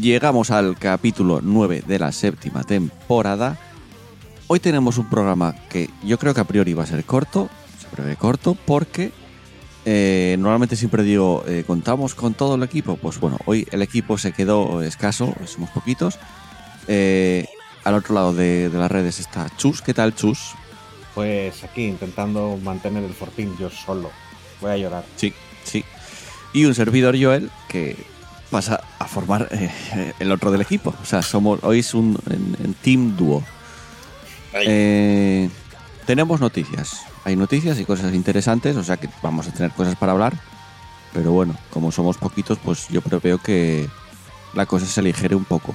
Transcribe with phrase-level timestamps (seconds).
[0.00, 3.58] Llegamos al capítulo 9 de la séptima temporada.
[4.46, 7.88] Hoy tenemos un programa que yo creo que a priori va a ser corto, se
[7.88, 9.12] prevé corto, porque
[9.84, 12.96] eh, normalmente siempre digo, eh, ¿contamos con todo el equipo?
[12.96, 16.18] Pues bueno, hoy el equipo se quedó escaso, somos poquitos.
[16.88, 17.46] Eh,
[17.84, 20.54] al otro lado de, de las redes está Chus, ¿qué tal Chus?
[21.14, 24.10] Pues aquí intentando mantener el fortín yo solo.
[24.62, 25.04] Voy a llorar.
[25.16, 25.34] Sí,
[25.64, 25.84] sí.
[26.54, 27.96] Y un servidor Joel que
[28.52, 30.94] pasa a formar eh, el otro del equipo.
[31.02, 33.42] O sea, somos hoy es un en, en team dúo.
[34.52, 35.48] Eh,
[36.06, 37.00] tenemos noticias.
[37.24, 40.34] Hay noticias y cosas interesantes, o sea que vamos a tener cosas para hablar.
[41.14, 43.88] Pero bueno, como somos poquitos, pues yo preveo que
[44.54, 45.74] la cosa se aligere un poco.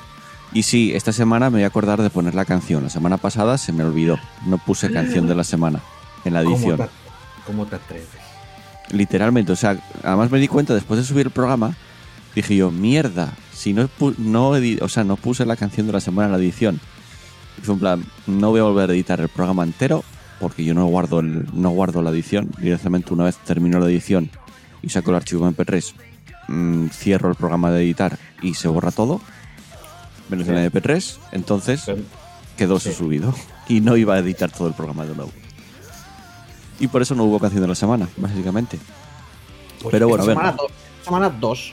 [0.54, 2.84] Y sí, esta semana me voy a acordar de poner la canción.
[2.84, 4.20] La semana pasada se me olvidó.
[4.46, 5.82] No puse canción de la semana
[6.26, 6.78] en la edición.
[6.78, 6.92] ¿Cómo te,
[7.46, 8.08] cómo te atreves?
[8.92, 11.76] Literalmente, o sea, además me di cuenta después de subir el programa,
[12.42, 14.50] dije yo, mierda, si no, no,
[14.82, 16.80] o sea, no puse la canción de la semana en la edición.
[17.58, 20.04] Y fue en plan, no voy a volver a editar el programa entero
[20.40, 22.52] porque yo no guardo, el, no guardo la edición.
[22.60, 24.30] Directamente una vez termino la edición
[24.84, 25.94] y saco el archivo MP3,
[26.48, 29.20] mm, cierro el programa de editar y se borra todo,
[30.30, 31.18] menos el MP3.
[31.32, 31.86] Entonces
[32.56, 32.94] quedó Sí.
[32.94, 33.34] subido
[33.68, 35.32] y no iba a editar todo el programa de nuevo.
[36.80, 38.78] Y por eso no hubo canción de la semana, básicamente.
[39.82, 40.36] pues Pero bueno, a ver.
[40.38, 40.68] semana, do-
[41.04, 41.72] semana dos.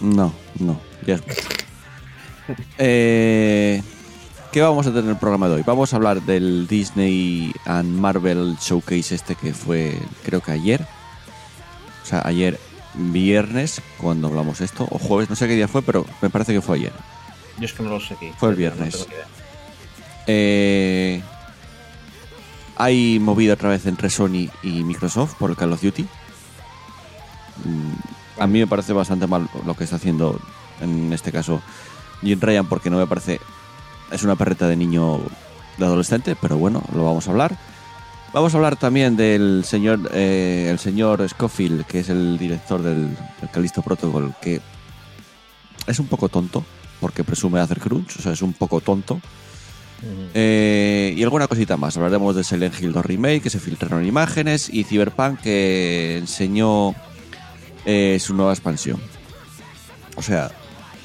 [0.00, 1.18] No, no, ya.
[2.78, 3.82] Eh,
[4.52, 5.62] ¿Qué vamos a tener en el programa de hoy?
[5.66, 10.86] Vamos a hablar del Disney and Marvel Showcase este que fue, creo que ayer.
[12.02, 12.58] O sea, ayer
[12.94, 16.60] viernes, cuando hablamos esto, o jueves, no sé qué día fue, pero me parece que
[16.60, 16.92] fue ayer.
[17.58, 18.30] Yo es que no lo sé aquí.
[18.38, 19.06] Fue el viernes.
[20.26, 21.22] Eh,
[22.76, 26.06] hay movida otra vez entre Sony y Microsoft por el Call of Duty.
[28.38, 30.38] A mí me parece bastante mal lo que está haciendo
[30.80, 31.62] en este caso
[32.20, 33.40] Jim Ryan porque no me parece
[34.10, 35.20] es una perreta de niño
[35.78, 37.56] de adolescente, pero bueno, lo vamos a hablar.
[38.32, 43.16] Vamos a hablar también del señor eh, el señor Scofield, que es el director del,
[43.40, 44.60] del Callisto Protocol, que
[45.86, 46.64] es un poco tonto
[47.00, 49.20] porque presume hacer crunch, o sea, es un poco tonto.
[50.34, 51.96] Eh, y alguna cosita más.
[51.96, 56.94] Hablaremos de Silent Hill 2 Remake, que se filtraron imágenes, y Cyberpunk, que enseñó
[57.86, 59.00] eh, su nueva expansión.
[60.16, 60.50] O sea,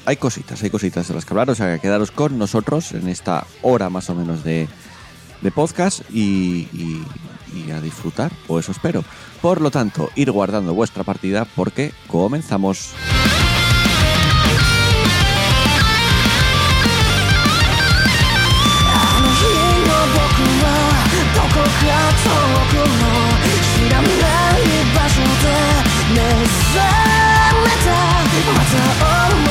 [0.04, 1.48] hay cositas, hay cositas de las que hablar.
[1.50, 4.68] O sea, quedaros con nosotros en esta hora más o menos de,
[5.40, 7.02] de podcast y, y-
[7.54, 9.04] y a disfrutar, o eso espero.
[9.42, 12.94] Por lo tanto, ir guardando vuestra partida porque comenzamos.
[26.71, 27.91] 目覚
[28.31, 29.50] めたま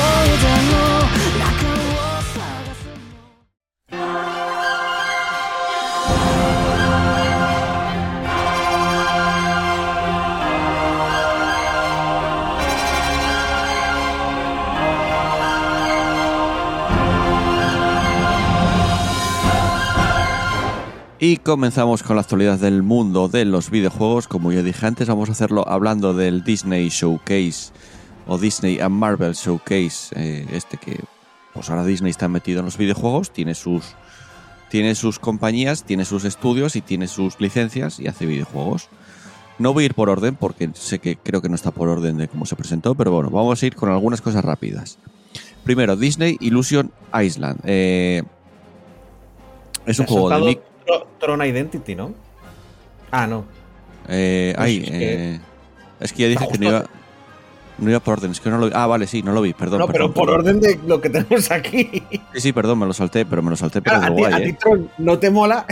[21.24, 24.26] Y comenzamos con la actualidad del mundo de los videojuegos.
[24.26, 27.70] Como ya dije antes, vamos a hacerlo hablando del Disney Showcase
[28.26, 30.12] o Disney and Marvel Showcase.
[30.16, 30.98] eh, este que,
[31.54, 33.94] pues ahora Disney está metido en los videojuegos, tiene sus,
[34.68, 38.88] tiene sus compañías, tiene sus estudios y tiene sus licencias y hace videojuegos.
[39.60, 42.16] No voy a ir por orden porque sé que creo que no está por orden
[42.16, 44.98] de cómo se presentó, pero bueno, vamos a ir con algunas cosas rápidas.
[45.62, 47.60] Primero, Disney Illusion Island.
[47.62, 48.24] Eh,
[49.86, 50.71] es un juego de Mickey.
[50.86, 52.14] Tro- Tron Identity, ¿no?
[53.10, 53.44] Ah, no.
[54.08, 55.40] Eh, Pues ay, es que- eh,
[56.00, 56.84] es que ya dije que no iba,
[57.78, 58.72] no iba por orden, es que no lo vi.
[58.74, 59.78] Ah, vale, sí, no lo vi, perdón.
[59.80, 60.56] no, perdón, pero por perdón.
[60.56, 61.88] orden de lo que tenemos aquí.
[62.34, 64.42] Sí, sí, perdón, me lo salté, pero me lo salté, pero Claro, de a, guay,
[64.42, 64.56] a eh.
[64.60, 65.66] Tron no te mola.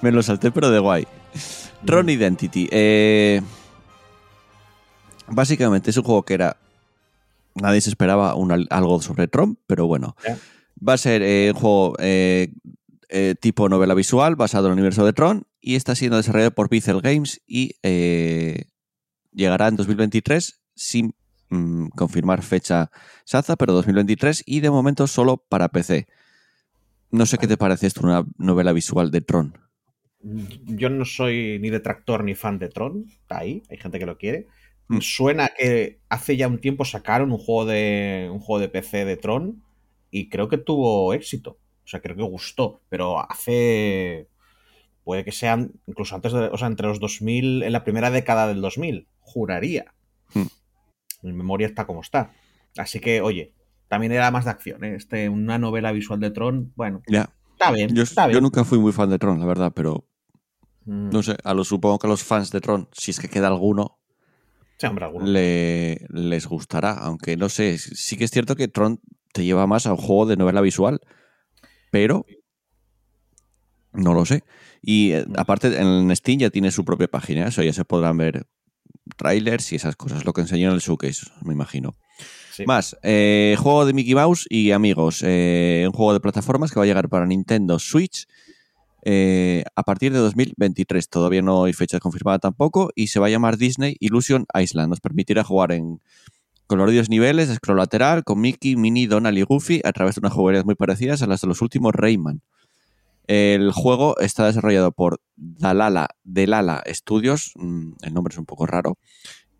[0.00, 1.06] Me lo salté, pero de guay.
[1.84, 2.68] Tron Identity.
[2.70, 3.40] eh,
[5.28, 6.56] básicamente es un juego que era.
[7.54, 10.16] Nadie se esperaba un- algo sobre Tron, pero bueno.
[10.26, 10.36] Ya.
[10.86, 12.50] Va a ser eh, un juego eh,
[13.14, 16.70] eh, tipo novela visual basado en el universo de Tron y está siendo desarrollado por
[16.70, 18.64] Pixel Games y eh,
[19.32, 21.14] llegará en 2023 sin
[21.50, 26.06] mm, confirmar fecha exacta, pero 2023 y de momento solo para PC.
[27.10, 29.58] No sé qué te parece esto, una novela visual de Tron.
[30.64, 33.04] Yo no soy ni detractor ni fan de Tron.
[33.10, 34.46] Está ahí, hay gente que lo quiere.
[34.88, 35.00] Mm.
[35.02, 39.18] Suena que hace ya un tiempo sacaron un juego de un juego de PC de
[39.18, 39.62] Tron
[40.10, 41.58] y creo que tuvo éxito.
[41.84, 44.28] O sea, creo que gustó, pero hace
[45.04, 48.46] puede que sean incluso antes de, o sea, entre los 2000 en la primera década
[48.46, 49.92] del 2000, juraría.
[50.34, 50.42] Mm.
[51.22, 52.32] Mi memoria está como está.
[52.76, 53.52] Así que, oye,
[53.88, 54.94] también era más de acción, ¿eh?
[54.94, 57.30] Este, una novela visual de Tron, bueno, Ya.
[57.52, 58.36] está bien, Yo, está bien.
[58.36, 60.06] yo nunca fui muy fan de Tron, la verdad, pero
[60.84, 63.28] Mm, no sé, a lo supongo que a los fans de Tron, si es que
[63.28, 63.98] queda alguno,
[64.78, 65.26] sí, hombre, alguno.
[65.26, 66.92] le, les gustará.
[66.94, 69.00] Aunque no sé, sí que es cierto que Tron
[69.32, 71.00] te lleva más a un juego de novela visual,
[71.92, 72.26] pero
[73.92, 74.42] no lo sé.
[74.80, 78.46] Y eh, aparte, en Steam ya tiene su propia página, eso ya se podrán ver
[79.16, 81.94] trailers y esas cosas, lo que enseñó en el showcase, me imagino.
[82.52, 82.64] Sí.
[82.66, 86.84] Más, eh, juego de Mickey Mouse y amigos, eh, un juego de plataformas que va
[86.84, 88.26] a llegar para Nintendo Switch
[89.04, 91.08] eh, a partir de 2023.
[91.08, 94.88] Todavía no hay fecha confirmada tampoco y se va a llamar Disney Illusion Island.
[94.88, 96.00] Nos permitirá jugar en
[96.72, 100.64] coloridos niveles scroll lateral con Mickey, Minnie, Donald y Goofy a través de unas jugabilidades
[100.64, 102.40] muy parecidas a las de los últimos Rayman.
[103.26, 108.96] El juego está desarrollado por Dalala, Delala Studios, mm, el nombre es un poco raro,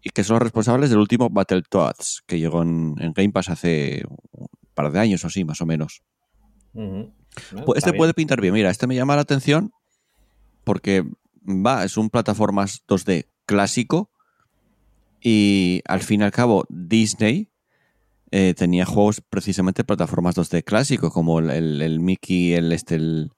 [0.03, 4.05] y que son los responsables del último Battletoads, que llegó en, en Game Pass hace
[4.31, 6.00] un par de años o así, más o menos.
[6.73, 7.12] Bueno,
[7.67, 7.99] Pues este bien.
[7.99, 8.55] puede pintar bien.
[8.55, 9.70] Mira, este me llama la atención
[10.64, 11.05] porque
[11.44, 14.09] va, es un plataformas 2D clásico
[15.23, 17.49] y al fin y al cabo Disney
[18.31, 23.31] eh, tenía juegos precisamente plataformas 2D clásico como el, el- el Mickey, el este, el...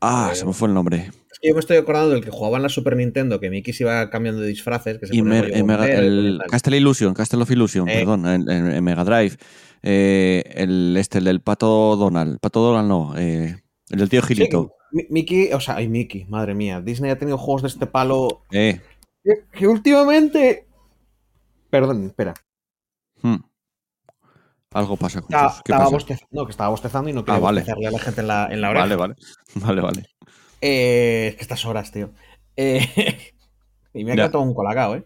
[0.00, 1.10] Ah, se me fue el nombre.
[1.32, 3.72] Es que yo me estoy acordando del que jugaba en la Super Nintendo, que Mickey
[3.74, 4.98] se iba cambiando de disfraces.
[4.98, 6.38] Que se Y Mer- el, Mega- el.
[6.50, 7.94] Castle Illusion, Castle of Illusion, Eh.
[8.00, 9.36] perdón, en, Mega Drive.
[9.82, 12.38] Eh, el este, el del Pato Donald.
[12.40, 13.56] Pato Donald no, el
[13.88, 14.72] del tío Gilito.
[14.92, 16.80] Mi- Mickey, o sea, ay, Mickey, madre mía.
[16.80, 18.80] Disney ha tenido juegos de este palo Eh,
[19.26, 20.66] que, que últimamente.
[21.70, 22.34] Perdón, espera.
[23.22, 23.36] hmm.
[24.72, 25.96] Algo pasa con Estaba, sus- ¿Qué estaba pasa?
[26.06, 27.60] bostez- no, que estaba bostezando y no quería Ah, vale.
[27.62, 28.84] a la gente en la, en la oreja.
[28.84, 29.14] Vale, vale.
[29.54, 30.06] Vale, vale.
[30.60, 32.12] Eh, es que estas horas, tío.
[32.56, 32.80] Eh,
[33.94, 35.04] y me ha quedado un colacao, ¿eh?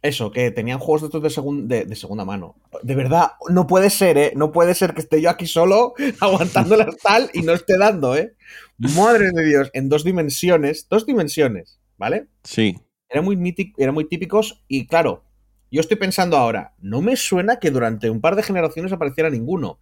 [0.00, 2.56] Eso, que tenían juegos de estos de, segun- de, de segunda mano.
[2.82, 4.32] De verdad, no puede ser, ¿eh?
[4.34, 8.16] No puede ser que esté yo aquí solo aguantando la tal y no esté dando,
[8.16, 8.34] ¿eh?
[8.78, 12.26] Madre de Dios, en dos dimensiones, dos dimensiones, ¿vale?
[12.42, 12.80] Sí.
[13.12, 15.22] Eran muy, eran muy típicos y claro,
[15.70, 19.78] yo estoy pensando ahora, no me suena que durante un par de generaciones apareciera ninguno,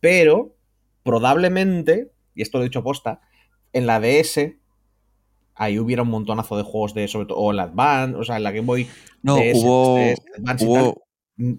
[0.00, 0.56] pero
[1.02, 3.20] probablemente, y esto lo he dicho posta,
[3.72, 4.56] en la DS
[5.54, 8.36] ahí hubiera un montonazo de juegos de, sobre todo, o en la Advance, o sea,
[8.38, 8.88] en la Game Boy
[9.22, 11.02] No, DS, hubo, DS, hubo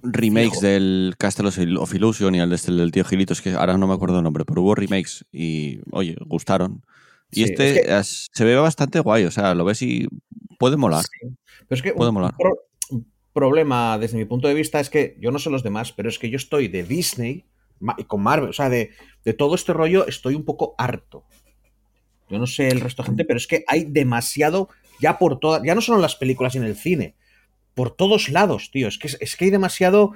[0.03, 0.61] remakes fijo.
[0.65, 3.33] del Castle of Illusion y el este, del tío Gilito.
[3.33, 6.83] Es que ahora no me acuerdo el nombre, pero hubo remakes y, oye, gustaron.
[7.31, 10.07] Y Sí, este es que- es- se ve bastante guay, o sea, lo ves y
[10.61, 11.03] puede molar.
[11.03, 11.27] Sí.
[11.67, 12.33] Pero es que Puede un, molar.
[12.37, 12.57] pro-
[13.33, 16.19] problema desde mi punto de vista es que yo no sé los demás, pero es
[16.19, 17.45] que yo estoy de Disney
[17.97, 18.91] y con Marvel, o sea, de,
[19.25, 21.23] de todo este rollo estoy un poco harto.
[22.29, 24.69] Yo no sé el resto de gente, pero es que hay demasiado
[24.99, 27.15] ya por todas, ya no solo en las películas y en el cine,
[27.73, 28.87] por todos lados, tío.
[28.87, 30.11] Es que, es que hay demasiado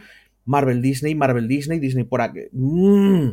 [0.46, 2.42] Marvel Disney, Marvel Disney, Disney por aquí.
[2.52, 3.30] Mm.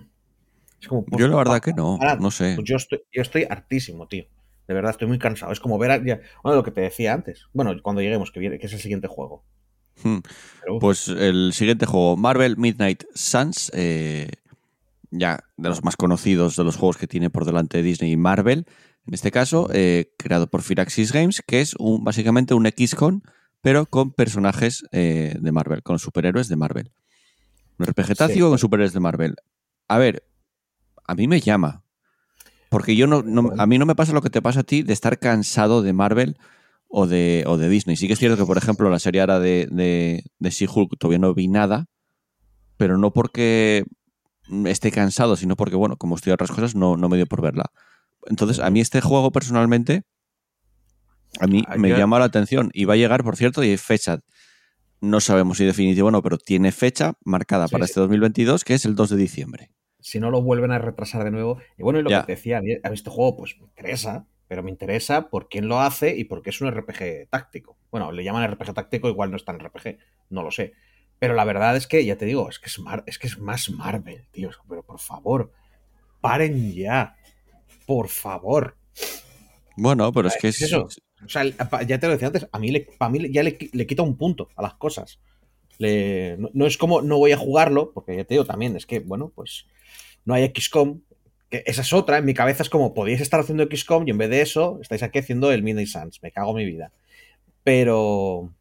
[0.81, 2.19] Es como, pues, Yo la verdad pa- que no, parad.
[2.19, 2.55] no sé.
[2.57, 4.25] Pues yo estoy, yo estoy hartísimo, tío.
[4.69, 5.53] De verdad, estoy muy cansado.
[5.53, 7.49] Es como ver a, bueno, lo que te decía antes.
[7.53, 9.45] Bueno, cuando lleguemos, que viene, que es el siguiente juego.
[10.03, 10.19] Hmm.
[10.61, 14.29] Pero, Pues el siguiente juego, Marvel Midnight Suns, eh,
[15.11, 18.67] ya de los más conocidos de los juegos que tiene por delante Disney y Marvel,
[19.07, 23.23] en este caso, eh, creado por Firaxis Games, que es un, básicamente un XCON,
[23.61, 26.93] pero con personajes eh, de Marvel, con superhéroes de Marvel.
[27.79, 29.37] Un RPG táctico con superhéroes de Marvel.
[29.89, 30.25] A ver,
[31.05, 31.82] a mí me llama.
[32.73, 34.83] Porque yo no, no- a mí no me pasa lo que te pasa a ti
[34.83, 36.37] de estar cansado de Marvel
[36.89, 37.97] o de, o de Disney.
[37.97, 41.19] Sí que es cierto que, por ejemplo, la serie ahora de, de, de She-Hulk todavía
[41.19, 41.85] no vi nada,
[42.79, 43.85] pero no porque
[44.65, 47.43] esté cansado, sino porque, bueno, como estoy a otras cosas, no, no me dio por
[47.43, 47.67] verla.
[48.27, 50.03] Entonces, a mí este juego personalmente,
[51.41, 53.77] a mí Ah, me llama la atención y va a llegar, por cierto, y hay
[53.77, 54.21] fecha.
[55.03, 58.75] No sabemos si definitivo o no, pero tiene fecha marcada Sí, para este 2022, que
[58.75, 59.71] es el 2 de diciembre.
[60.03, 61.59] Si no lo vuelven a retrasar de nuevo.
[61.79, 64.27] Y bueno, y lo que te decía, a mí a este juego, pues me interesa,
[64.49, 67.79] pero me interesa por quién lo hace y porque es un RPG táctico.
[67.91, 69.99] Bueno, le llaman RPG táctico, igual no es tan RPG,
[70.31, 70.75] no lo sé.
[71.19, 73.39] Pero la verdad es que, ya te digo, es que es, Mar- es, que es
[73.39, 74.51] más Marvel, tío.
[74.69, 75.53] Pero por favor,
[76.21, 77.17] paren ya.
[77.87, 78.77] Por favor.
[79.77, 80.89] Bueno, pero es que Es es, eso.
[81.25, 81.45] O sea,
[81.87, 84.17] ya te lo decía antes, a mí, le- para mí ya le, le quita un
[84.17, 85.21] punto a las cosas.
[85.79, 88.87] le- no, no es como no voy a jugarlo, porque ya te digo también, es
[88.87, 89.67] que, bueno, pues
[90.25, 91.01] no hay XCOM.
[91.51, 94.19] Que esa es otra, en mi cabeza es como, podíais estar haciendo XCOM y en
[94.19, 96.23] vez de eso, estáis aquí haciendo el Midnight Suns.
[96.23, 96.91] Me cago en mi vida.
[97.65, 98.53] Pero.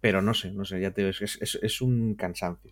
[0.00, 2.70] Pero no sé, no sé, ya te digo, es, es- un cansancio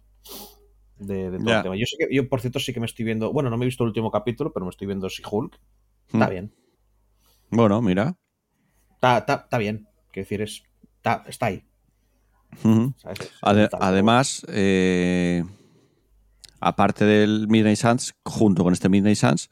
[0.98, 1.76] de, de todo el tema.
[1.76, 3.32] Yo, sé que, yo, por cierto, sí que me estoy viendo.
[3.32, 5.58] Bueno, no me he visto el último capítulo, pero me estoy viendo She-Hulk.
[6.12, 6.30] Está Mm.
[6.30, 6.52] bien.
[7.50, 8.16] Bueno, mira.
[8.94, 9.88] Está, está, está bien.
[10.12, 10.62] Quiero decir, es,
[10.96, 11.64] está, está ahí.
[13.72, 15.44] Además, eh,
[16.66, 19.48] aparte del Midnight Suns, junto con este Midnight Suns,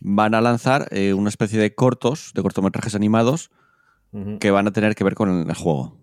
[0.00, 3.50] van a lanzar eh, una especie de cortos, de cortometrajes animados,
[4.38, 5.98] que van a tener que ver con el juego.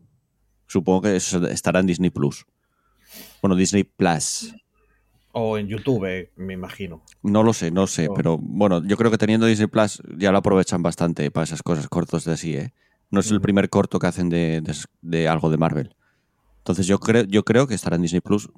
[0.67, 2.45] Supongo que eso estará en Disney Plus.
[3.41, 4.53] Bueno, Disney Plus.
[5.31, 7.01] O en YouTube, me imagino.
[7.23, 8.13] No lo sé, no sé, Oh.
[8.13, 11.87] pero bueno, yo creo que teniendo Disney Plus ya lo aprovechan bastante para esas cosas
[11.87, 12.73] cortos de así, ¿eh?
[13.11, 15.95] No es el primer corto que hacen de, de- de algo de Marvel.
[16.57, 18.49] Entonces yo creo, yo creo que estará en Disney Plus,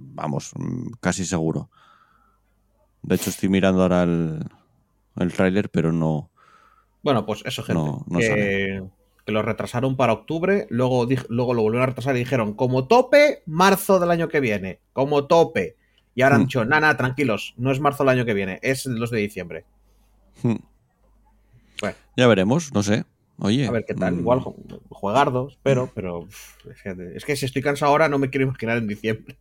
[0.00, 0.52] vamos,
[1.00, 1.70] casi seguro.
[3.02, 4.44] De hecho, estoy mirando ahora el,
[5.16, 6.30] el tráiler, pero no.
[7.02, 7.80] Bueno, pues eso, gente.
[7.82, 8.82] No, no que,
[9.26, 14.00] lo retrasaron para octubre, luego, luego lo volvieron a retrasar y dijeron, como tope, marzo
[14.00, 14.80] del año que viene.
[14.92, 15.76] Como tope.
[16.14, 16.46] Y ahora han Hmm.
[16.46, 19.64] dicho, nada, tranquilos, no es marzo del año que viene, es los de diciembre.
[20.42, 20.56] Mm.
[21.80, 21.96] Bueno.
[22.16, 23.04] Ya veremos, no sé.
[23.38, 23.66] Oye.
[23.66, 24.16] A ver qué tal.
[24.16, 26.26] mm, Igual ju- juegardos, pero, pero
[27.14, 29.38] es que si estoy cansado ahora no me quiero imaginar en diciembre.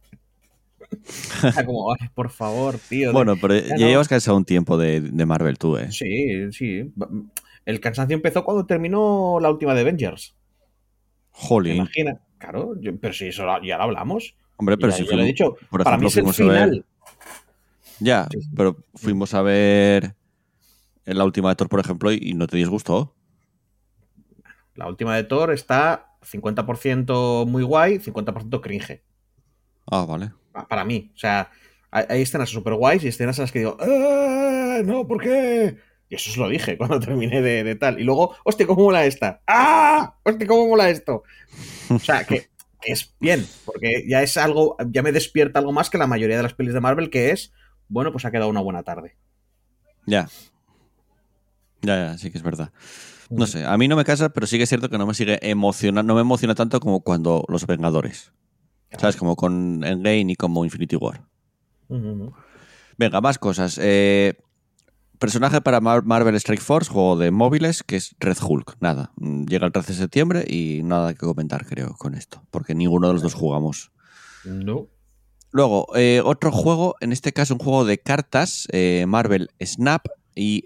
[1.44, 3.12] Está como, "Ay, por favor, tío.
[3.14, 5.92] Bueno, pero ya, ya no- llevas cansado un tiempo de, de Marvel tú, ¿eh?
[5.92, 6.92] Sí, sí.
[7.66, 10.36] El cansancio empezó cuando terminó la última de Avengers.
[10.36, 11.76] ¿Te Jolín.
[11.78, 12.20] imaginas?
[12.38, 14.36] Claro, yo- pero si eso ya lo hablamos.
[14.58, 15.56] Hombre, pero Ya- si ya lo he fuimos- dicho.
[15.70, 16.86] por para mí es el fuimos ver- final.
[18.00, 18.50] Ya, Sí, sí.
[18.56, 20.16] pero fuimos a ver
[21.06, 23.14] en la última de Thor, por ejemplo, y, y no te disgustó.
[24.76, 29.02] La última de Thor está 50% muy guay, 50% cringe.
[29.92, 30.32] Ah, vale.
[30.52, 31.12] Pa- Para mí.
[31.16, 31.50] O sea,
[31.92, 35.78] hay, escenas súper guays y escenas en las que digo, "Ah, no, ¿por qué?
[36.10, 38.00] Y eso os lo dije cuando terminé de, de tal.
[38.00, 39.42] Y luego, hostia, ¿cómo mola esta?
[39.48, 40.16] ¡Ah!
[40.24, 41.24] ¡Hostia, cómo mola esto!
[41.90, 42.50] O sea, que,
[42.82, 46.38] que es bien, porque ya es algo, ya me despierta algo más que la mayoría
[46.38, 47.52] de las pelis de Marvel, que es,
[47.88, 49.18] bueno, pues ha quedado una buena tarde.
[50.06, 50.28] Ya.
[51.82, 52.72] Ya, ya, sí que es verdad.
[53.30, 55.14] No sé, a mí no me casa, pero sí que es cierto que no me
[55.14, 58.32] sigue emocionando, no me emociona tanto como cuando Los Vengadores.
[58.98, 59.16] ¿Sabes?
[59.18, 61.24] Como con Endgame y como Infinity War.
[62.98, 63.80] Venga, más cosas.
[63.82, 64.36] Eh,
[65.20, 68.78] personaje para Mar- Marvel Strike Force, juego de móviles, que es Red Hulk.
[68.80, 72.42] Nada, mm, llega el 13 de septiembre y nada que comentar, creo, con esto.
[72.52, 73.92] Porque ninguno de los dos jugamos.
[74.46, 74.88] No.
[75.52, 80.06] Luego, eh, otro juego, en este caso un juego de cartas, eh, Marvel Snap,
[80.36, 80.66] y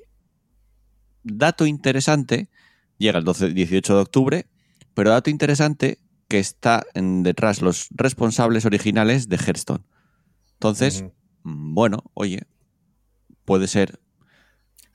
[1.23, 2.49] dato interesante,
[2.97, 4.45] llega el 12, 18 de octubre,
[4.93, 9.83] pero dato interesante que está detrás los responsables originales de Hearthstone.
[10.53, 11.05] Entonces,
[11.43, 12.41] mm, bueno, oye,
[13.45, 13.99] puede ser.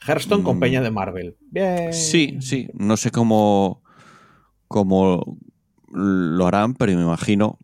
[0.07, 0.61] Hearthstone con Mm.
[0.61, 1.37] peña de Marvel.
[1.51, 1.93] Bien.
[1.93, 3.83] Sí, sí, no sé cómo,
[4.69, 5.39] cómo
[5.91, 7.59] lo harán, pero me imagino.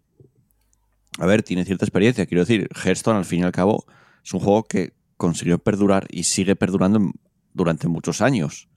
[1.19, 2.27] A ver, tiene cierta experiencia.
[2.27, 3.85] Quiero decir, Hearthstone, al fin y al cabo,
[4.25, 7.13] es un juego que consiguió perdurar y sigue perdurando
[7.53, 8.69] durante muchos años.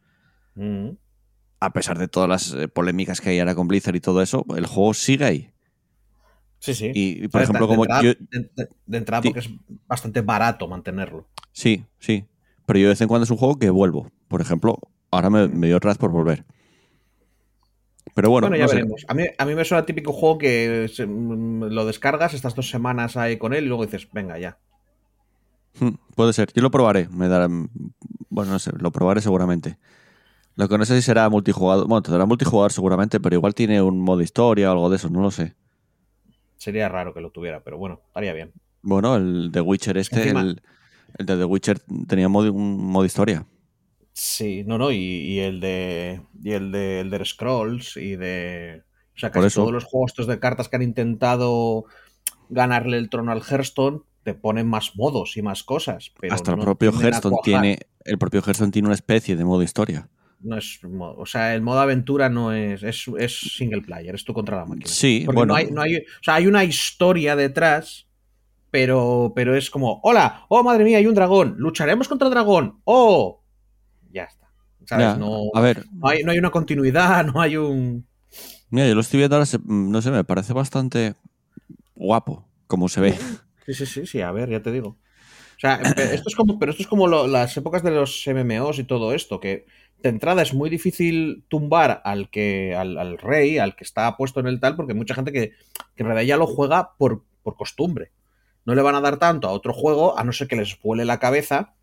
[1.60, 4.46] A pesar de todas las eh, polémicas que hay ahora con Blizzard y todo eso,
[4.56, 5.52] el juego sigue ahí.
[6.60, 6.92] Sí, sí.
[6.94, 8.10] Y, y, O por sea, ejemplo, de como entrada, yo.
[8.32, 9.30] de, de- de entrada Sí.
[9.30, 9.50] porque es
[9.88, 11.28] bastante barato mantenerlo.
[11.52, 12.26] Sí, sí.
[12.66, 14.12] Pero yo de vez en cuando es un juego que vuelvo.
[14.28, 14.78] Por ejemplo,
[15.12, 16.46] ahora me, me dio raz por volver.
[18.14, 19.06] Pero bueno, Bueno, ya no veremos.
[19.08, 22.70] A mí, a mí me suena típico juego que se- mm, lo descargas, estas dos
[22.70, 24.58] semanas ahí con él y luego dices, venga, ya.
[25.80, 26.52] Hmm, Puede ser.
[26.54, 27.08] Yo lo probaré.
[27.10, 27.48] Me dará.
[28.30, 28.72] Bueno, no sé.
[28.80, 29.78] Lo probaré seguramente.
[30.58, 31.88] Lo que no sé si será multijugador.
[31.88, 35.10] Bueno, tendrá multijugador seguramente, pero igual tiene un modo historia o algo de eso.
[35.10, 35.56] No lo sé.
[36.58, 38.52] Sería raro que lo tuviera, pero bueno, estaría bien.
[38.82, 40.62] Bueno, el de Witcher este, Encima- el,
[41.20, 43.46] el de The Witcher tenía modo- un modo historia.
[44.14, 46.22] Sí, no, no, y, y el de.
[46.44, 48.82] Y el de Elder Scrolls y de.
[49.16, 51.86] O sea, casi todos los juegos estos de cartas que han intentado
[52.50, 56.12] ganarle el trono al Hearthstone te ponen más modos y más cosas.
[56.20, 57.80] Pero Hasta el propio Hearthstone tiene.
[58.06, 60.10] El propio Hearthstone tiene una especie de modo historia.
[60.40, 64.34] No es, o sea, el modo aventura no es, es, es single player, es tú
[64.34, 64.88] contra la máquina.
[64.88, 65.54] Sí, Porque bueno.
[65.54, 68.08] no hay, no hay- o sea, hay una historia detrás,
[68.72, 72.82] pero, pero es como, hola, oh madre mía, hay un dragón, lucharemos contra el dragón,
[72.84, 73.42] oh,
[74.12, 74.48] ya está.
[74.86, 75.08] ¿Sabes?
[75.08, 78.06] Ya, no, a ver, no hay, no hay una continuidad, no hay un...
[78.70, 81.16] mira, yo lo estoy viendo ahora, no sé, me parece bastante
[81.96, 83.18] guapo como se ve.
[83.66, 84.98] Sí, sí, sí, sí, a ver, ya te digo.
[85.58, 88.80] O sea, esto es como, pero esto es como lo- las épocas de los MMOs
[88.80, 89.66] y todo esto, que
[90.04, 94.40] de entrada es muy difícil tumbar al que al, al rey, al que está puesto
[94.40, 95.50] en el tal, porque hay mucha gente que,
[95.96, 98.12] que en realidad ya lo juega por, por costumbre.
[98.66, 101.06] No le van a dar tanto a otro juego, a no ser que les vuele
[101.06, 101.74] la cabeza,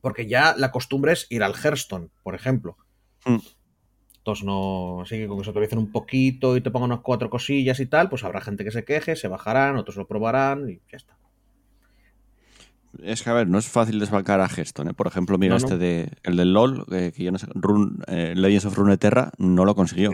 [0.00, 2.76] porque ya la costumbre es ir al Hearthstone, por ejemplo.
[3.26, 3.38] Mm.
[4.18, 7.30] Entonces no, así que con que se actualicen un poquito y te pongan unas cuatro
[7.30, 10.76] cosillas y tal, pues habrá gente que se queje, se bajarán, otros lo probarán y
[10.92, 11.17] ya está.
[13.02, 14.90] Es que, a ver, no es fácil desbancar a Hearthstone.
[14.90, 14.94] ¿eh?
[14.94, 15.66] Por ejemplo, mira No, no.
[15.66, 19.30] este de el del LOL, eh, que yo no sé, Run, eh, Legends of Runeterra,
[19.38, 20.12] no lo consiguió.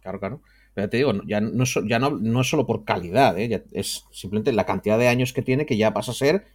[0.00, 0.42] Claro, claro.
[0.72, 3.36] Pero ya te digo, ya, no, es so- ya no, no es solo por calidad,
[3.38, 3.48] ¿eh?
[3.48, 6.46] Ya es simplemente la cantidad de años que tiene que ya pasa a ser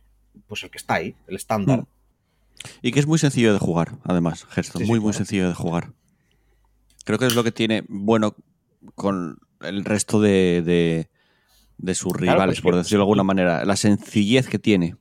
[0.47, 1.81] pues el que está ahí, el estándar.
[1.81, 1.85] Mm.
[2.81, 4.83] Y que es muy sencillo de jugar, además, Hearthstone.
[4.83, 5.17] Sí, sí, muy, muy claro.
[5.17, 5.91] sencillo de jugar.
[7.03, 8.35] Creo que es lo que tiene bueno
[8.95, 11.09] con el resto de, de,
[11.77, 13.63] de sus Claro, rivales, pues por decirlo de alguna manera.
[13.65, 14.95] La sencillez que tiene.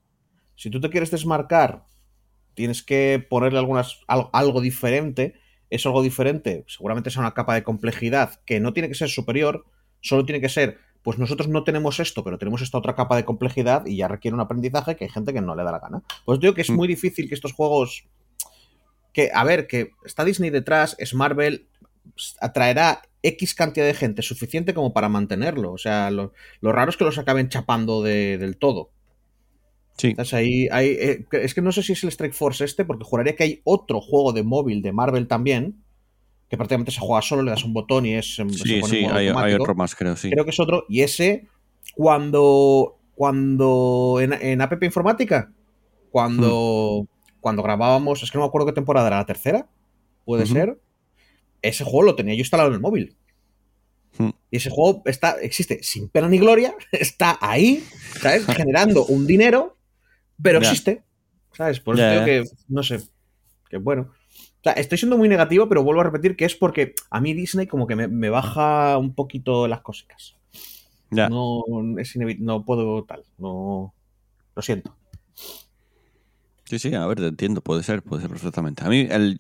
[0.57, 1.85] Si tú te quieres desmarcar,
[2.55, 5.35] tienes que ponerle algunas, al- algo diferente.
[5.71, 9.65] Es algo diferente, seguramente sea una capa de complejidad que no tiene que ser superior,
[10.01, 13.25] solo tiene que ser, pues nosotros no tenemos esto, pero tenemos esta otra capa de
[13.25, 16.03] complejidad y ya requiere un aprendizaje que hay gente que no le da la gana.
[16.25, 16.75] Pues digo que es Mm.
[16.77, 18.05] muy difícil que estos juegos,
[19.13, 21.67] que, a ver, que está Disney detrás, es Marvel,
[22.41, 25.73] atraerá X cantidad de gente suficiente como para mantenerlo.
[25.73, 28.91] O sea, lo, lo raro es que los acaben chapando de- del todo.
[29.97, 30.09] Sí.
[30.09, 33.05] Entonces ahí, hay, eh, es que no sé si es el Strike Force este, porque
[33.05, 35.85] juraría que hay otro juego de móvil de Marvel también,
[36.49, 38.39] que prácticamente se juega solo, le das un botón y es.
[38.39, 40.31] em, se Sí, pone sí, hay, hay otro más, creo, sí.
[40.31, 40.85] Creo que es otro.
[40.89, 41.47] Y ese,
[41.95, 42.99] cuando.
[43.15, 44.19] Cuando.
[44.21, 45.53] En, en App Informática,
[46.11, 47.07] cuando.
[47.41, 48.23] Cuando grabábamos.
[48.23, 49.69] Es que no me acuerdo qué temporada era, la tercera.
[50.25, 50.79] Puede ser.
[51.63, 53.17] Ese juego lo tenía yo instalado en el móvil.
[54.19, 54.31] Hmm.
[54.51, 57.83] Y ese juego está, existe sin pena ni gloria, está ahí,
[58.21, 58.47] ¿sabes?
[58.57, 59.74] Generando un dinero,
[60.43, 61.03] pero existe,
[61.53, 61.81] ¿sabes?
[61.81, 62.25] Por eso digo ya.
[62.25, 63.01] que, no sé,
[63.69, 64.11] que bueno.
[64.11, 67.35] O sea, estoy siendo muy negativo, pero vuelvo a repetir que es porque a mí
[67.35, 70.37] Disney como que me, me baja un poquito las cositas.
[71.11, 71.29] Ya.
[71.29, 71.63] No,
[71.99, 73.95] es no puedo tal, no...
[74.57, 74.97] Lo siento.
[76.65, 78.85] Sí, sí, a ver, te entiendo, puede ser, puede ser perfectamente.
[78.85, 79.39] A mí, el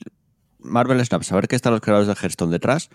[0.59, 2.90] Marvel Snap, saber que están los creadores de Hearthstone detrás,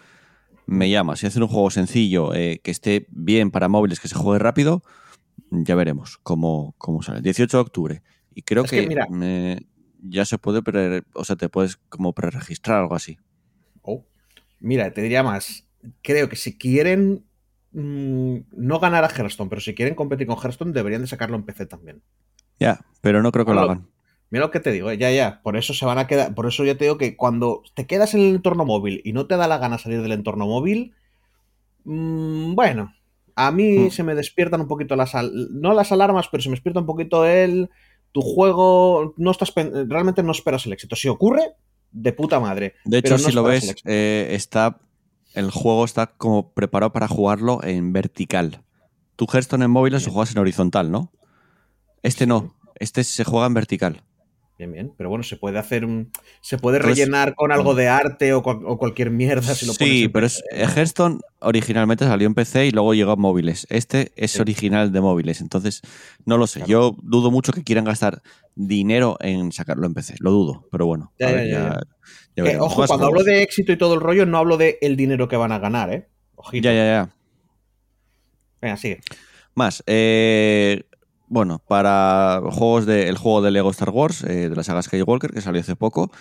[0.66, 1.16] me llama.
[1.16, 4.84] Si hacen un juego sencillo, eh, que esté bien para móviles, que se juegue rápido,
[5.52, 7.22] ya veremos cómo, cómo sale.
[7.22, 8.04] 18 de octubre.
[8.34, 9.08] Y creo Es que, que, mira.
[9.10, 9.66] me-
[10.02, 13.18] ya se puede, pre- o sea, te puedes como preregistrar algo así.
[13.82, 14.06] Oh.
[14.60, 15.68] Mira, te diría más.
[16.02, 17.26] Creo que si quieren
[17.72, 21.44] mm, no ganar a Hearthstone, pero si quieren competir con Hearthstone, deberían de sacarlo en
[21.44, 22.02] PC también.
[22.60, 23.88] Ya, pero no creo que lo hagan.
[24.32, 25.42] Mira lo que te digo, eh, ya, ya.
[25.42, 26.36] Por eso se van a quedar.
[26.36, 29.26] Por eso ya te digo que cuando te quedas en el entorno móvil y no
[29.28, 30.94] te da la gana salir del entorno móvil,
[31.86, 32.94] mm, bueno,
[33.48, 33.92] a mí Hmm.
[33.92, 35.14] se me despiertan un poquito las
[35.52, 37.70] no las alarmas, pero se me despierta un poquito el
[38.12, 40.96] tu juego no estás realmente no esperas el éxito.
[40.96, 41.54] Si ocurre,
[41.92, 42.74] de puta madre.
[42.86, 43.90] De hecho, no si lo el ves, éxito.
[43.92, 44.80] eh, está
[45.36, 48.64] el juego está como preparado para jugarlo en vertical.
[49.16, 51.12] Tu Hearthstone en móviles lo juegas en horizontal, ¿no?
[52.02, 52.56] Este no.
[52.76, 54.04] Este se juega en vertical.
[54.60, 54.94] Bien, bien.
[54.98, 56.12] Pero bueno, se puede hacer un.
[56.42, 60.10] Se puede rellenar con algo de arte o, cual- o cualquier mierda si lo Sí,
[60.10, 63.66] pero es, eh, Hearthstone originalmente salió en PC y luego llegó a móviles.
[63.70, 64.42] Este es Sí.
[64.42, 65.82] original de móviles, entonces
[66.26, 66.60] no lo sé.
[66.60, 66.70] Claro.
[66.70, 68.22] Yo dudo mucho que quieran gastar
[68.54, 70.16] dinero en sacarlo en PC.
[70.20, 71.14] Lo dudo, pero bueno.
[71.18, 71.50] Ya, ya, ver,
[72.36, 72.66] ya, veremos.
[72.74, 75.38] ojo, cuando hablo de éxito y todo el rollo, no hablo de el dinero que
[75.38, 76.10] van a ganar, ¿eh?
[76.36, 76.66] Ojito.
[76.66, 77.10] Ya, ya, ya.
[78.62, 79.00] Venga, sigue.
[79.56, 80.84] Más, eh,
[81.30, 85.32] bueno, para juegos de el juego de Lego Star Wars, eh, de la saga Skywalker,
[85.32, 86.12] que salió hace poco,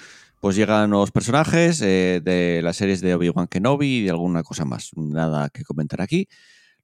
[0.40, 4.64] pues llegan nuevos personajes eh, de las series de Obi-Wan Kenobi y de alguna cosa
[4.64, 4.90] más.
[4.97, 6.29] Nada que comentar aquí.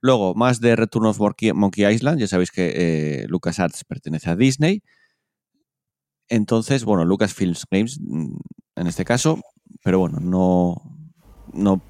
[0.01, 1.19] Luego, más de Return of
[1.55, 2.19] Monkey, Island.
[2.19, 4.83] Ya sabéis que eh, LucasArts pertenece a Disney.
[6.29, 8.37] Entonces, bueno, Lucasfilms Games mm,
[8.77, 9.41] en este caso,
[9.83, 10.77] pero bueno, no,
[11.53, 11.83] no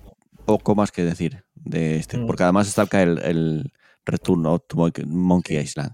[0.44, 2.26] poco más que decir de este, Mm.
[2.26, 3.72] porque además está acá el, el
[4.04, 4.62] Return of
[5.06, 5.92] Monkey Island.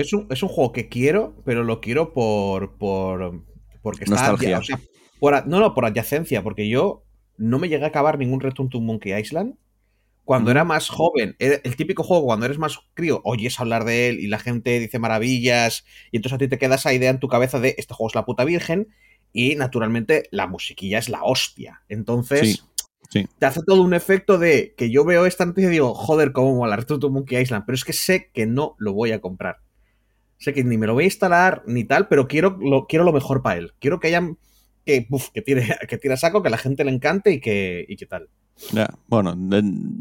[0.00, 2.76] Es un, es un juego que quiero, pero lo quiero por.
[2.76, 3.42] por
[3.82, 4.16] porque está.
[4.16, 4.58] Nostalgia.
[4.58, 4.80] o sea,
[5.20, 7.04] por no, no, por adyacencia, porque yo
[7.38, 9.54] no me llegué a acabar ningún Return to Monkey Island.
[10.24, 10.52] Cuando Mm.
[10.52, 14.26] era más joven, el típico juego, cuando eres más crío, oyes hablar de él y
[14.26, 17.60] la gente dice maravillas, y entonces a ti te queda esa idea en tu cabeza
[17.60, 18.88] de este juego es la puta virgen,
[19.32, 21.82] y naturalmente la musiquilla es la hostia.
[21.88, 23.28] Entonces, Sí, sí.
[23.38, 26.56] te hace todo un efecto de que yo veo esta noticia y digo, joder, cómo
[26.56, 29.58] mola Return to Monkey Island, pero es que sé que no lo voy a comprar.
[30.38, 33.12] Sé que ni me lo voy a instalar ni tal, pero quiero lo, quiero lo
[33.12, 33.72] mejor para él.
[33.78, 34.38] Quiero que hayan.
[34.84, 37.84] Que, buf, que, tire, que tire saco, que a la gente le encante y que,
[37.88, 38.28] y que tal.
[38.72, 39.36] Ya, bueno,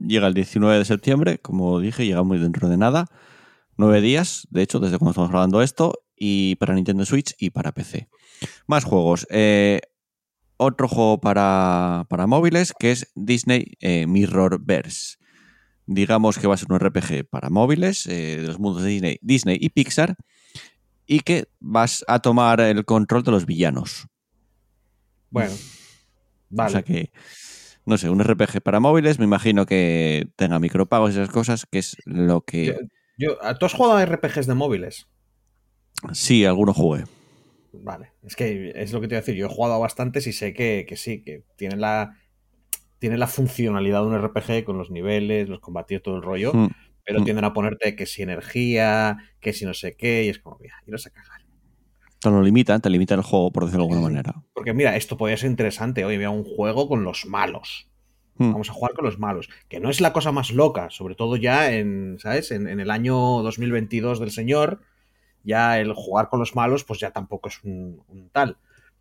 [0.07, 3.07] llega el 19 de septiembre, como dije, llega muy dentro de nada.
[3.77, 7.73] Nueve días, de hecho, desde cuando estamos grabando esto, y para Nintendo Switch y para
[7.73, 8.07] PC.
[8.67, 9.27] Más juegos.
[9.29, 9.81] Eh,
[10.57, 15.17] otro juego para, para móviles que es Disney eh, Mirrorverse.
[15.87, 19.19] Digamos que va a ser un RPG para móviles eh, de los mundos de Disney,
[19.21, 20.15] Disney y Pixar
[21.05, 24.07] y que vas a tomar el control de los villanos.
[25.29, 25.53] Bueno,
[26.49, 26.69] vale.
[26.69, 27.11] O sea que,
[27.85, 31.79] no sé, un RPG para móviles, me imagino que tenga micropagos y esas cosas, que
[31.79, 32.75] es lo que...
[33.17, 35.07] Yo, ¿Tú has jugado a RPGs de móviles?
[36.13, 37.05] Sí, alguno jugué.
[37.71, 39.35] Vale, es que es lo que te iba a decir.
[39.35, 42.17] Yo he jugado a bastantes y sé que, que sí, que tiene la,
[43.05, 46.69] tiene la funcionalidad de un RPG con los niveles, los combatir, todo el rollo, Mm,
[47.05, 47.23] pero mm.
[47.23, 50.73] tienden a ponerte que si energía, que si no sé qué, y es como, mira,
[50.87, 51.41] iros a cagar.
[52.19, 54.33] Te lo limitan, te limitan el juego, por decirlo de alguna manera.
[54.55, 56.03] Porque mira, esto podría ser interesante.
[56.03, 57.91] Oye, mira, un juego con los malos.
[58.37, 58.53] Mm.
[58.53, 59.49] Vamos a jugar con los malos.
[59.69, 62.49] Que no es la cosa más loca, sobre todo ya en, ¿sabes?
[62.49, 64.81] En, en el año 2022 del señor,
[65.43, 68.57] ya el jugar con los malos, pues ya tampoco es un, un tal.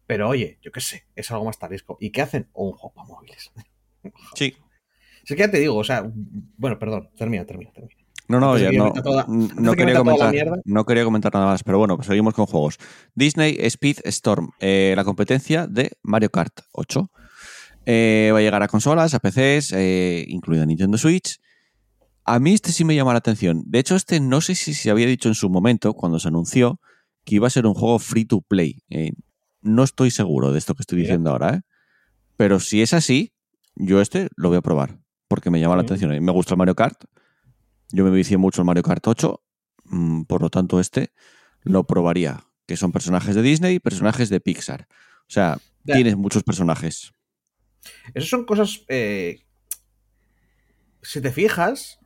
[0.06, 1.96] Pero oye, yo qué sé, es algo más tarisco.
[2.00, 2.50] ¿Y qué hacen?
[2.52, 3.50] O un juego para móviles.
[4.34, 4.54] Sí.
[5.24, 6.04] Es que ya te digo, o sea,
[6.58, 7.94] bueno, perdón, termina, termina, termina.
[8.26, 11.96] No, no, ya no, toda- no quería comentar, no quería comentar nada más, pero bueno,
[11.96, 12.78] pues seguimos con juegos.
[13.14, 17.10] Disney Speed Storm, eh, la competencia de Mario Kart 8.
[17.84, 21.38] Eh, va a llegar a consolas, a PCs, eh, incluida Nintendo Switch.
[22.24, 23.62] A mí este sí me llama la atención.
[23.66, 26.80] De hecho, este no sé si se había dicho en su momento, cuando se anunció,
[27.24, 28.82] que iba a ser un juego free to play.
[29.60, 31.60] No estoy seguro de esto que estoy diciendo ahora, ¿eh?
[32.38, 33.33] Pero si es así,
[33.76, 36.10] yo este lo voy a probar, porque me llama la atención.
[36.24, 37.04] Me gusta el Mario Kart.
[37.90, 39.42] Yo me vicié mucho el Mario Kart 8,
[39.84, 41.12] mm, por lo tanto este
[41.62, 44.86] lo probaría, que son personajes de Disney y personajes de Pixar.
[45.22, 47.12] O sea, tienes muchos personajes.
[48.14, 48.84] Esas son cosas.
[48.88, 49.40] eh,
[51.02, 51.98] si te fijas,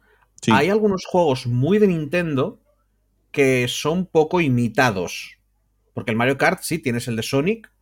[0.42, 2.60] Sí, hay algunos juegos muy de Nintendo
[3.32, 5.38] que son poco imitados.
[5.94, 7.72] Porque el Mario Kart sí tienes el de Sonic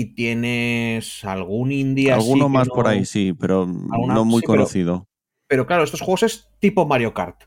[0.00, 4.46] y tienes algún indie alguno más no- por ahí, sí, pero Alguna- no muy sí,
[4.46, 5.08] conocido.
[5.48, 7.42] Pero claro, estos juegos es tipo Mario Kart.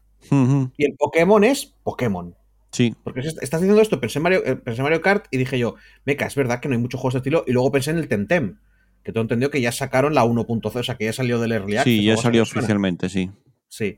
[0.77, 2.35] Y el Pokémon es Pokémon.
[2.71, 5.37] Sí, Porque es- estás diciendo esto, pensé en, Mario, eh, pensé en Mario Kart y
[5.37, 7.43] dije yo, meca, es verdad que no hay muchos juegos de estilo.
[7.47, 8.57] Y luego pensé en el Temtem,
[9.03, 11.77] que tengo entendido que ya sacaron la 1.0, o sea, que ya salió del Early
[11.77, 11.83] Access.
[11.93, 13.31] sí, ya salió oficialmente, sí.
[13.67, 13.97] Sí.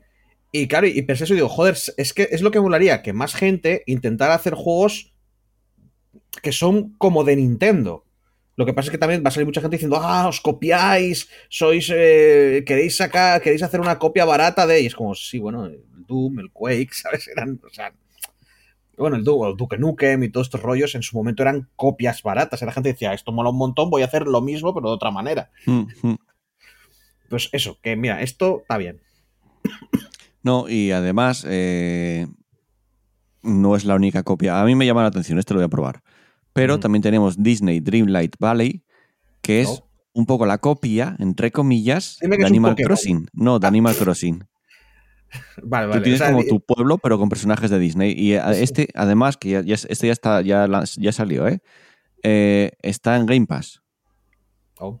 [0.52, 3.12] Y claro, y pensé eso y digo, joder, es que es lo que molaría, que
[3.12, 5.12] más gente intentara hacer juegos
[6.42, 8.03] que son como de Nintendo.
[8.56, 11.28] Lo que pasa es que también va a salir mucha gente diciendo, ah, os copiáis,
[11.48, 14.80] sois, eh, queréis sacar, queréis hacer una copia barata de...
[14.80, 17.26] Y es como, sí, bueno, el Doom, el Quake, ¿sabes?
[17.28, 17.92] Eran, o sea...
[18.96, 22.22] Bueno, el, Du- el Duke Nukem y todos estos rollos en su momento eran copias
[22.22, 22.62] baratas.
[22.62, 25.10] La gente decía, esto mola un montón, voy a hacer lo mismo, pero de otra
[25.10, 25.50] manera.
[25.66, 26.16] Ujú.
[27.28, 29.00] Pues eso, que mira, esto está bien.
[30.44, 32.28] No, y además eh,
[33.42, 34.60] no es la única copia.
[34.60, 36.03] A mí me llama la atención, este lo voy a probar.
[36.54, 36.80] Pero Mm.
[36.80, 38.82] también tenemos Disney Dreamlight Valley,
[39.42, 39.86] que es Oh.
[40.14, 42.74] un poco la copia, entre comillas, de Animal.
[42.76, 43.26] Crossing.
[43.34, 44.44] No, de Animal Crossing.
[45.62, 46.02] Vale, Tú vale.
[46.02, 48.12] tienes o sea, como tu pueblo, pero con personajes de Disney.
[48.12, 48.62] Y Sí.
[48.62, 51.58] este, además, que ya, ya- este ya está, ya, ya salió, ¿eh?
[52.22, 53.82] Eh, Está en Game Pass.
[54.78, 55.00] Oh.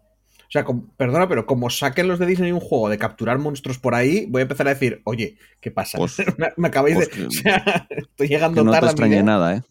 [0.50, 0.64] sea,
[0.96, 4.40] perdona, pero como saquen los de Disney un juego de capturar monstruos por ahí, voy
[4.40, 5.98] a empezar a decir, oye, ¿qué pasa?
[5.98, 7.14] Pues- me, me acabáis pues de.
[7.16, 8.86] que- o sea, estoy llegando Que no te tarde.
[8.88, 9.62] a mi extrañe nada, ¿eh?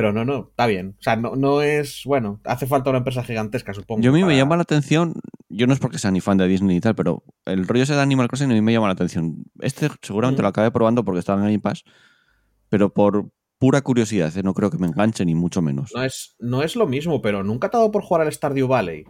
[0.00, 0.96] Pero no, no, está bien.
[0.98, 2.02] O sea, no, no es.
[2.06, 4.00] Bueno, hace falta una empresa gigantesca, supongo.
[4.00, 5.12] Yo a mí me llama la atención,
[5.50, 7.94] yo no es porque sea ni fan de Disney y tal, pero el rollo ese
[7.94, 9.44] de Animal Crossing a mí me llama la atención.
[9.60, 10.44] Este seguramente Mm.
[10.44, 11.84] lo acabé probando porque estaba en Game Pass,
[12.70, 14.42] pero por pura curiosidad, ¿eh?
[14.42, 15.90] no creo que me enganche ni mucho menos.
[15.94, 18.66] No es, no es lo mismo, pero nunca te ha dado por jugar al Stardew
[18.68, 19.04] Valley.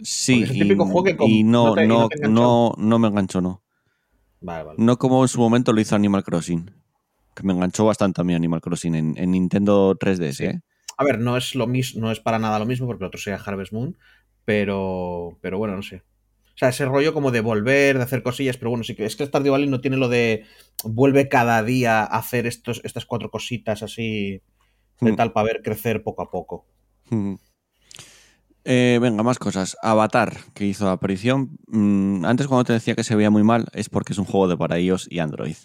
[0.00, 2.74] Sí, es el típico y, juego que com- y no, no te- no, no no,
[2.78, 3.62] no me enganchó, no.
[4.40, 4.76] Vale, vale.
[4.78, 6.70] No como en su momento lo hizo Animal Crossing,
[7.34, 10.60] que me enganchó bastante a mí Animal Crossing en, en Nintendo 3DS, ¿eh?
[10.96, 13.20] A ver, no es lo mismo, no es para nada lo mismo, porque el otro
[13.20, 13.96] sería Harvest Moon,
[14.44, 15.36] pero.
[15.40, 16.02] Pero bueno, no sé.
[16.54, 19.16] O sea, ese rollo como de volver, de hacer cosillas, pero bueno, sí que es
[19.16, 20.44] que Stardew Valley no tiene lo de
[20.84, 24.40] vuelve cada día a hacer estos, estas cuatro cositas así
[25.00, 25.16] de Hmm.
[25.16, 26.64] tal para ver crecer poco a poco.
[27.10, 27.38] Ujú.
[28.64, 29.76] Eh, venga, más cosas.
[29.82, 31.58] Avatar, que hizo aparición.
[31.66, 34.48] Mm, antes cuando te decía que se veía muy mal, es porque es un juego
[34.48, 35.56] de para iOS y Android.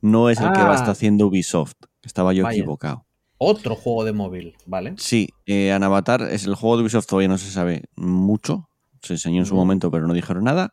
[0.00, 0.64] No es el que Ah.
[0.64, 1.74] va a estar haciendo Ubisoft.
[2.02, 2.58] Estaba yo Vaya.
[2.58, 3.04] equivocado.
[3.38, 4.94] Otro juego de móvil, ¿vale?
[4.98, 8.68] Sí, eh, en Avatar es el juego de Ubisoft, todavía no se sabe mucho.
[9.02, 10.72] Se enseñó en su momento, pero no dijeron nada.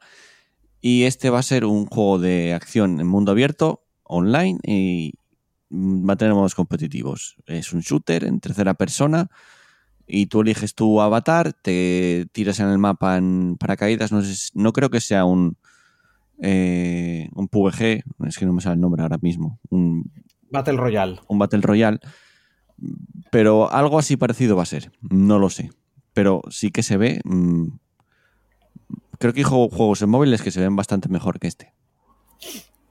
[0.82, 5.14] Y este va a ser un juego de acción en mundo abierto, online, y
[5.72, 7.36] va a tener modos competitivos.
[7.46, 9.30] Es un shooter en tercera persona
[10.06, 14.12] y tú eliges tu avatar, te tiras en el mapa en paracaídas.
[14.12, 15.58] No, sé no creo que sea un,
[16.42, 20.12] eh, un PvG, es que no me sale el nombre ahora mismo, un,
[20.50, 21.20] Battle Royale.
[21.28, 22.00] un Battle Royale,
[23.32, 25.70] pero algo así parecido va a ser, no lo sé,
[26.14, 27.68] pero sí que se ve, mm,
[29.20, 31.74] creo que hay juego- juegos en móviles que se ven bastante mejor que este.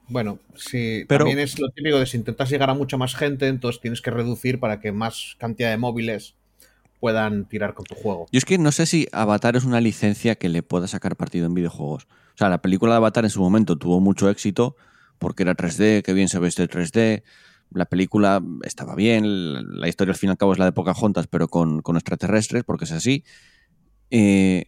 [0.09, 3.47] Bueno, sí, Pero- también es lo típico de si intentas llegar a mucha más gente,
[3.47, 6.35] entonces tienes que reducir para que más cantidad de móviles
[7.01, 8.25] puedan tirar con tu juego.
[8.31, 11.45] Yo es que no sé si Avatar es una licencia que le pueda sacar partido
[11.45, 12.07] en videojuegos.
[12.37, 14.75] O sea, la película de Avatar en su momento tuvo mucho éxito
[15.17, 17.23] porque era 3D, que bien se ve este 3D.
[17.71, 19.25] La película estaba bien,
[19.79, 22.63] la historia al fin y al cabo es la de Pocahontas, pero con, con extraterrestres,
[22.63, 23.23] porque es así.
[24.11, 24.65] Eh,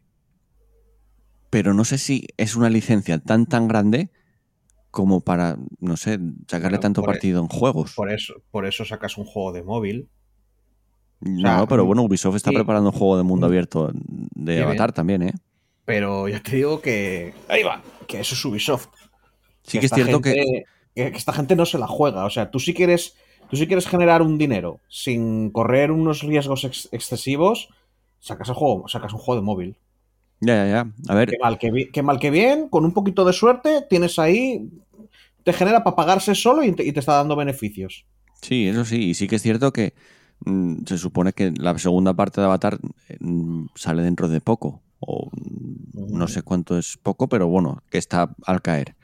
[1.51, 4.09] pero no sé si es una licencia tan tan grande
[4.91, 7.93] como para, no sé, sacarle tanto e- partido en juegos.
[7.95, 10.09] Por eso, por eso sacas un juego de móvil.
[11.21, 12.55] no, sea, pero bueno, Ubisoft está sí.
[12.55, 14.95] preparando un juego de mundo abierto de Qué Avatar bien.
[14.95, 15.33] también, ¿eh?
[15.89, 17.33] Pero ya te digo que.
[17.47, 17.81] Ahí va.
[18.07, 18.89] Que eso es Ubisoft.
[19.63, 20.33] Sí que es esta cierto que...
[20.33, 21.11] gente- que.
[21.11, 22.25] que esta gente no se la juega.
[22.25, 23.15] O sea, tú si quieres.
[23.49, 27.69] Tú si quieres generar un dinero sin correr unos riesgos ex- excesivos,
[28.19, 29.75] sacas el juego, sacas un juego de móvil.
[30.41, 30.91] Ya, ya, ya.
[31.11, 34.69] A ver, Qué mal que, mal que bien, con un poquito de suerte, tienes ahí.
[35.43, 38.05] Te genera para pagarse solo y te, y te está dando beneficios.
[38.43, 39.09] sí, eso sí.
[39.09, 39.95] Y sí que es cierto que
[40.45, 42.77] mm, se supone que la segunda parte de Avatar
[43.19, 44.83] mm, sale dentro de poco.
[44.99, 45.29] O
[45.93, 48.95] no sé cuánto es poco, pero bueno, que está al caer.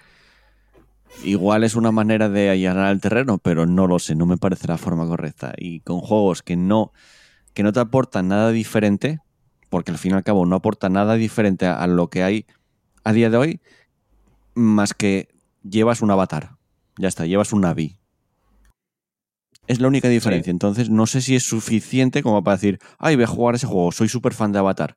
[1.23, 4.67] Igual es una manera de allanar el terreno, pero no lo sé, no me parece
[4.67, 5.53] la forma correcta.
[5.57, 6.91] Y con juegos que no,
[7.53, 9.19] que no te aportan nada diferente,
[9.69, 12.45] porque al fin y al cabo no aporta nada diferente a, a lo que hay
[13.03, 13.61] a día de hoy,
[14.55, 15.29] más que
[15.63, 16.57] llevas un avatar.
[16.97, 17.97] Ya está, llevas un Navi.
[19.67, 20.51] Es la única diferencia.
[20.51, 23.91] Entonces, no sé si es suficiente como para decir, ay, voy a jugar ese juego,
[23.91, 24.95] soy súper fan de Avatar.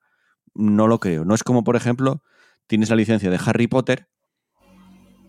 [0.54, 1.24] No lo creo.
[1.24, 2.22] No es como, por ejemplo,
[2.66, 4.08] tienes la licencia de Harry Potter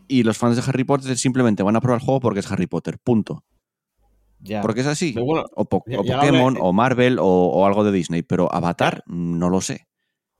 [0.07, 2.67] y los fans de Harry Potter simplemente van a probar el juego porque es Harry
[2.67, 2.97] Potter.
[3.03, 3.43] Punto.
[4.41, 4.61] Ya.
[4.61, 5.13] Porque es así.
[5.13, 8.21] Bueno, O, po- ya- o Pokémon, hablé- o Marvel, o, o algo de Disney.
[8.23, 9.87] Pero Avatar, no lo sé.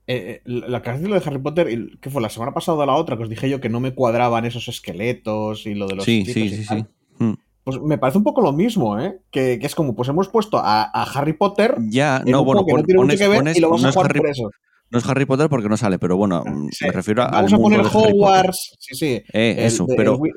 [0.08, 1.68] eh, eh, la has dicho lo de Harry Potter,
[2.02, 3.94] que fue la semana pasada o la otra, que os dije yo que no me
[3.94, 6.06] cuadraban esos esqueletos y lo de los.
[6.06, 6.86] Sí, sí, sí, sí.
[7.20, 7.34] Mm.
[7.66, 9.20] Pues me parece un poco lo mismo, ¿eh?
[9.30, 11.76] Que, que es como, pues hemos puesto a, a Harry Potter.
[11.90, 13.70] Ya, en no, un bueno, que no tiene mucho pones, que ver pones- y lo
[13.70, 14.50] no, a jugar Harry, por eso.
[14.92, 16.86] No es Harry Potter porque no sale, pero bueno, mm, Sí.
[16.86, 17.82] me refiero a- Vamos al a poner.
[17.92, 18.76] Hogwarts.
[18.80, 19.06] Sí, sí.
[19.34, 20.32] Eh, el eso, de- pero, el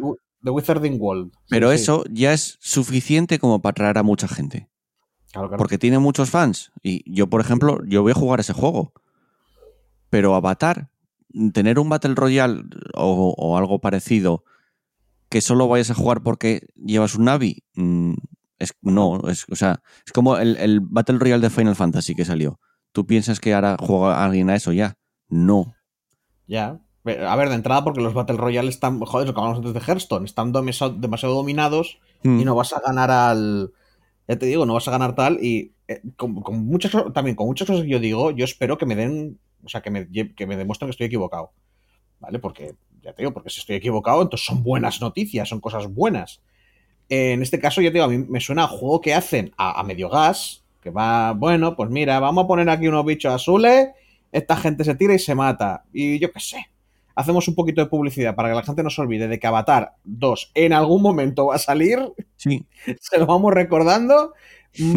[0.44, 1.32] The Wizarding World.
[1.48, 1.76] Pero sí.
[1.76, 4.68] eso ya es suficiente como para atraer a mucha gente.
[5.32, 5.58] Claro, claro.
[5.58, 6.72] Porque tiene muchos fans.
[6.82, 8.92] Y yo, por ejemplo, yo voy a jugar ese juego.
[10.10, 10.90] Pero Avatar,
[11.54, 14.44] tener un Battle Royale o, o algo parecido
[15.30, 18.12] que solo vayas a jugar porque llevas un Navi, mm,
[18.58, 22.26] es, no, es, o sea, es como el, el Battle Royale de Final Fantasy que
[22.26, 22.60] salió.
[22.92, 24.94] ¿Tú piensas que ahora juega alguien a eso ya?
[25.28, 25.74] No.
[26.46, 26.80] Ya.
[27.04, 29.80] A ver, de entrada, porque los Battle Royale están, joder, lo que hablamos antes de
[29.80, 32.40] Hearthstone, están demasiado, demasiado dominados Mm.
[32.40, 33.72] y no vas a ganar al.
[34.28, 35.42] Ya te digo, no vas a ganar tal.
[35.44, 38.86] Y eh, con, con muchas también con muchas cosas que yo digo, yo espero que
[38.86, 39.38] me den.
[39.64, 41.52] O sea, que me, que me demuestren que estoy equivocado.
[42.20, 42.38] ¿Vale?
[42.38, 46.40] Porque, ya te digo, porque si estoy equivocado, entonces son buenas noticias, son cosas buenas.
[47.08, 49.80] En este caso, ya te digo, a mí me suena a juego que hacen a,
[49.80, 53.88] a medio gas, que va, bueno, pues mira, vamos a poner aquí unos bichos azules,
[54.32, 55.84] esta gente se tira y se mata.
[55.92, 56.66] Y yo qué sé.
[57.14, 59.92] Hacemos un poquito de publicidad para que la gente no se olvide de que Avatar
[60.04, 61.98] 2 en algún momento va a salir
[62.36, 62.64] Sí,
[63.00, 64.32] se lo vamos recordando.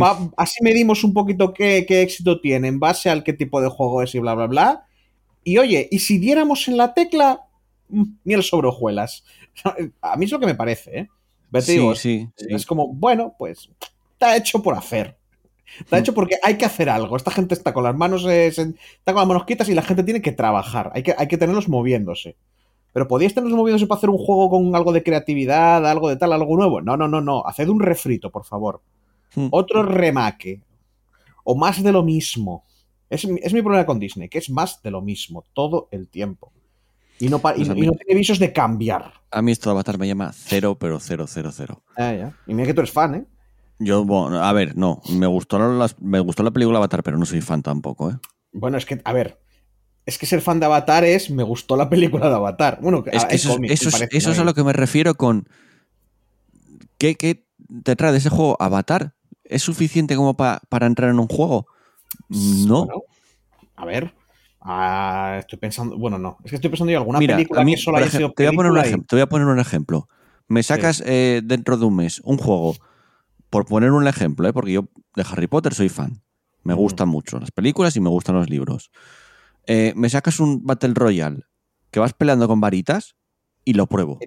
[0.01, 3.67] Va- así medimos un poquito qué, qué éxito tiene en base al qué tipo de
[3.69, 4.85] juego es y bla, bla, bla.
[5.43, 7.41] Y oye, y si diéramos en la tecla,
[7.89, 9.23] mm, miel sobre hojuelas.
[10.01, 11.07] A mí es lo que me parece, ¿eh?
[11.65, 12.47] Sí, digo, sí, sí.
[12.49, 13.69] es como, bueno, pues
[14.13, 15.17] está hecho por hacer.
[15.79, 17.15] Está hecho porque hay que hacer algo.
[17.17, 19.81] Esta gente está con las manos, eh, se- está con las manos quietas y la
[19.81, 20.91] gente tiene que trabajar.
[20.93, 22.35] Hay que, hay que tenerlos moviéndose.
[22.93, 26.31] Pero podíais tenerlos moviéndose para hacer un juego con algo de creatividad, algo de tal,
[26.33, 26.81] algo nuevo.
[26.81, 27.43] No, no, no, no.
[27.45, 28.81] Haced un refrito, por favor.
[29.35, 29.47] Hmm.
[29.51, 30.61] Otro remake.
[31.43, 32.63] O más de lo mismo.
[33.09, 36.07] Es, mi- es mi problema con Disney, que es más de lo mismo todo el
[36.07, 36.51] tiempo.
[37.19, 39.13] Y no, y Pues y no tiene visos de cambiar.
[39.31, 41.81] A mí esto de Avatar me llama cero, pero cero, cero, cero.
[41.97, 42.33] Ah, ya.
[42.47, 43.25] Y mira que tú eres fan, ¿eh?
[43.79, 47.25] Yo, bueno, a ver, no, me gustó, las- me gustó la película Avatar, pero no
[47.25, 48.15] soy fan tampoco, ¿eh?
[48.53, 49.37] Bueno, es que, a ver,
[50.05, 52.79] es que ser fan de Avatar es, me gustó la película de Avatar.
[52.81, 55.47] Bueno, Es que eso, me es, eso es a lo que me refiero con.
[56.97, 57.45] ¿Qué, qué
[57.83, 59.13] te trae de ese juego Avatar?
[59.43, 61.67] ¿Es suficiente como pa- para entrar en un juego?
[62.29, 62.85] No.
[62.85, 63.03] Bueno,
[63.75, 64.13] a ver,
[64.61, 67.75] ah, estoy pensando, bueno, no, es que estoy pensando en alguna Mira, película a mí,
[67.75, 69.59] que solo haya sido te, voy a poner un y- te voy a poner un
[69.59, 70.07] ejemplo.
[70.47, 72.75] Me sacas eh, dentro de un mes un juego,
[73.55, 74.51] por poner un ejemplo, ¿eh?
[74.51, 76.21] porque yo de Harry Potter soy fan.
[76.63, 78.91] Me gustan mucho las películas y me gustan los libros.
[79.65, 81.43] Eh, me sacas un Battle Royale
[81.89, 83.15] que vas peleando con varitas
[83.63, 84.19] y lo pruebo.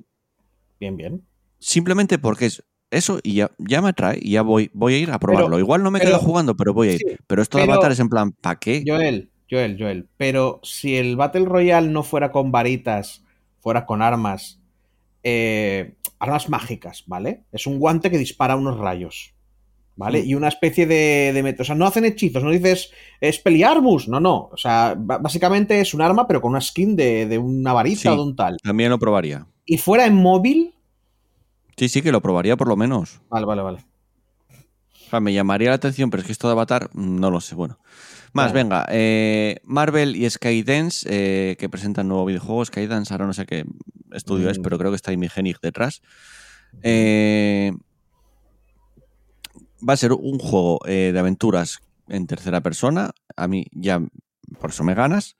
[0.80, 1.26] Bien, bien.
[1.58, 5.10] Simplemente porque es eso y ya, ya me atrae y ya voy, voy a ir
[5.10, 5.48] a probarlo.
[5.50, 6.98] Pero- Igual no me pero- quedo jugando, pero voy a ir.
[7.06, 8.82] sí, pero esto de Avatar es en plan, ¿para qué?
[8.86, 10.08] Joel, Joel, Joel.
[10.16, 13.22] Pero si el Battle Royale no fuera con varitas,
[13.60, 14.57] fuera con armas,
[15.22, 17.44] eh, armas mágicas, ¿vale?
[17.52, 19.34] Es un guante que dispara unos rayos,
[19.96, 20.20] ¿vale?
[20.20, 24.08] Y una especie de, de met- O sea, no hacen hechizos, no dices es Peliarmus,
[24.08, 24.48] no, no.
[24.52, 28.08] O sea, básicamente es un arma, pero con una skin de, de una varita Sí.
[28.08, 28.56] o de un tal.
[28.62, 29.46] También lo probaría.
[29.64, 30.74] Y fuera en móvil.
[31.76, 33.20] Sí, sí, que lo probaría por lo menos.
[33.28, 33.78] Vale, vale, vale.
[35.06, 37.40] O sea, me llamaría la atención, pero es que esto de Avatar, mm, no lo
[37.40, 37.54] sé.
[37.54, 37.78] Bueno.
[38.32, 38.86] Más, venga.
[38.90, 42.64] eh, Marvel y Skydance, eh, que presentan nuevo videojuego.
[42.64, 43.64] Skydance, ahora no sé qué
[44.12, 44.62] estudio es, Mm.
[44.62, 46.02] pero creo que está Imigenic detrás.
[46.82, 47.72] Eh,
[49.86, 53.10] va a ser un juego de aventuras en tercera persona.
[53.36, 54.00] A mí ya,
[54.60, 55.36] por eso me ganas.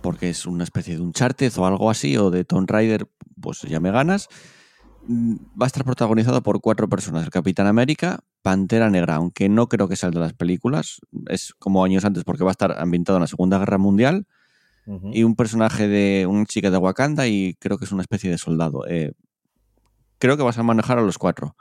[0.00, 3.08] Porque es una especie de Uncharted o algo así, o de Tomb Raider,
[3.40, 4.28] pues ya me ganas.
[5.08, 9.68] Mm, Va a estar protagonizado por cuatro personas: el Capitán América, Pantera Negra, aunque no
[9.68, 13.18] creo que el de las películas, es como años antes porque va a estar ambientado
[13.18, 14.26] en la Segunda Guerra Mundial,
[15.12, 18.38] y un personaje de una chica de Wakanda y creo que es una especie de
[18.38, 18.86] soldado.
[18.88, 19.12] Eh,
[20.18, 21.56] creo que vas a manejar a los cuatro.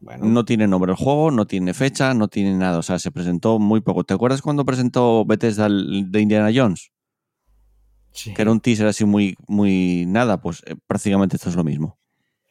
[0.00, 3.10] Bueno, No tiene nombre el juego, no tiene fecha, no tiene nada, o sea, se
[3.10, 4.04] presentó muy poco.
[4.04, 6.92] ¿Te acuerdas cuando presentó Bethesda de Indiana Jones?
[8.12, 8.34] sí.
[8.34, 11.98] Que era un teaser así muy, muy nada, pues eh, prácticamente esto es lo mismo.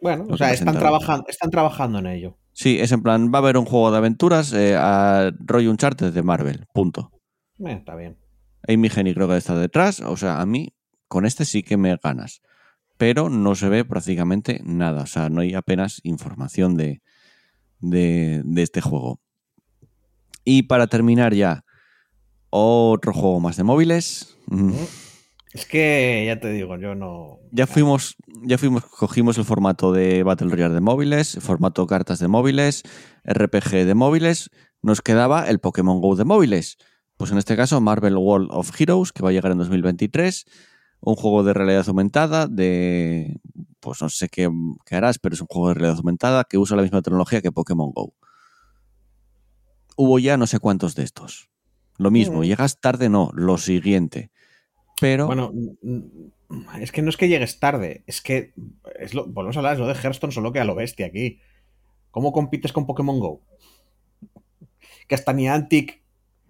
[0.01, 2.37] Bueno, o sea, están trabajando, están trabajando en ello.
[2.57, 6.11] Sí, es en plan, va a haber un juego de aventuras eh, a rollo Uncharted
[6.11, 7.11] de Marvel, punto.
[7.59, 8.17] Eh, está bien.
[8.67, 10.73] Amy Hennig creo que está detrás, o sea, a mí
[11.07, 12.41] con este sí que me ganas,
[12.97, 17.03] pero no se ve prácticamente nada, o sea, no hay apenas información de,
[17.79, 19.21] de, de este juego.
[20.43, 21.63] Y para terminar ya,
[22.49, 24.35] otro juego más de móviles.
[24.47, 24.71] Mm,
[25.53, 27.39] Es que ya te digo, yo no.
[27.51, 32.27] Ya fuimos, ya fuimos, cogimos el formato de Battle Royale de móviles, formato cartas de
[32.27, 32.83] móviles,
[33.23, 34.49] RPG de móviles,
[34.81, 36.77] nos quedaba el Pokémon Go de móviles.
[37.15, 40.45] Pues en este caso Marvel World of Heroes, que va a llegar en 2023,
[40.99, 43.39] un juego de realidad aumentada, de,
[43.79, 44.49] pues no sé qué,
[44.85, 47.51] qué harás, pero es un juego de realidad aumentada que usa la misma tecnología que
[47.51, 48.13] Pokémon Go.
[49.95, 51.49] Hubo ya no sé cuántos de estos.
[51.97, 52.43] Lo mismo, Mm.
[52.43, 54.29] llegas tarde, no, lo siguiente.
[54.99, 55.51] Pero Bueno,
[56.79, 58.53] es que no es que llegues tarde, es que
[58.99, 61.39] es lo, volvemos a hablar, es lo de Hearthstone solo que a lo bestia aquí.
[62.11, 63.41] ¿Cómo compites con Pokémon Go?
[65.07, 66.01] Que hasta Niantic,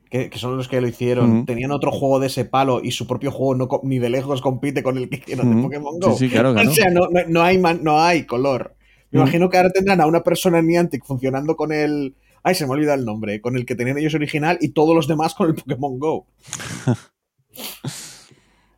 [0.10, 3.06] que, que son los que lo hicieron, tenían otro juego de ese palo y su
[3.08, 5.64] propio juego no, ni de lejos compite con el que hicieron de.
[5.64, 6.14] Pokémon Go.
[6.16, 6.70] Sí, sí, claro, claro.
[6.72, 8.76] O sea, no, no- no hay, man- no hay color.
[9.12, 12.16] Me imagino que ahora tendrán a una persona en Niantic funcionando con el.
[12.44, 13.42] Ay, se me olvida el nombre.
[13.42, 16.28] Con el que tenían ellos original y todos los demás con el Pokémon Go.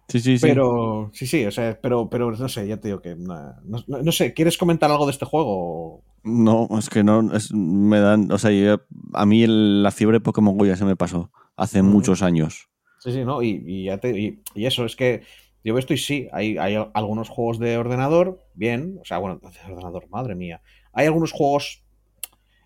[0.09, 0.45] sí, sí, sí.
[0.47, 3.15] Pero, sí, sí, o sea, pero, pero no sé, ya te digo que.
[3.15, 6.03] No, no- no sé, ¿quieres comentar algo de este juego?
[6.23, 8.81] No, es que no, es- me dan, o sea, yo-
[9.13, 12.69] a mí el- la fiebre Pokémon Go ya se me pasó hace muchos años.
[12.99, 13.41] Sí, sí, ¿no?
[13.41, 15.21] Y, y ya te- y, y eso, es que
[15.63, 19.71] yo esto y sí, hay, hay algunos juegos de ordenador, bien, o sea, bueno, de
[19.71, 20.61] ordenador, madre mía.
[20.93, 21.83] Hay algunos juegos.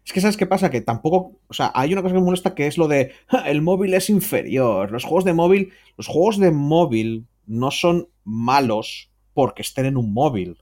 [0.05, 0.69] Es que, ¿sabes qué pasa?
[0.69, 1.39] Que tampoco.
[1.47, 3.11] O sea, hay una cosa que me molesta que es lo de.
[3.27, 4.91] "Ja, El móvil es inferior.
[4.91, 5.71] Los juegos de móvil.
[5.97, 10.57] Los juegos de móvil no son malos porque estén en un móvil.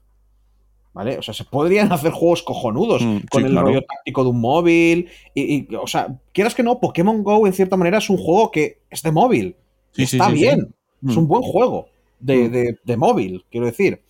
[0.94, 1.16] ¿Vale?
[1.18, 3.66] O sea, se podrían hacer juegos cojonudos Mm, con sí, el claro.
[3.68, 5.08] rollo táctico de un móvil.
[5.34, 8.50] Y, y, o sea, quieras que no, Pokémon Go en cierta manera es un juego
[8.50, 9.56] que es de móvil.
[9.92, 10.74] Sí, Está sí, bien.
[11.08, 11.18] Es Mm.
[11.20, 11.86] un buen juego
[12.20, 12.52] de, Mm.
[12.52, 14.02] de- de móvil, quiero decir.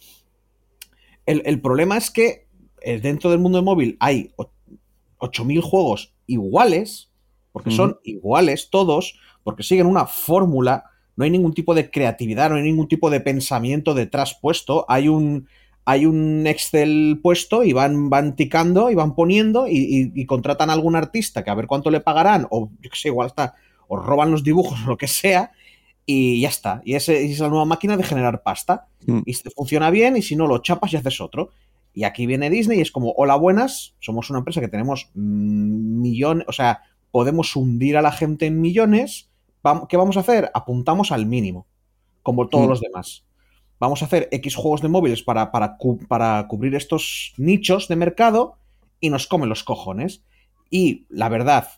[1.25, 2.47] El, el problema es que
[2.85, 4.51] eh, dentro del mundo de móvil hay o-
[5.19, 7.11] 8.000 juegos iguales,
[7.53, 10.85] porque son iguales todos, porque siguen una fórmula,
[11.17, 15.09] no hay ningún tipo de creatividad, no hay ningún tipo de pensamiento detrás puesto, hay
[15.09, 15.47] un,
[15.85, 20.71] hay un Excel puesto y van, van ticando y van poniendo y, y- y contratan
[20.71, 23.55] a algún artista que a ver cuánto le pagarán, o yo qué sé, igual está,
[23.89, 25.53] o roban los dibujos o lo que sea,
[26.07, 26.83] y ya está.
[26.85, 28.87] Y y es la nueva máquina de generar pasta.
[29.07, 29.21] Mm.
[29.25, 31.51] Y funciona bien, y si no, lo chapas y haces otro.
[31.95, 36.47] Y aquí viene Disney y es como, hola buenas, somos una empresa que tenemos millones,
[36.49, 39.29] o sea, podemos hundir a la gente en millones.
[39.89, 40.51] ¿Qué vamos a hacer?
[40.55, 41.67] Apuntamos al mínimo,
[42.23, 42.71] como todos Mm.
[42.71, 43.25] los demás.
[43.79, 45.77] Vamos a hacer X juegos de móviles para, para,
[46.09, 48.57] para cubrir estos nichos de mercado
[49.01, 50.23] y nos comen los cojones.
[50.71, 51.69] Y la verdad,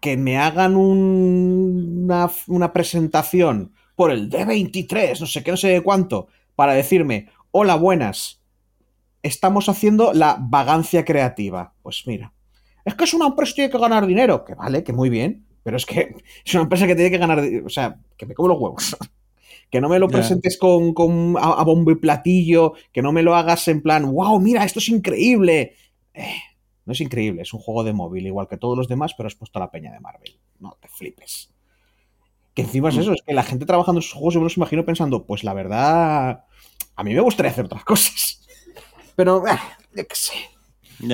[0.00, 5.80] que me hagan un- una, una presentación por el D23, no sé qué, no sé
[5.82, 6.26] cuánto,
[6.56, 8.40] para decirme, hola, buenas,
[9.22, 11.74] estamos haciendo la vagancia creativa.
[11.82, 12.32] Pues mira,
[12.84, 15.46] es que es una empresa que tiene que ganar dinero, que vale, que muy bien,
[15.62, 18.48] pero es que es una empresa que tiene que ganar, o sea, que me como
[18.48, 18.96] los huevos.
[19.70, 23.22] que no me lo presentes con, con a, a bombo y platillo, que no me
[23.22, 25.74] lo hagas en plan, wow, mira, esto es increíble.
[26.12, 26.34] Eh,
[26.84, 29.34] no es increíble, es un juego de móvil, igual que todos los demás, pero has
[29.34, 30.38] puesto a la peña de Marvel.
[30.58, 31.50] No te flipes.
[32.52, 33.00] Que encima es Mm.
[33.00, 35.42] eso, es que la gente trabajando en sus juegos, yo me los imagino pensando, pues
[35.42, 36.44] la verdad,
[36.96, 38.46] a mí me gustaría hacer otras cosas.
[39.16, 39.58] Pero, eh,
[39.94, 40.34] yo qué sé.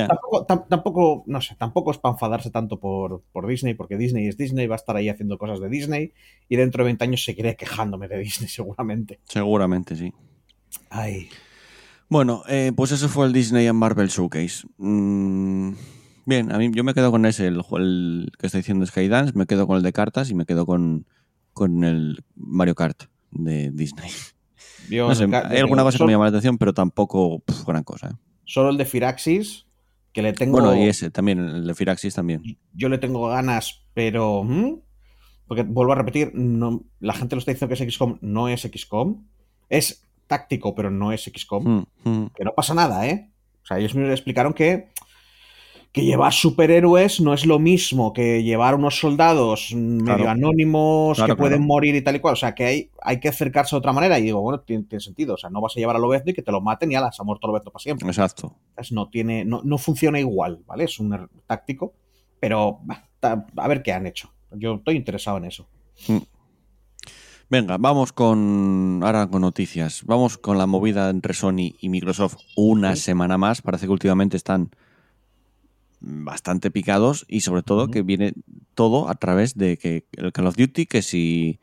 [0.07, 4.26] Tampoco, tam- tampoco, no sé, tampoco es para enfadarse tanto por, por Disney, porque Disney
[4.29, 6.12] es Disney, va a estar ahí haciendo cosas de Disney
[6.49, 9.20] y dentro de 20 años seguiré quejándome de Disney seguramente.
[9.24, 10.12] Seguramente sí.
[10.91, 11.29] Ay.
[12.09, 14.66] Bueno, eh, pues eso fue el Disney and Marvel Showcase.
[14.79, 15.72] Mm,
[16.26, 19.66] bien, a mí yo me quedo con ese, el, que está diciendo Skydance, me quedo
[19.66, 21.07] con el de cartas y me quedo con,
[21.53, 24.11] con el Mario Kart de Disney.
[24.91, 28.09] No sé, hay alguna cosa que me llama la atención, pero tampoco gran cosa.
[28.09, 28.14] ¿eh?
[28.45, 29.66] solo el de Firaxis,
[30.18, 30.60] que le tengo.
[30.60, 32.42] Bueno, y ese también, el de Firaxis también.
[32.74, 34.42] Yo le tengo ganas, pero.
[34.42, 34.80] ¿hmm?
[35.46, 38.62] Porque vuelvo a repetir, no, la gente lo está diciendo que es XCOM, no es
[38.62, 39.24] XCOM.
[39.68, 41.86] Es táctico, pero no es XCOM.
[42.04, 42.30] Mm, mm.
[42.34, 43.30] Que no pasa nada, ¿eh?
[43.62, 44.88] O sea, ellos mismos explicaron que,
[45.93, 50.30] que llevar superhéroes no es lo mismo que llevar unos soldados mm, medio Claro.
[50.30, 52.34] anónimos Claro, que pueden morir y tal y cual.
[52.34, 54.18] O sea, que hay, hay que acercarse de otra manera.
[54.18, 55.34] Y digo, bueno, tiene, tiene sentido.
[55.34, 57.11] O sea, no vas a llevar a Lobezno y que te lo maten y ala,
[57.11, 58.07] se ha muerto Lobezno para siempre.
[58.07, 58.55] Exacto.
[58.91, 60.84] No, tiene, no, no funciona igual, ¿vale?
[60.84, 61.95] Es un táctico,
[62.39, 62.80] pero
[63.22, 64.30] a ver qué han hecho.
[64.53, 65.66] Yo estoy interesado en eso.
[67.51, 70.03] Venga, vamos con ahora con noticias.
[70.05, 73.03] Vamos con la movida entre Sony y Microsoft una Sí.
[73.03, 73.62] semana más.
[73.62, 74.70] Parece que últimamente están
[76.01, 78.34] bastante picados y sobre todo que viene
[78.74, 81.59] todo a través de que el Call of Duty, que si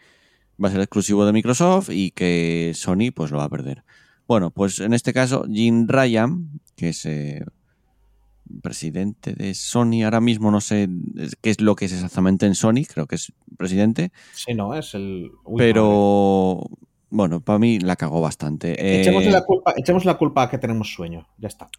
[0.64, 3.84] va a ser exclusivo de Microsoft y que Sony pues lo va a perder.
[4.28, 7.46] Bueno, pues en este caso Jim Ryan, que es eh,
[8.62, 10.90] presidente de Sony, ahora mismo no sé
[11.42, 14.94] qué es lo que es exactamente en Sony, creo que es presidente, Sí, no, es
[14.96, 15.32] el.
[15.44, 15.74] Uy, madre.
[15.74, 16.70] pero
[17.10, 18.74] bueno, para mí la cagó bastante.
[18.74, 21.28] Eh, Echemos la, culpa, echemos la culpa a que tenemos sueño.
[21.38, 21.70] Ya está.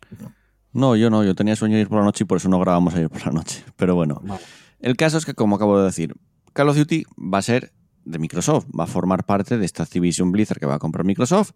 [0.77, 2.59] No, yo no, yo tenía sueño de ir por la noche y por eso no
[2.61, 3.65] grabamos ayer por la noche.
[3.77, 4.43] Pero bueno, Vale.
[4.81, 6.15] el caso es que, como acabo de decir,
[6.53, 7.73] Call of Duty va a ser
[8.05, 11.53] de Microsoft, va a formar parte de esta Activision Blizzard que va a comprar Microsoft.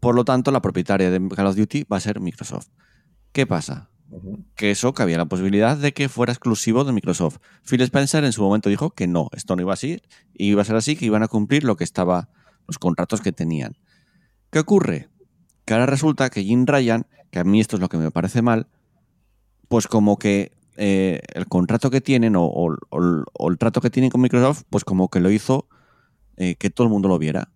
[0.00, 2.68] Por lo tanto, la propietaria de Call of Duty va a ser Microsoft.
[3.32, 3.90] ¿Qué pasa?
[4.54, 7.38] Que eso, que había la posibilidad de que fuera exclusivo de Microsoft.
[7.62, 10.00] Phil Spencer en su momento dijo que no, esto no iba así,
[10.32, 12.30] y iba a ser así, que iban a cumplir lo que estaba,
[12.66, 13.76] los contratos que tenían.
[14.50, 15.08] ¿Qué ocurre?
[15.66, 18.42] Que ahora resulta que Jim Ryan, que a mí esto es lo que me parece
[18.42, 18.66] mal,
[19.68, 23.90] pues como que eh, el contrato que tienen o, o- o- o el trato que
[23.90, 25.68] tienen con Microsoft, pues como que lo hizo
[26.36, 27.50] eh, que todo el mundo lo viera.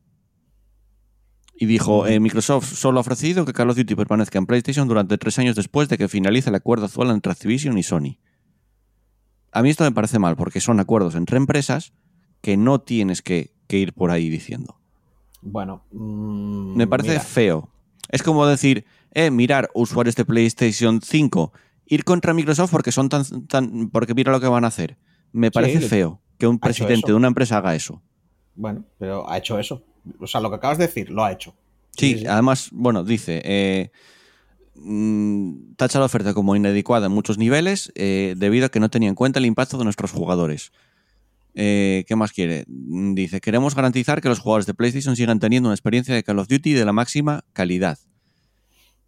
[1.55, 5.17] Y dijo, eh, Microsoft solo ha ofrecido que Call of Duty permanezca en PlayStation durante
[5.19, 8.19] tres años después de que finalice el acuerdo actual entre Activision y Sony.
[9.53, 11.93] A mí esto me parece mal, porque son acuerdos entre empresas
[12.41, 14.81] que no tienes que, que ir por ahí diciendo.
[15.43, 17.69] Bueno, mm, Me parece mira, feo.
[18.09, 21.53] Es como decir, eh, mirar usuarios de PlayStation 5,
[21.87, 24.97] ir contra Microsoft porque son tan, tan porque mira lo que van a hacer.
[25.33, 28.03] Me parece feo que un presidente de una empresa haga eso.
[28.55, 29.83] Bueno, pero ha hecho eso.
[30.19, 31.55] O sea, lo que acabas de decir, lo ha hecho.
[31.97, 33.91] Sí, además, bueno, dice, eh,
[34.75, 39.09] mm, tacha la oferta como inadecuada en muchos niveles eh, debido a que no tenía
[39.09, 40.73] en cuenta el impacto de nuestros jugadores.
[41.55, 42.65] Eh, ¿Qué más quiere?
[42.67, 46.39] Mm, Dice, queremos garantizar que los jugadores de PlayStation sigan teniendo una experiencia de Call
[46.39, 47.99] of Duty de la máxima calidad.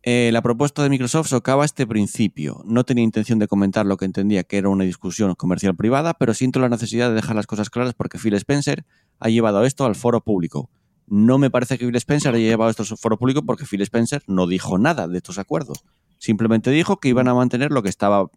[0.07, 2.61] Eh, la propuesta de Microsoft socava este principio.
[2.66, 6.34] No tenía intención de comentar lo que entendía que era una discusión comercial privada, pero
[6.34, 8.84] siento la necesidad de dejar las cosas claras porque Phil Spencer
[9.18, 10.68] ha llevado esto al foro público.
[11.07, 14.22] No me parece que Phil Spencer haya llevado esto al foro público porque Phil Spencer
[14.26, 15.84] no dijo nada de estos acuerdos.
[16.18, 18.30] Simplemente dijo que iban a mantener lo que estaba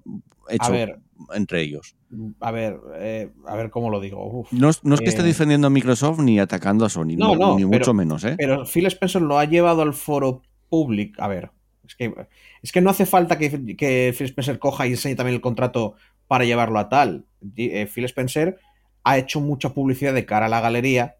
[0.49, 0.99] hecho ver,
[1.33, 1.95] entre ellos.
[2.39, 4.25] a ver, eh, a ver cómo lo digo.
[4.41, 4.51] Uf.
[4.53, 7.35] No, es- no es que esté Eh, defendiendo a Microsoft ni atacando a Sony, No,
[7.35, 8.35] no, no, ni pero- mucho menos, ¿eh?
[8.37, 11.21] Pero Phil Spencer lo ha llevado al foro público.
[11.23, 11.51] A ver,
[11.87, 12.13] es que,
[12.61, 15.95] es que no hace falta que, que Phil Spencer coja y enseñe también el contrato
[16.27, 17.25] para llevarlo a tal.
[17.55, 18.57] Eh, Phil Spencer
[19.03, 21.15] ha hecho mucha publicidad de cara a la galería,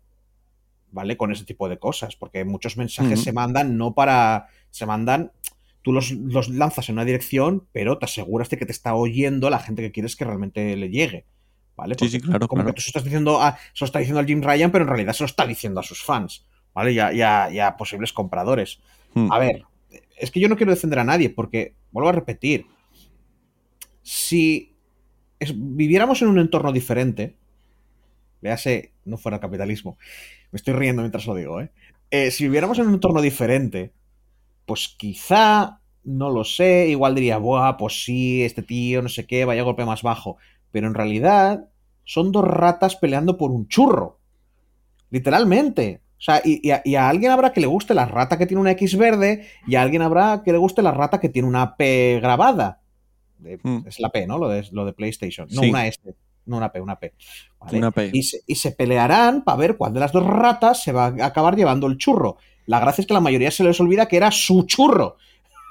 [0.92, 1.18] ¿vale?
[1.18, 4.48] Con ese tipo de cosas, porque muchos mensajes se mandan no para.
[4.72, 5.32] Se mandan.
[5.84, 9.50] Tú los, los lanzas en una dirección, pero te aseguras de que te está oyendo
[9.50, 11.26] la gente que quieres que realmente le llegue.
[11.78, 11.96] ¿Vale?
[11.98, 12.74] Sí, sí, claro, Como claro.
[12.74, 14.90] que tú se estás diciendo a, se lo está diciendo al Jim Ryan, pero en
[14.90, 16.44] realidad se lo está diciendo a sus fans,
[16.74, 16.92] ¿vale?
[16.92, 18.80] Y a, y a- y a posibles compradores.
[19.14, 19.32] Hmm.
[19.32, 19.64] A ver,
[20.18, 22.66] es que yo no quiero defender a nadie, porque, vuelvo a repetir,
[24.02, 24.74] si
[25.56, 27.36] viviéramos en un entorno diferente,
[28.42, 29.98] véase, no fuera capitalismo,
[30.52, 31.72] me estoy riendo mientras lo digo, ¿eh?
[32.10, 33.92] Eh, si viviéramos en un entorno diferente,
[34.66, 39.46] pues quizá, no lo sé, igual diría, buah, pues sí, este tío, no sé qué,
[39.46, 40.38] vaya golpe más bajo.
[40.72, 41.68] Pero en realidad
[42.06, 44.20] son dos ratas peleando por un churro.
[45.10, 46.02] Literalmente.
[46.18, 48.48] O sea, y, y a, y a alguien habrá que le guste la rata que
[48.48, 51.48] tiene una X verde y a alguien habrá que le guste la rata que tiene
[51.48, 52.82] una P grabada.
[53.38, 53.84] De- Hmm.
[53.88, 54.38] Es la P, ¿no?
[54.40, 55.48] Lo de, lo de PlayStation.
[55.52, 55.70] No Sí.
[55.70, 56.00] una S,
[56.48, 57.14] no una P, una P.
[57.60, 57.78] ¿vale?
[57.78, 58.10] Una P.
[58.14, 61.26] Y, se, y se pelearán para ver cuál de las dos ratas se va a
[61.26, 62.38] acabar llevando el churro.
[62.66, 65.18] La gracia es que la mayoría se les olvida que era su churro.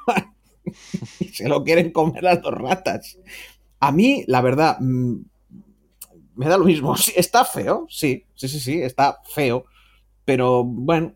[1.21, 3.19] y se lo quieren comer las dos ratas.
[3.81, 5.15] A mí, la verdad, mm,
[6.37, 6.95] me da lo mismo.
[7.17, 9.65] Está feo, sí, sí, sí, sí, está feo.
[10.27, 11.15] Pero bueno,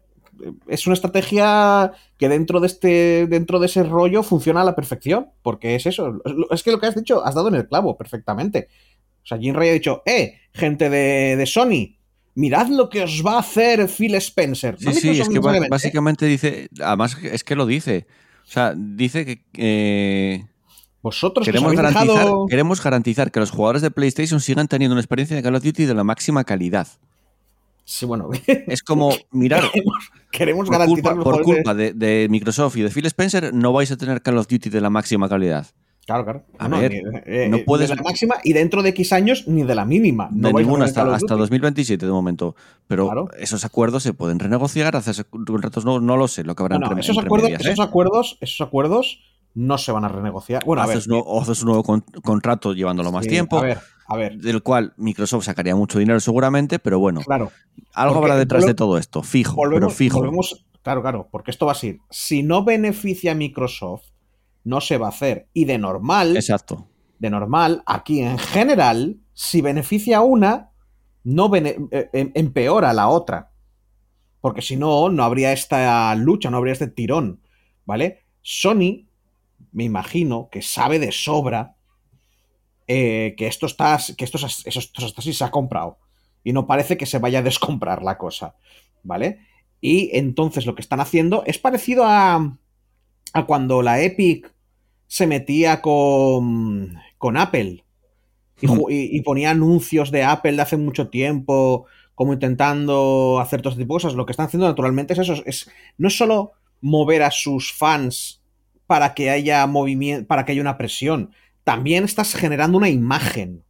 [0.69, 5.27] es una estrategia que dentro de este, dentro de ese rollo funciona a la perfección.
[5.43, 6.23] Porque es eso.
[6.51, 8.69] Es que lo que has dicho, has dado en el clavo perfectamente.
[9.23, 11.99] O sea, Jim Ray ha dicho, eh, gente de, de Sony,
[12.35, 14.77] mirad lo que os va a hacer Phil Spencer.
[14.79, 15.67] Sí, No sí, es que ¿eh?
[15.69, 18.07] básicamente dice, además es que lo dice.
[18.47, 20.45] O sea, dice que eh,
[21.03, 24.95] Vosotros que os queremos, garantizar, dejado- queremos garantizar que los jugadores de PlayStation sigan teniendo
[24.95, 26.89] una experiencia de Call of Duty de la máxima calidad.
[27.91, 28.29] Sí, bueno,
[28.69, 29.65] Es como, mirar,
[30.31, 33.91] queremos por garantizar culpa, por culpa de, de Microsoft y de Phil Spencer, no vais
[33.91, 35.67] a tener Call of Duty de la máxima calidad.
[36.07, 36.45] Claro, claro.
[36.59, 39.13] A No, ver, ni- eh, no eh, puedes- De la máxima y dentro de X
[39.13, 40.29] años ni de la mínima.
[40.33, 41.41] No de ninguna hasta, hasta Duty.
[41.41, 42.55] 2027 de momento.
[42.87, 43.29] Pero Claro.
[43.39, 46.87] esos acuerdos se pueden renegociar, hacerse contratos nuevos, no lo sé, lo que habrá No,
[46.87, 47.89] entre, esos, entre acuerdos, medias, esos ¿eh?
[47.89, 49.21] acuerdos, esos acuerdos
[49.55, 50.65] no se van a renegociar.
[50.65, 51.09] Bueno, ver, haces,
[51.63, 54.37] un nuevo con- contrato llevándolo más sí, tiempo, A ver, a ver.
[54.39, 57.51] del cual Microsoft sacaría mucho dinero seguramente, pero bueno, Claro.
[57.95, 60.19] algo habrá detrás de todo esto, fijo, pero Volvemos, fijo.
[60.21, 61.99] volvemos- claro, claro, porque esto va a ser.
[62.11, 64.05] Si no beneficia a Microsoft,
[64.65, 65.49] no se va a hacer.
[65.53, 66.87] Y de normal, Exacto.
[67.19, 70.71] de normal, aquí en general, si beneficia a una,
[71.25, 73.51] no bene- eh, em- empeora a la otra.
[74.41, 77.41] Porque si no, no habría esta lucha, no habría este tirón.
[77.85, 78.21] ¿Vale?
[78.43, 79.07] Sony,
[79.73, 81.77] me imagino, que sabe de sobra
[82.93, 83.99] eh, que esto está.
[84.17, 85.99] que se ha comprado.
[86.43, 88.57] Y no parece que se vaya a descomprar la cosa.
[89.05, 89.39] ¿Vale?
[89.81, 92.59] Y entonces lo que están haciendo es parecido a.
[93.33, 94.53] a cuando la Epic
[95.07, 96.99] se metía con.
[97.17, 97.85] con Apple.
[98.61, 103.95] Y ponía anuncios de Apple de hace mucho tiempo, como intentando hacer todo este tipo
[103.95, 104.15] de cosas.
[104.15, 105.35] Lo que están haciendo naturalmente es eso.
[105.47, 108.40] Es, no es solo mover a sus fans
[108.91, 111.31] para que haya movimiento, para que haya una presión.
[111.63, 113.63] También estás generando una imagen.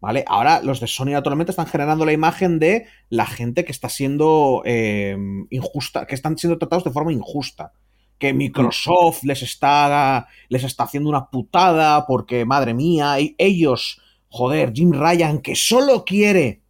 [0.00, 0.24] ¿Vale?
[0.28, 4.62] Ahora los de Sony naturalmente están generando la imagen de la gente que está siendo
[4.64, 5.16] eh,
[5.50, 7.72] injusta, que están siendo tratados de forma injusta.
[8.16, 14.92] Que Microsoft les está, les está haciendo una putada porque, madre mía, ellos, joder, Jim
[14.92, 16.60] Ryan, que solo quiere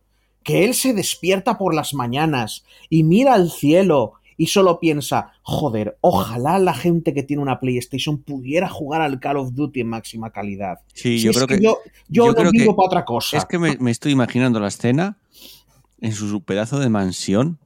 [0.43, 5.99] que él se despierta por las mañanas y mira al cielo y solo piensa, joder,
[6.01, 10.31] ojalá la gente que tiene una PlayStation pudiera jugar al Call of Duty en máxima
[10.31, 10.79] calidad.
[10.95, 11.79] Sí, Si yo creo que, yo,
[12.09, 13.37] yo, yo no creo vivo que- para otra cosa.
[13.37, 15.19] es que me, me estoy imaginando la escena
[16.01, 17.59] en su, pedazo de mansión,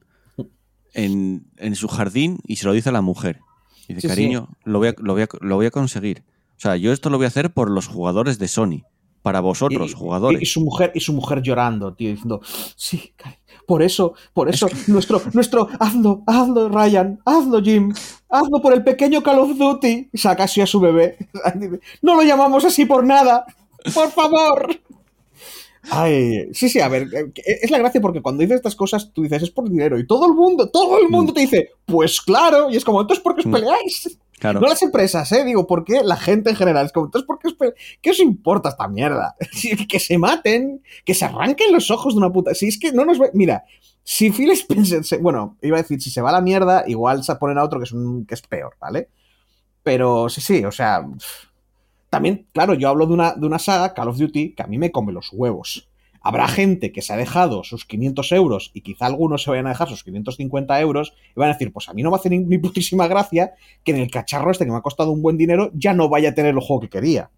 [0.93, 3.39] en, en su jardín, y se lo dice a la mujer.
[3.87, 4.07] Dice, Sí, sí.
[4.07, 6.23] cariño, Lo, voy a, lo, voy a, lo voy a conseguir.
[6.57, 8.81] O sea, yo esto lo voy a hacer por los jugadores de Sony.
[9.21, 10.39] Para vosotros, Y- jugadores.
[10.41, 12.41] Y, y su mujer, y su mujer llorando, tío, diciendo,
[12.75, 13.37] sí, cari-
[13.67, 17.93] por eso, por eso, nuestro, nuestro, hazlo, hazlo, Ryan, hazlo, Jim,
[18.29, 20.09] hazlo por el pequeño Call of Duty.
[20.13, 21.17] Saca así a su bebé.
[22.01, 23.45] No lo llamamos así por nada,
[23.93, 24.75] por favor.
[25.89, 29.23] Ay, sí, sí, a ver, eh, es la gracia porque cuando dices estas cosas tú
[29.23, 32.69] dices es por dinero y todo el mundo, todo el mundo te dice, pues claro,
[32.69, 33.51] y es como, entonces ¿por qué os Mm.
[33.51, 34.17] peleáis?
[34.61, 35.43] No las empresas, ¿eh?
[35.43, 36.85] Digo, ¿por qué la gente en general?
[36.85, 37.49] Es como, entonces, ¿por qué,
[38.01, 39.35] ¿qué os importa esta mierda?
[39.87, 42.53] Que se maten, que se arranquen los ojos de una puta.
[42.53, 43.63] Si es que no nos va- Mira,
[44.03, 45.03] si Phil Spencer.
[45.03, 47.63] se- Bueno, iba a decir, si se va a la mierda, igual se ponen a
[47.63, 47.93] otro que es,
[48.27, 49.09] que es peor, ¿vale?
[49.83, 51.05] Pero sí, sí, o sea.
[52.09, 54.77] También, claro, yo hablo de una, de una saga, Call of Duty, que a mí
[54.77, 55.89] me come los huevos.
[56.25, 59.71] Habrá gente que se ha dejado sus 500 euros y quizá algunos se vayan a
[59.71, 62.39] dejar sus 550 euros y van a decir, pues a mí no me hace ni,
[62.39, 63.53] ni putísima gracia
[63.83, 66.29] que en el cacharro este que me ha costado un buen dinero ya no vaya
[66.29, 67.29] a tener el juego que quería.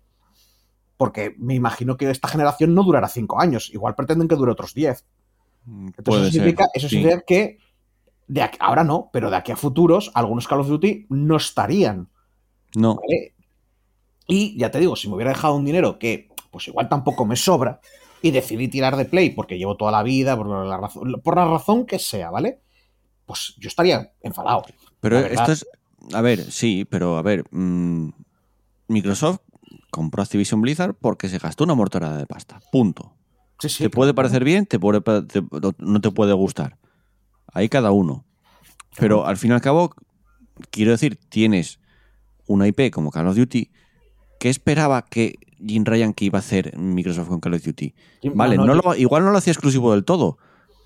[0.97, 4.73] Porque me imagino que esta generación no durará 5 años, igual pretenden que dure otros
[4.75, 5.03] 10.
[5.67, 6.95] Entonces Puede eso ser, significa, eso sí.
[6.97, 7.57] significa que
[8.27, 12.07] de aquí- ahora no, pero de aquí a futuros algunos Call of Duty no estarían.
[12.75, 13.33] No, ¿vale?
[14.27, 17.35] Y ya te digo, si me hubiera dejado un dinero que pues igual tampoco me
[17.35, 17.79] sobra
[18.27, 21.45] y decidí tirar de Play porque llevo toda la vida, por la razón, por la
[21.45, 22.59] razón que sea, ¿vale?
[23.27, 24.63] Pues yo estaría enfadado.
[24.99, 25.67] pero esto es.
[26.13, 27.45] A ver, sí, pero a ver.
[27.51, 28.09] mm,
[28.87, 29.39] Microsoft
[29.91, 32.59] compró Activision Blizzard porque se gastó una morterada de pasta.
[32.71, 33.13] Punto.
[33.59, 35.43] Sí, sí, te puede parecer bien, te puede, te-
[35.77, 36.77] no te puede gustar.
[37.53, 38.25] Ahí cada uno.
[38.97, 39.93] Pero al fin y al cabo,
[40.71, 41.79] quiero decir, tienes
[42.47, 43.69] una IP como Call of Duty.
[44.39, 47.93] ¿Qué esperaba que Jim Ryan que iba a hacer Microsoft con Call of Duty?
[48.33, 50.37] Vale, no, no no, lo- igual no lo hacía exclusivo del todo,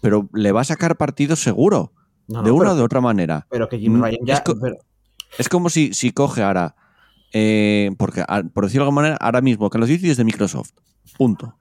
[0.02, 1.94] pero le va a sacar partido seguro.
[2.28, 3.48] No, de una pero- o de otra manera.
[3.50, 4.34] Pero que Jim Mm, Ryan ya.
[4.36, 4.78] es co- pero-
[5.38, 6.76] Es como si, si coge ahora,
[7.34, 10.24] eh, porque a- por decirlo de alguna manera, ahora mismo Call of Duty es de
[10.24, 10.72] Microsoft.
[11.18, 11.56] Punto.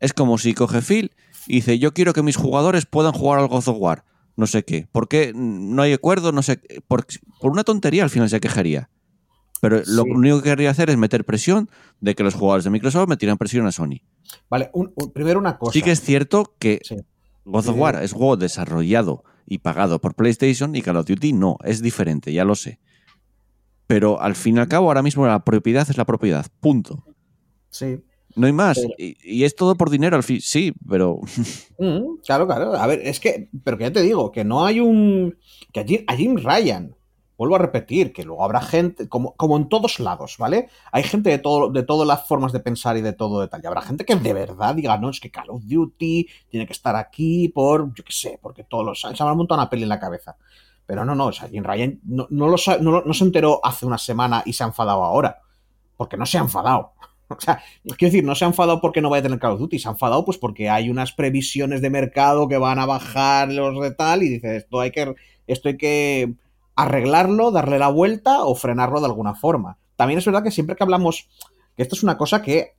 [0.00, 1.12] Es como si coge Phil
[1.46, 4.04] y dice, yo quiero que mis jugadores puedan jugar al God of War.
[4.36, 4.88] No sé qué.
[4.90, 6.32] ¿Por qué no hay acuerdo?
[6.32, 6.60] No sé.
[6.88, 7.06] Por,
[7.40, 8.88] por una tontería al final se quejaría.
[9.62, 10.10] Pero lo Sí.
[10.10, 13.64] único que querría hacer es meter presión de que los jugadores de Microsoft metieran presión
[13.66, 14.00] a Sony.
[14.50, 15.72] Vale, un- un- primero una cosa.
[15.72, 16.96] Sí que es cierto que Sí.
[17.44, 17.76] God of.
[17.78, 22.32] War es juego desarrollado y pagado por PlayStation y Call of Duty no, es diferente,
[22.32, 22.80] ya lo sé.
[23.86, 27.04] Pero al fin y al cabo, ahora mismo la propiedad es la propiedad, punto.
[27.70, 28.00] Sí.
[28.34, 28.78] No hay más.
[28.80, 31.20] Pero- Y, y es todo por dinero al fin, sí, pero
[31.78, 32.74] Mm, claro, claro.
[32.74, 35.36] A ver, es que, pero que ya te digo, que no hay un.
[35.72, 36.94] Que a Jim, a Jim Ryan,
[37.42, 40.68] vuelvo a repetir, que luego habrá gente, como, como en todos lados, ¿vale?
[40.92, 43.60] Hay gente de, todo, de todas las formas de pensar y de todo de tal.
[43.64, 46.72] Y habrá gente que de verdad diga, no, es que Call of Duty tiene que
[46.72, 49.88] estar aquí por, yo qué sé, porque todos los años habrá montado una peli en
[49.88, 50.36] la cabeza.
[50.86, 53.86] Pero no, no, o sea, Jim Ryan no, no lo no no se enteró hace
[53.86, 55.40] una semana y se ha enfadado ahora.
[55.96, 56.92] Porque no se ha enfadado.
[57.28, 57.62] O sea,
[57.96, 59.88] quiero decir, no se ha enfadado porque no vaya a tener Call of Duty, se
[59.88, 63.90] ha enfadado pues porque hay unas previsiones de mercado que van a bajar los de
[63.92, 65.14] tal y dice, esto hay que,
[65.46, 66.34] esto hay que
[66.74, 69.78] arreglarlo, darle la vuelta o frenarlo de alguna forma.
[69.96, 71.28] También es verdad que siempre que hablamos,
[71.76, 72.74] que esto es una cosa que,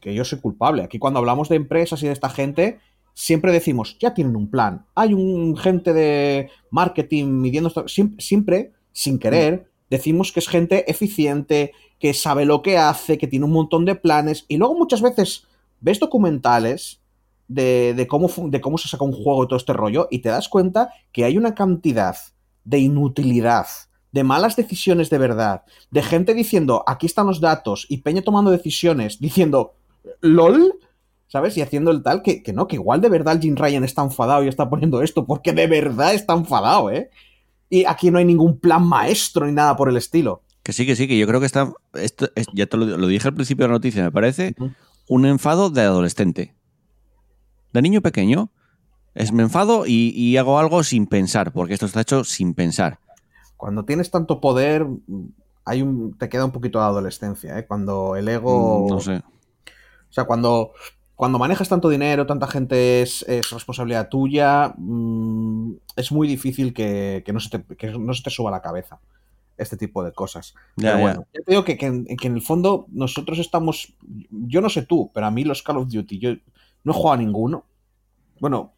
[0.00, 0.82] que yo soy culpable.
[0.82, 2.80] Aquí cuando hablamos de empresas y de esta gente,
[3.14, 4.86] siempre decimos, ya tienen un plan.
[4.94, 7.84] Hay un gente de marketing midiendo esto.
[7.88, 13.44] Siempre, sin querer, decimos que es gente eficiente, que sabe lo que hace, que tiene
[13.44, 14.46] un montón de planes.
[14.48, 15.46] Y luego muchas veces
[15.80, 17.00] ves documentales
[17.48, 20.48] de, cómo, de cómo se saca un juego y todo este rollo y te das
[20.48, 22.16] cuenta que hay una cantidad
[22.64, 23.66] de inutilidad,
[24.12, 28.50] de malas decisiones de verdad, de gente diciendo, aquí están los datos, y Peña tomando
[28.50, 29.74] decisiones, diciendo,
[30.20, 30.74] LOL,
[31.28, 31.56] ¿sabes?
[31.56, 34.02] Y haciendo el tal, que, que no, que igual de verdad el Jim Ryan está
[34.02, 37.10] enfadado y está poniendo esto, porque de verdad está enfadado, ¿eh?
[37.68, 40.42] Y aquí no hay ningún plan maestro ni nada por el estilo.
[40.64, 41.72] que sí, que sí, que yo creo que está.
[41.94, 44.54] Esto es- ya te lo, lo dije al principio de la noticia, me parece
[45.08, 46.54] un enfado de adolescente.
[47.72, 48.50] De niño pequeño.
[49.14, 52.98] Es me enfado y, y hago algo sin pensar, porque esto está hecho sin pensar.
[53.56, 54.86] Cuando tienes tanto poder,
[55.64, 57.66] hay un, te queda un poquito de adolescencia, ¿eh?
[57.66, 58.86] Cuando el ego...
[58.86, 59.16] Mm, No sé.
[59.16, 60.72] O sea, cuando,
[61.14, 67.22] cuando manejas tanto dinero, tanta gente es, es responsabilidad tuya, mm, es muy difícil que,
[67.24, 68.98] que no se te, que no se te suba a la cabeza
[69.56, 70.54] este tipo de cosas.
[70.76, 71.02] Ya, pero ya.
[71.02, 73.94] bueno, te digo que, que en, que en el fondo nosotros estamos,
[74.30, 76.30] yo no sé tú, pero a mí los Call of Duty, yo
[76.82, 77.64] no he jugado a ninguno.
[78.40, 78.72] Bueno,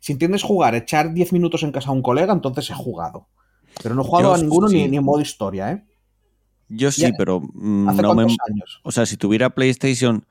[0.00, 3.26] si entiendes jugar, echar 10 minutos en casa a un colega, entonces he jugado.
[3.82, 4.76] Pero no he jugado Yo a ninguno sí.
[4.76, 5.84] ni, ni en modo historia, ¿eh?
[6.68, 7.10] Yo sí, Ya.
[7.18, 8.22] pero mm, ¿Hace no me.
[8.22, 8.80] años?
[8.82, 10.24] O sea, si tuviera PlayStation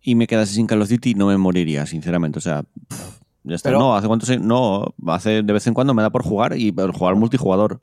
[0.00, 2.38] y me quedase sin Call of Duty, no me moriría, sinceramente.
[2.38, 3.68] O sea, pff, ya está.
[3.70, 6.56] Pero- no, hace cuántos años- No, hace de vez en cuando me da por jugar
[6.56, 7.80] y por jugar multijugador.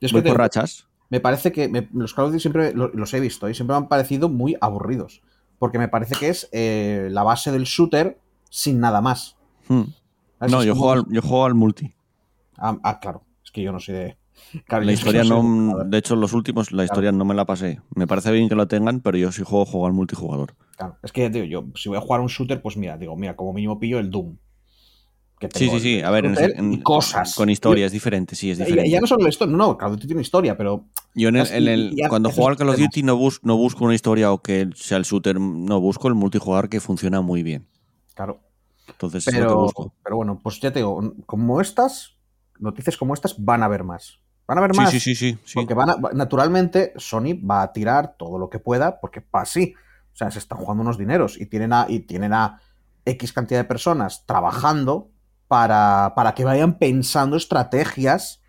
[0.00, 0.86] Es Voy que te- por rachas.
[1.10, 3.74] me parece que me- los Call of Duty siempre lo- los he visto y siempre
[3.74, 5.20] me han parecido muy aburridos.
[5.58, 8.18] Porque me parece que es eh, la base del shooter
[8.56, 9.36] sin nada más.
[9.68, 9.82] Hmm.
[10.48, 11.92] No, yo como- juego, al, yo juego al multi.
[12.56, 13.22] Ah, ah, claro.
[13.44, 14.16] Es que yo no soy de.
[14.66, 15.84] Claro, La historia no.
[15.84, 17.80] de hecho, los últimos, la historia no me la pasé.
[17.94, 20.54] Me parece bien que lo tengan, pero yo sí juego, juego al multijugador.
[20.76, 22.96] Claro, es que ya te digo, yo si voy a jugar un shooter, pues mira,
[22.98, 24.36] digo, mira, como mínimo pillo el Doom.
[25.38, 25.98] Que Sí, tengo sí, sí.
[25.98, 27.34] el A ver, en, cosas.
[27.34, 28.88] con historia es diferente, sí, es diferente.
[28.90, 31.42] ya no solo historia, no, no, Call of Duty tiene historia, pero Yo en el,
[31.42, 32.78] Así- en el- y ya cuando juego al Call of.
[32.78, 36.14] Duty no, bus- no busco una historia o que sea el shooter, no busco el
[36.14, 37.66] multijugador que funciona muy bien.
[38.14, 38.40] claro.
[38.88, 39.68] Entonces Pero,
[40.02, 42.16] pero bueno, pues ya te digo, como estas,
[42.58, 44.18] noticias como estas van a haber más.
[44.46, 44.90] Van a haber Sí, más.
[44.90, 45.54] sí, sí, sí, sí.
[45.54, 49.74] Porque van a- naturalmente Sony va a tirar todo lo que pueda, porque para así.
[50.12, 52.60] O sea, se están jugando unos dineros y tienen a, y tienen a
[53.04, 55.10] X cantidad de personas trabajando
[55.48, 58.40] para, para que vayan pensando estrategias,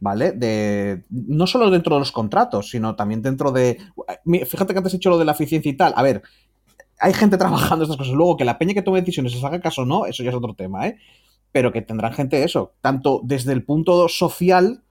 [0.00, 0.32] ¿vale?
[0.32, 3.78] De, no solo dentro de los contratos, sino también dentro de...
[4.46, 5.94] Fíjate que antes he dicho lo de la eficiencia y tal.
[5.96, 6.22] A ver,
[6.98, 8.14] hay gente trabajando estas cosas.
[8.14, 10.36] Luego, que la peña que tome decisiones se haga caso o no, eso ya es
[10.36, 10.98] otro tema, ¿eh?
[11.52, 14.82] Pero que tendrán gente eso, tanto desde el punto social,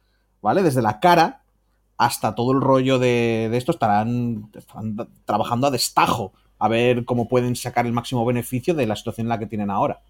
[0.41, 0.63] ¿vale?
[0.63, 1.43] Desde la cara
[1.97, 4.51] hasta todo el rollo de, esto estarán,
[5.25, 9.29] trabajando a destajo a ver cómo pueden sacar el máximo beneficio de la situación en
[9.29, 10.01] la que tienen ahora.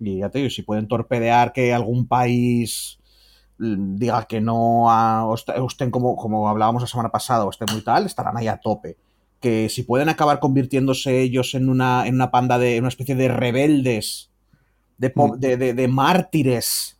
[0.00, 2.98] Y ya te digo, si pueden torpedear que algún país
[3.58, 7.44] mm, diga que no a, o est- o estén como, como hablábamos la semana pasada
[7.44, 8.96] o estén muy tal, estarán ahí a tope.
[9.44, 13.14] Que si pueden acabar convirtiéndose ellos en una, en una panda de, en una especie
[13.14, 14.30] de rebeldes,
[14.96, 15.32] de, Mm.
[15.38, 16.98] de, de- de mártires,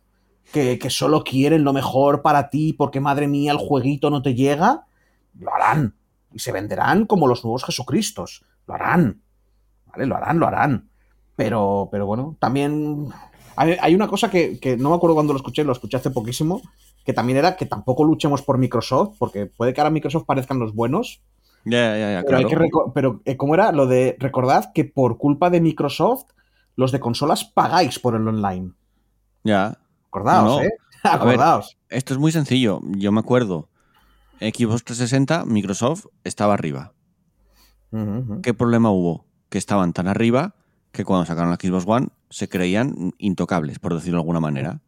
[0.53, 4.35] que, que solo quieren lo mejor para ti porque madre mía el jueguito no te
[4.35, 4.85] llega,
[5.39, 5.95] lo harán.
[6.33, 8.43] Y se venderán como los nuevos Jesucristos.
[8.67, 9.21] Lo harán.
[9.87, 10.05] ¿Vale?
[10.05, 10.89] Lo harán, lo harán.
[11.35, 13.07] Pero, pero bueno, también
[13.57, 16.11] Hay, hay una cosa que, que no me acuerdo cuando lo escuché, lo escuché hace
[16.11, 16.61] poquísimo,
[17.05, 20.73] que también era que tampoco luchemos por Microsoft, porque puede que ahora Microsoft parezcan los
[20.75, 21.21] buenos,
[21.65, 22.49] Ya, ya, ya, pero, hay claro.
[22.49, 23.71] que reco- pero eh, ¿cómo era?
[23.71, 26.25] Lo de recordad que por culpa de Microsoft,
[26.75, 28.71] los de consolas pagáis por el online.
[29.43, 29.77] Ya.
[30.07, 30.61] Acordaos, No.
[30.61, 30.69] ¿eh?
[31.03, 31.77] Ver, Acordaos.
[31.89, 32.81] Esto es muy sencillo.
[32.91, 33.67] Yo me acuerdo.
[34.39, 36.93] Xbox 360, Microsoft estaba arriba.
[38.43, 39.25] ¿Qué problema hubo?
[39.49, 40.53] Que estaban tan arriba
[40.91, 44.81] que cuando sacaron la Xbox One se creían intocables, por decirlo de alguna manera.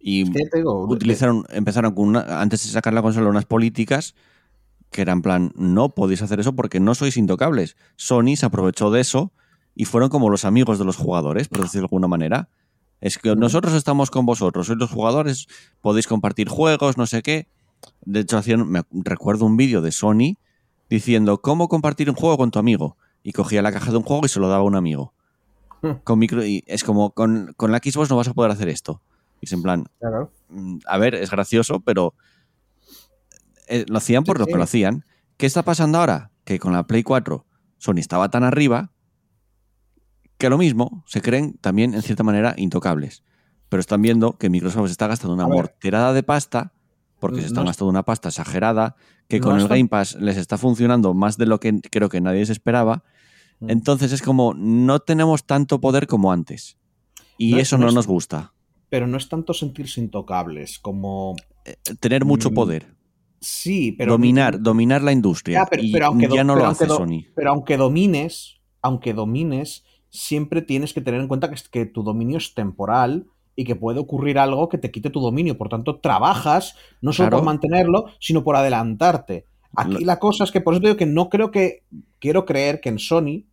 [0.00, 3.28] Y Es que te digo, de- utilizaron, empezaron con una, antes de sacar la consola
[3.28, 4.14] unas políticas
[4.92, 7.76] que eran en plan, no podéis hacer eso porque no sois intocables.
[7.96, 9.32] Sony se aprovechó de eso
[9.74, 12.48] y fueron como los amigos de los jugadores, por decirlo de alguna manera.
[13.00, 15.48] Es que nosotros estamos con vosotros, sois los jugadores,
[15.80, 17.48] podéis compartir juegos, no sé qué.
[18.04, 20.36] De hecho, hacían, me recuerdo un vídeo de Sony
[20.88, 22.96] diciendo cómo compartir un juego con tu amigo.
[23.24, 25.14] Y cogía la caja de un juego y se lo daba a un amigo.
[25.80, 25.92] Hmm.
[26.04, 29.00] Con micro, y es como, con, con la Xbox no vas a poder hacer esto.
[29.40, 30.30] Y es en plan, Claro.
[30.50, 32.14] mm, a ver, es gracioso, pero
[33.68, 34.52] eh, lo hacían por Sí, lo sí.
[34.52, 35.04] que lo hacían.
[35.36, 36.30] ¿Qué está pasando ahora?
[36.44, 37.46] Que con la Play 4
[37.78, 38.92] Sony estaba tan arriba
[40.38, 43.22] que lo mismo se creen también en cierta manera intocables.
[43.68, 46.72] Pero están viendo que Microsoft se está gastando una morterada de pasta
[47.20, 48.96] porque se No están es- gastando una pasta exagerada
[49.28, 52.20] que No con el Game Pass les está funcionando más de lo que creo que
[52.20, 53.04] nadie se esperaba.
[53.60, 53.70] Mm.
[53.70, 56.76] Entonces es como no tenemos tanto poder como antes.
[57.38, 58.52] Y No- eso no es- nos gusta.
[58.90, 61.36] Pero no es tanto sentirse intocables como.
[62.00, 62.94] Tener mucho Mm, poder.
[63.42, 64.12] Sí, pero.
[64.12, 65.60] dominar, dominar la industria.
[65.60, 67.26] Ya, pero- y pero aunque ya no pero lo hace do- Sony.
[67.34, 72.38] Pero aunque domines, aunque domines, siempre tienes que tener en cuenta que, que tu dominio
[72.38, 73.26] es temporal
[73.56, 75.58] y que puede ocurrir algo que te quite tu dominio.
[75.58, 77.38] Por tanto, trabajas no solo Claro.
[77.38, 79.44] por mantenerlo, sino por adelantarte.
[79.76, 81.82] Aquí la cosa es que, por eso te digo que no creo que.
[82.18, 83.44] Quiero creer que en Sony,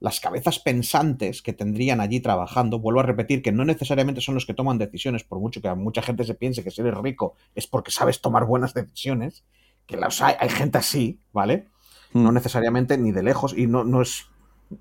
[0.00, 4.44] las cabezas pensantes que tendrían allí trabajando, vuelvo a repetir que no necesariamente son los
[4.46, 7.34] que toman decisiones, por mucho que a mucha gente se piense que si eres rico
[7.54, 9.44] es porque sabes tomar buenas decisiones,
[9.86, 11.68] que las hay, hay gente así, ¿vale?
[12.12, 12.34] no Mm.
[12.34, 14.26] necesariamente ni de lejos y no, no es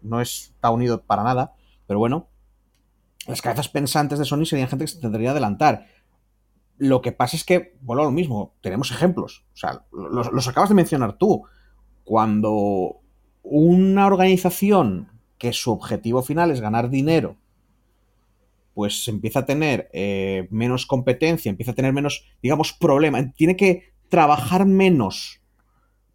[0.01, 1.53] no está unido para nada,
[1.85, 2.27] pero bueno,
[3.27, 5.87] las cabezas pensantes de Sony serían gente que se tendría que adelantar.
[6.77, 10.47] Lo que pasa es que, vuelvo a lo mismo, tenemos ejemplos, o sea, los, los
[10.47, 11.43] acabas de mencionar tú.
[12.03, 13.01] Cuando
[13.45, 17.37] una organización que su objetivo final es ganar dinero,
[18.73, 23.93] pues empieza a tener eh, menos competencia, empieza a tener menos, digamos, problema, tiene que
[24.09, 25.41] trabajar menos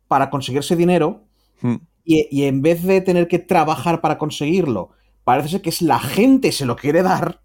[0.08, 1.24] para conseguir ese dinero,
[1.62, 1.76] Mm.
[2.04, 4.90] y, y en vez de tener que trabajar para conseguirlo,
[5.24, 7.40] parece ser que es la gente se lo quiere dar,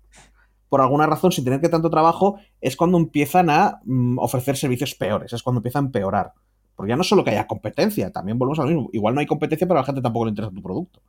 [0.70, 4.96] por alguna razón, sin tener que tanto trabajo, es cuando empiezan a mm, ofrecer servicios
[4.96, 6.34] peores, es cuando empieza a empeorar.
[6.76, 8.90] Porque ya no solo que haya competencia, también volvemos a lo mismo.
[8.94, 11.02] Igual no hay competencia, pero a la gente tampoco le interesa tu producto.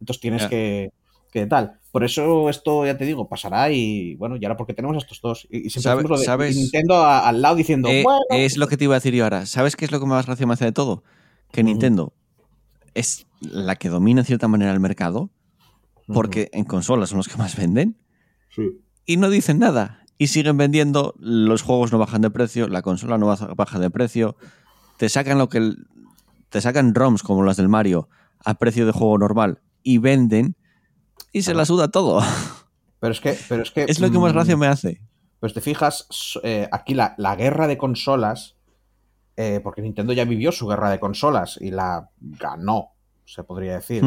[0.00, 0.92] Entonces tienes que,
[1.32, 1.80] que tal.
[1.90, 5.20] Por eso esto, ya te digo, pasará y bueno, y ahora porque tenemos a estos
[5.22, 5.46] dos.
[5.50, 8.20] Y, y siempre Sabe- hacemos lo de sabes- Nintendo a- al lado diciendo, Eh, bueno,
[8.30, 9.46] es lo que te iba a decir yo ahora.
[9.46, 11.02] ¿Sabes qué es lo que más gracia me hace de todo?
[11.50, 11.62] Que.
[11.62, 12.12] Nintendo
[12.94, 15.30] es la que domina en cierta manera el mercado,
[16.06, 17.96] porque en consolas son los que más venden,
[18.54, 18.62] Sí.
[19.06, 20.04] y no dicen nada.
[20.18, 24.36] Y siguen vendiendo, los juegos no bajan de precio, la consola no baja de precio,
[24.98, 25.74] te sacan lo que
[26.50, 28.08] te sacan ROMs como las del Mario
[28.44, 30.56] a precio de juego normal y venden
[31.32, 32.20] y se la suda todo.
[33.00, 33.84] Pero es que, pero es que.
[33.84, 35.00] es lo que más mm, gracia me hace.
[35.38, 36.08] Pues te fijas,
[36.42, 38.56] eh, aquí la, la guerra de consolas,
[39.36, 42.88] eh, porque Nintendo ya vivió su guerra de consolas y la ganó,
[43.24, 44.02] se podría decir.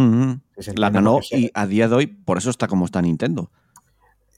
[0.58, 3.50] Se La ganó y a día de hoy por eso está como está Nintendo.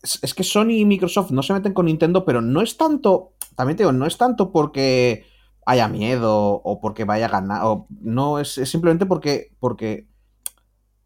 [0.04, 3.34] es, es que Sony y Microsoft no se meten con Nintendo, pero no es tanto,
[3.56, 5.33] también te digo, no es tanto porque
[5.66, 10.08] haya miedo o porque vaya a ganar, o, no, es, es simplemente porque, porque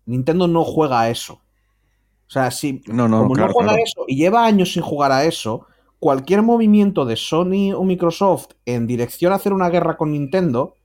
[0.05, 1.33] Nintendo no juega a eso.
[2.27, 3.81] O sea, si No, no, como claro, no juega claro.
[3.81, 5.65] a eso y lleva años sin jugar a eso,
[5.99, 10.75] cualquier movimiento de Sony o Microsoft en dirección a hacer una guerra con Nintendo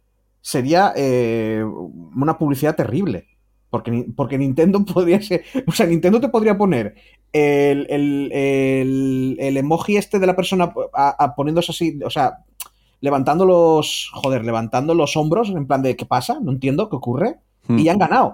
[0.40, 3.26] sería eh, una publicidad terrible.
[3.70, 5.44] Porque, porque Nintendo podría ser.
[5.66, 6.94] O sea, Nintendo te podría poner
[7.32, 12.38] el, el- el- el emoji este de la persona a- a poniéndose así, o sea,
[13.02, 14.08] levantando los.
[14.14, 16.38] Joder, levantando los hombros en plan de ¿qué pasa?
[16.40, 17.38] No entiendo qué ocurre.
[17.66, 17.78] Mm.
[17.78, 18.26] Y ya han ganado.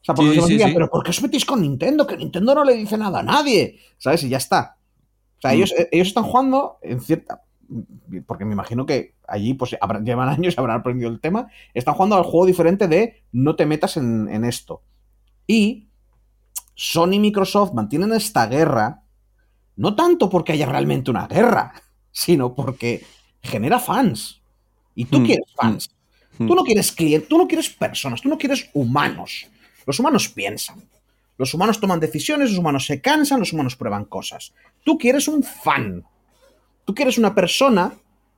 [0.00, 0.74] O sea, porque Sí, sí, dirían, sí.
[0.74, 2.06] pero ¿por qué os metís con Nintendo?
[2.06, 3.78] Que Nintendo no le dice nada a nadie.
[3.96, 4.22] ¿Sabes?
[4.24, 4.76] Y ya está.
[5.38, 5.54] O sea, Mm.
[5.54, 7.42] ellos, ellos están jugando en cierta.
[8.26, 11.48] Porque me imagino que allí pues habrán- llevan años y habrán aprendido el tema.
[11.74, 14.82] Están jugando al juego diferente de no te metas en, en esto.
[15.46, 15.88] Y
[16.74, 19.02] Sony y Microsoft mantienen esta guerra
[19.76, 21.72] no tanto porque haya realmente una guerra,
[22.10, 23.04] sino porque
[23.48, 24.40] genera fans.
[24.94, 25.90] Y tú Mm, quieres fans.
[26.38, 26.46] mm.
[26.46, 29.46] Tú no quieres clientes, tú no quieres personas, tú no quieres humanos.
[29.86, 30.82] Los humanos piensan.
[31.36, 34.52] Los humanos toman decisiones, los humanos se cansan, los humanos prueban cosas.
[34.84, 36.04] Tú quieres un fan.
[36.84, 37.92] Tú quieres una persona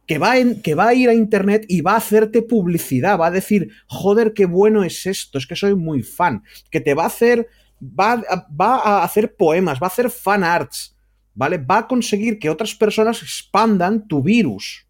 [0.07, 3.27] que va, en- que va a ir a internet y va a hacerte publicidad, va
[3.29, 6.43] a decir, joder, qué bueno es esto, es que soy muy fan.
[6.71, 7.49] Que te va a hacer,
[7.81, 8.23] va
[8.61, 10.95] va a hacer poemas, va a hacer fan arts,
[11.35, 11.59] ¿vale?
[11.59, 14.85] Va a conseguir que otras personas expandan tu virus.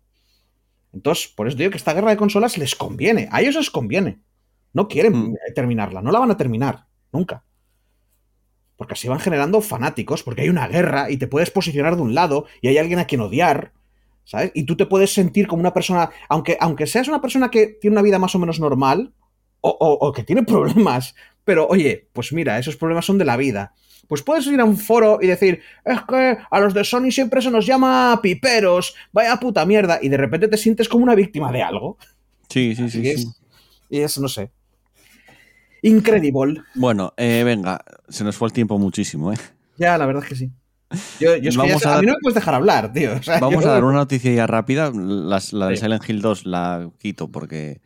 [0.93, 4.20] Entonces, por eso digo que esta guerra de consolas les conviene, a ellos les conviene.
[4.72, 5.34] No quieren Mm.
[5.49, 7.45] eh, terminarla, no la van a terminar, nunca.
[8.76, 12.14] Porque así van generando fanáticos, porque hay una guerra y te puedes posicionar de un
[12.14, 13.72] lado y hay alguien a quien odiar,
[14.24, 14.53] ¿sabes?
[14.55, 17.95] Y tú te puedes sentir como una persona, aunque, aunque seas una persona que tiene
[17.95, 19.12] una vida más o menos normal,
[19.61, 21.14] o, o- o que tiene problemas,
[21.45, 23.74] pero oye, pues mira, esos problemas son de la vida.
[24.11, 27.40] Pues puedes ir a un foro y decir, es que a los de Sony siempre
[27.40, 31.52] se nos llama piperos, vaya puta mierda, y de repente te sientes como una víctima
[31.52, 31.96] de algo.
[32.48, 33.02] Sí, sí, sí.
[33.02, 33.28] Y es, sí.
[33.88, 34.50] y es, no sé.
[35.82, 36.62] Incredible.
[36.74, 39.36] Bueno, eh, venga, se nos fue el tiempo muchísimo, ¿eh?
[39.78, 40.50] Ya, la verdad es que sí.
[41.20, 42.92] Yo, yo es que ya Vamos sé- a a, mí no me puedes dejar hablar,
[42.92, 43.12] tío.
[43.14, 44.90] O sea, Vamos yo- a dar una noticia ya rápida.
[44.92, 45.82] Las- la de Sí.
[45.82, 47.80] Silent Hill 2 la quito porque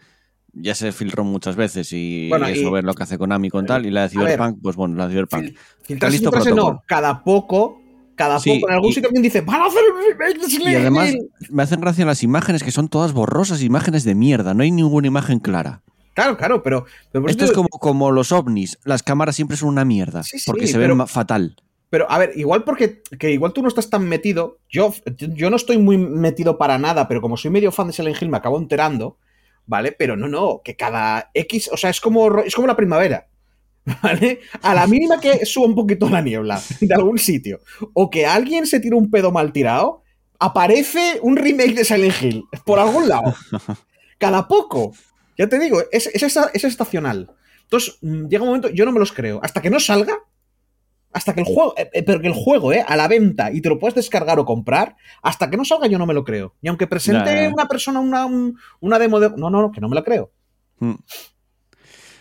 [0.57, 3.67] ya se filtró muchas veces y, Bueno, eso y- ver lo que hace Konami con
[3.67, 3.87] tal.
[3.87, 4.27] Y la de ver.
[4.35, 5.43] Cyberpunk, pues bueno, la de Cyberpunk.
[5.45, 6.83] Fil- filtrarse, no.
[6.87, 7.81] Cada poco,
[8.15, 11.11] cada Sí, poco, en algún y- sitio alguien dice, van a hacer un Y además
[11.13, 11.31] Hill".
[11.51, 14.55] me hacen gracia las imágenes que son todas borrosas, imágenes de mierda.
[14.55, 15.83] No hay ninguna imagen clara.
[16.15, 16.87] Claro, claro, pero...
[17.27, 18.79] Esto es como, como los ovnis.
[18.85, 20.23] Las cámaras siempre son una mierda.
[20.23, 21.57] Sí, sí, porque se pero- ven fatal.
[21.91, 24.59] Pero, a ver, igual porque que igual tú no estás tan metido.
[24.69, 28.21] Yo, yo no estoy muy metido para nada, pero como soy medio fan de Silent
[28.21, 29.17] Hill, me acabo enterando,
[29.67, 29.93] ¿vale?
[29.93, 33.29] Pero no, no, que cada X, o sea, es como, es como la primavera.
[34.03, 34.41] ¿Vale?
[34.63, 37.61] A la mínima que suba un poquito la niebla de algún sitio,
[37.93, 40.03] o que alguien se tire un pedo mal tirado,
[40.39, 43.35] aparece un remake de Silent Hill por algún lado.
[44.19, 44.93] Cada poco.
[45.37, 47.35] Ya te digo, es, es, es estacional.
[47.65, 49.41] Entonces, mm, llega un momento, yo no me los creo.
[49.43, 50.19] Hasta que no salga,
[51.15, 53.61] hasta que el juego, eh, eh, pero que el juego, eh, a la venta y
[53.63, 56.55] te lo puedes descargar o comprar, hasta que no salga yo no me lo creo.
[56.61, 59.31] Y aunque presente una persona una, un- una demo de...
[59.31, 60.31] No, no, no, que no me la creo.
[60.81, 60.95] Mm.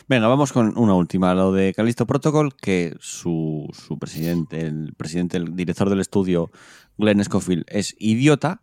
[0.07, 5.37] Venga, vamos con una última, lo de Callisto Protocol, que su, su presidente, el presidente,
[5.37, 6.51] el director del estudio,
[6.97, 8.61] Glenn Scofield, es idiota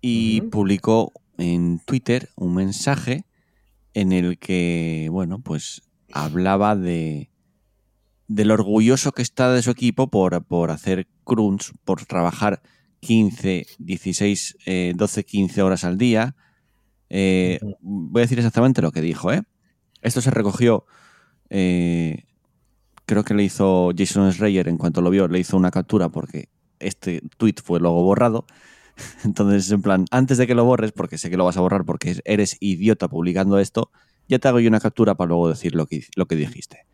[0.00, 3.24] y publicó en Twitter un mensaje
[3.94, 5.82] en el que, bueno, pues
[6.12, 7.30] hablaba de
[8.28, 12.62] del orgulloso que está de su equipo por, por hacer crunch, por trabajar
[13.00, 16.34] 15, 16, eh, 12, 15 horas al día.
[17.10, 19.42] Eh, voy a decir exactamente lo que dijo, ¿eh?
[20.00, 20.84] Esto se recogió,
[21.50, 22.24] eh,
[23.06, 26.48] creo que le hizo Jason Schreier en cuanto lo vio, le hizo una captura porque
[26.78, 28.46] este tweet fue luego borrado.
[29.24, 31.84] Entonces, en plan, antes de que lo borres, porque sé que lo vas a borrar
[31.84, 33.90] porque eres idiota publicando esto,
[34.28, 36.86] ya te hago yo una captura para luego decir lo que, lo que dijiste.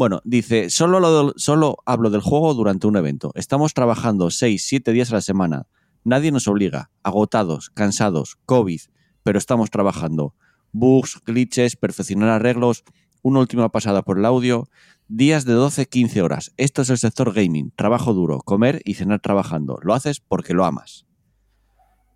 [0.00, 3.32] Bueno, dice, solo, solo hablo del juego durante un evento.
[3.34, 5.66] Estamos trabajando 6, 7 días a la semana.
[6.04, 6.90] Nadie nos obliga.
[7.02, 8.80] Agotados, cansados, COVID,
[9.22, 10.34] pero estamos trabajando.
[10.72, 12.82] Bugs, glitches, perfeccionar arreglos,
[13.20, 14.70] una última pasada por el audio.
[15.08, 16.54] Días de 12, 15 horas.
[16.56, 17.70] Esto es el sector gaming.
[17.76, 19.78] Trabajo duro, comer y cenar trabajando.
[19.82, 21.04] Lo haces porque lo amas.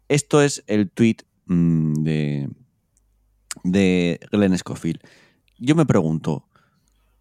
[0.09, 1.17] Esto es el tweet
[1.49, 2.49] mm, de,
[3.63, 5.01] de Glenn Scofield.
[5.59, 6.49] Yo me pregunto,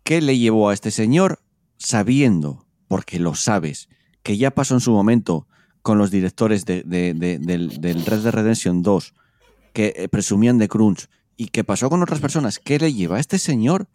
[0.04, 1.40] ¿qué le llevó a este señor
[1.78, 3.90] sabiendo, porque lo sabes,
[4.22, 5.48] que ya pasó en su momento
[5.82, 9.14] con los directores de- de- de- del, Red Dead Redemption 2,
[9.74, 12.60] que eh, presumían de crunch, y que pasó con otras personas?
[12.60, 13.88] ¿Qué le lleva a este señor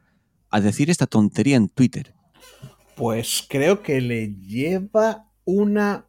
[0.50, 2.14] a decir esta tontería en Twitter?
[2.96, 6.06] Pues creo que le lleva una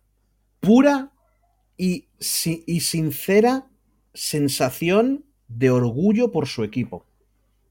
[0.60, 1.12] pura
[1.78, 2.08] y,
[2.66, 3.68] y sincera
[4.14, 7.06] sensación de orgullo por su equipo.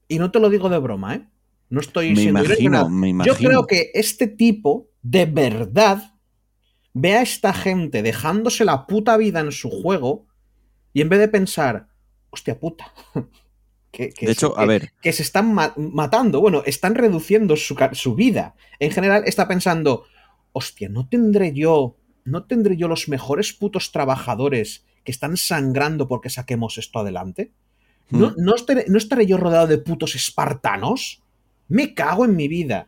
[0.07, 1.27] Y no te lo digo de broma, ¿eh?
[1.69, 6.13] No estoy Me siendo imagino, Yo creo que este tipo, de verdad,
[6.93, 10.25] ve a esta gente dejándose la puta vida en su juego
[10.93, 11.87] y en vez de pensar,
[12.31, 12.91] hostia puta,
[13.91, 16.95] que, que De se- hecho, a que- ver, que se están ma- matando, bueno, están
[16.95, 18.55] reduciendo su, su vida.
[18.79, 20.05] En general está pensando,
[20.51, 26.29] hostia, ¿no tendré yo, no tendré yo los mejores putos trabajadores que están sangrando porque
[26.31, 27.51] saquemos esto adelante?
[28.09, 28.33] ¿No, Mm.
[28.37, 31.21] no estaré, ¿No estaré yo rodeado de putos espartanos?
[31.69, 32.87] Me cago en mi vida.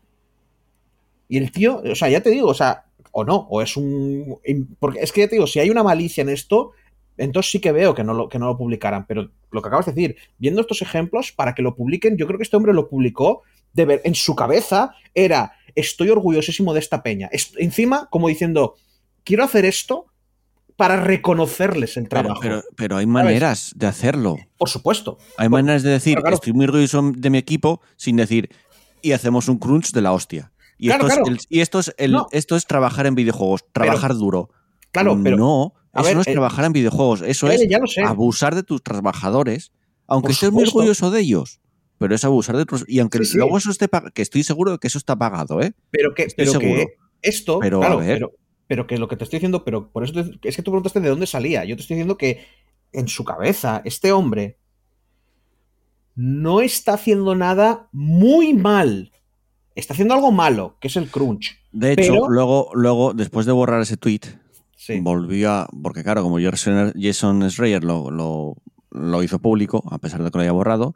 [1.29, 4.37] Y el tío, o sea, ya te digo, o sea, o no, o es un...
[4.79, 6.71] Porque es que ya te digo, si hay una malicia en esto,
[7.17, 9.05] entonces sí que veo que no lo, que no lo publicaran.
[9.07, 12.37] Pero lo que acabas de decir, viendo estos ejemplos, para que lo publiquen, yo creo
[12.37, 17.03] que este hombre lo publicó de ver, en su cabeza era, estoy orgullosísimo de esta
[17.03, 17.29] peña.
[17.57, 18.75] Encima, como diciendo,
[19.23, 20.07] quiero hacer esto
[20.75, 22.39] para reconocerles el trabajo.
[22.41, 24.37] pero, pero hay maneras de hacerlo.
[24.57, 25.17] Por supuesto.
[25.37, 26.35] Hay maneras de decir, claro.
[26.35, 28.49] estoy muy orgulloso de mi equipo, sin decir,
[29.01, 30.51] y hacemos un crunch de la hostia.
[30.77, 31.35] Y, Claro, esto, claro.
[31.35, 32.27] Es el- y esto, es el- No.
[32.31, 34.49] esto es trabajar en videojuegos, trabajar duro.
[34.91, 35.37] Claro, pero.
[35.37, 38.81] no, eso ver, no es eh, trabajar en videojuegos, eso eh, es abusar de tus
[38.83, 39.71] trabajadores,
[40.07, 41.59] aunque estés muy orgulloso de ellos.
[41.97, 42.83] Pero es abusar de tus.
[42.87, 43.37] Y aunque Sí, sí.
[43.37, 45.73] luego eso esté pag- que estoy seguro de que eso está pagado, ¿eh?
[45.91, 46.75] Pero que, Estoy pero seguro.
[46.81, 48.13] que esto, Pero, claro, a ver.
[48.15, 48.31] pero,
[48.65, 50.99] pero que lo que te estoy diciendo, pero por eso te- es que tú preguntaste
[50.99, 51.63] de dónde salía.
[51.63, 52.43] Yo te estoy diciendo que
[52.91, 54.57] en su cabeza, este hombre
[56.15, 59.11] no está haciendo nada muy mal.
[59.75, 61.57] Está haciendo algo malo, que es el crunch.
[61.71, 64.21] De hecho, Pero- luego, luego, después de borrar ese tweet,
[64.75, 64.99] Sí.
[64.99, 65.69] volvió a.
[65.81, 68.55] Porque, claro, como Jason, Jason Schreier lo, lo,
[68.89, 70.93] lo hizo público, a pesar de que lo haya borrado,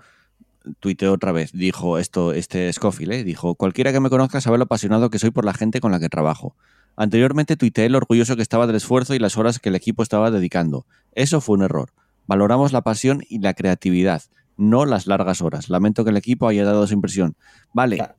[0.80, 1.52] tuiteó otra vez.
[1.54, 3.24] Dijo esto, este Scofield, ¿eh?
[3.24, 6.00] dijo: Cualquiera que me conozca sabe lo apasionado que soy por la gente con la
[6.00, 6.56] que trabajo.
[6.98, 10.32] Anteriormente tuiteé lo orgulloso que estaba del esfuerzo y las horas que el equipo estaba
[10.32, 10.86] dedicando.
[11.14, 11.92] Eso fue un error.
[12.26, 14.24] Valoramos la pasión y la creatividad,
[14.58, 15.70] no las largas horas.
[15.70, 17.36] Lamento que el equipo haya dado esa impresión.
[17.74, 18.16] Vale, Claro.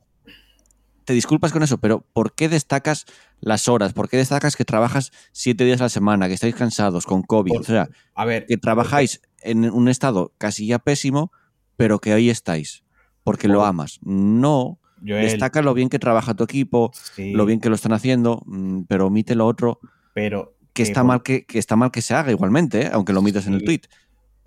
[1.05, 3.05] te disculpas con eso, pero ¿por qué destacas
[3.39, 3.93] las horas?
[3.93, 7.51] ¿Por qué destacas que trabajas siete días a la semana, que estáis cansados con COVID?
[7.53, 11.31] Por- o sea, A ver, que trabajáis en un estado casi ya pésimo,
[11.77, 12.83] pero que ahí estáis,
[13.23, 13.99] porque lo amas.
[14.03, 17.93] No, Joel, destaca lo bien que trabaja tu equipo, sí, lo bien que lo están
[17.93, 19.79] haciendo, mm, pero omite lo otro,
[20.13, 22.89] pero que está, mal que, que está mal que se haga igualmente, ¿eh?
[22.91, 23.65] aunque lo omites en el Sí.
[23.65, 23.81] tweet.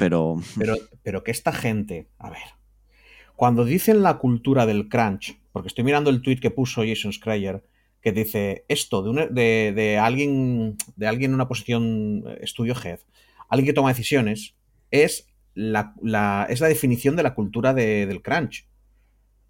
[0.00, 0.74] Pero Pero,
[1.04, 2.42] pero que esta gente, a ver,
[3.36, 7.64] cuando dicen la cultura del crunch, porque estoy mirando el tweet que puso Jason Schreier,
[8.02, 12.74] que dice esto de, un- de, de alguien de alguien en una posición eh, estudio
[12.82, 12.98] head,
[13.48, 14.54] alguien que toma decisiones,
[14.90, 18.66] es la, la- es la definición de la cultura de- del crunch.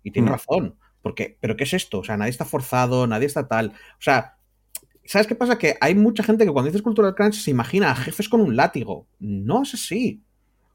[0.02, 0.32] Y tiene Mm.
[0.32, 0.74] razón.
[1.02, 2.00] Porque, ¿Pero qué es esto?
[2.00, 3.68] O sea, nadie está forzado, nadie está tal.
[3.98, 4.36] O sea,
[5.04, 5.56] ¿sabes qué pasa?
[5.58, 8.40] Que hay mucha gente que cuando dices cultura del crunch se imagina a jefes con
[8.40, 9.06] un látigo.
[9.18, 10.22] No es así.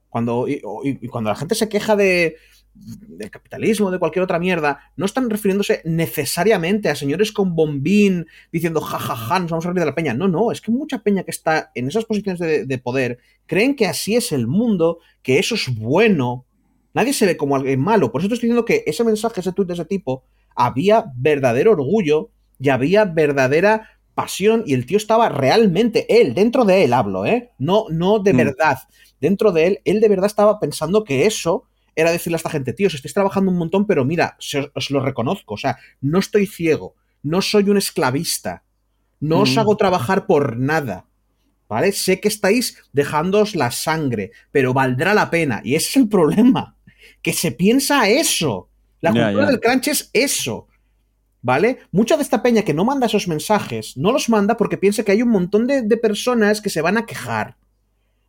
[0.10, 0.62] Cuando, y,
[1.08, 2.38] cuando la gente se queja de,
[2.74, 8.82] del capitalismo, de cualquier otra mierda, no están refiriéndose necesariamente a señores con bombín diciendo
[8.82, 10.14] jajaja, nos vamos a reír de la peña.
[10.14, 13.76] No, no, es que mucha peña que está en esas posiciones de, de poder creen
[13.76, 16.45] que así es el mundo, que eso es bueno.
[16.93, 18.12] Nadie se ve como alguien malo.
[18.12, 20.24] Por eso estoy diciendo que ese mensaje, ese tuit de ese tipo,
[20.56, 26.84] había verdadero orgullo y había verdadera pasión y el tío estaba realmente, él, dentro de
[26.84, 27.51] él hablo, ¿eh?
[27.59, 28.38] No, no de Mm.
[28.38, 28.80] verdad.
[29.22, 31.63] Dentro de él, él de verdad estaba pensando que eso
[31.95, 34.89] era decirle a esta gente, tíos, estáis trabajando un montón, pero mira, se os, os
[34.91, 38.63] lo reconozco, o sea, no estoy ciego, no soy un esclavista,
[39.20, 39.59] no os Mm.
[39.59, 41.05] hago trabajar por nada,
[41.70, 41.91] ¿vale?
[41.93, 46.76] Sé que estáis dejándoos la sangre, pero valdrá la pena, y ese es el problema,
[47.22, 48.70] que se piensa eso.
[49.01, 50.68] La cultura del crunch es eso.
[51.46, 51.78] ¿Vale?
[51.91, 55.12] Mucha de esta peña que no manda esos mensajes, no los manda porque piensa que
[55.12, 57.56] hay un montón de, de personas que se van a quejar.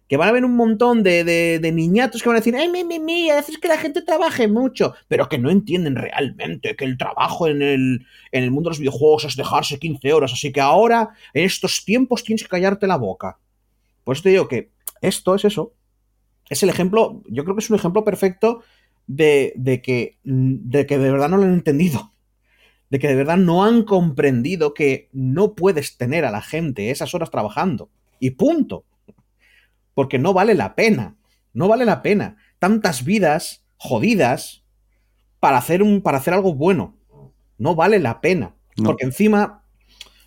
[0.07, 2.85] Que van a haber un montón de, de- niñatos que van a decir, ay, mi,
[2.85, 6.99] mi, mi, haces que la gente trabaje mucho, pero que no entienden realmente que el
[6.99, 10.61] trabajo en el, en el mundo de los videojuegos es dejarse 15 horas, así que
[10.61, 13.39] ahora, en estos tiempos, tienes que callarte la boca.
[14.05, 15.73] Por eso te digo que esto es eso.
[16.51, 18.63] Es el ejemplo, yo creo que es un ejemplo perfecto
[19.07, 22.13] de, de que, de que de verdad no lo han entendido
[22.91, 27.15] de que de verdad no han comprendido que no puedes tener a la gente esas
[27.15, 27.91] horas trabajando.
[28.21, 28.85] Y punto.
[29.95, 31.17] Porque no vale la pena.
[31.53, 32.37] No vale la pena.
[32.59, 34.63] Tantas vidas jodidas
[35.41, 36.95] para hacer, un, para hacer algo bueno.
[37.59, 38.55] No vale la pena.
[38.77, 38.85] No.
[38.85, 39.63] Porque encima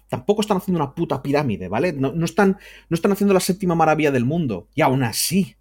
[0.09, 1.93] tampoco están haciendo una puta pirámide, ¿vale?
[1.93, 2.57] No, no están,
[2.89, 4.67] no están haciendo la séptima maravilla del mundo.
[4.73, 5.55] Y aún así.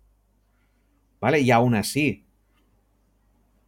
[1.21, 1.41] ¿Vale?
[1.41, 2.25] Y aún así.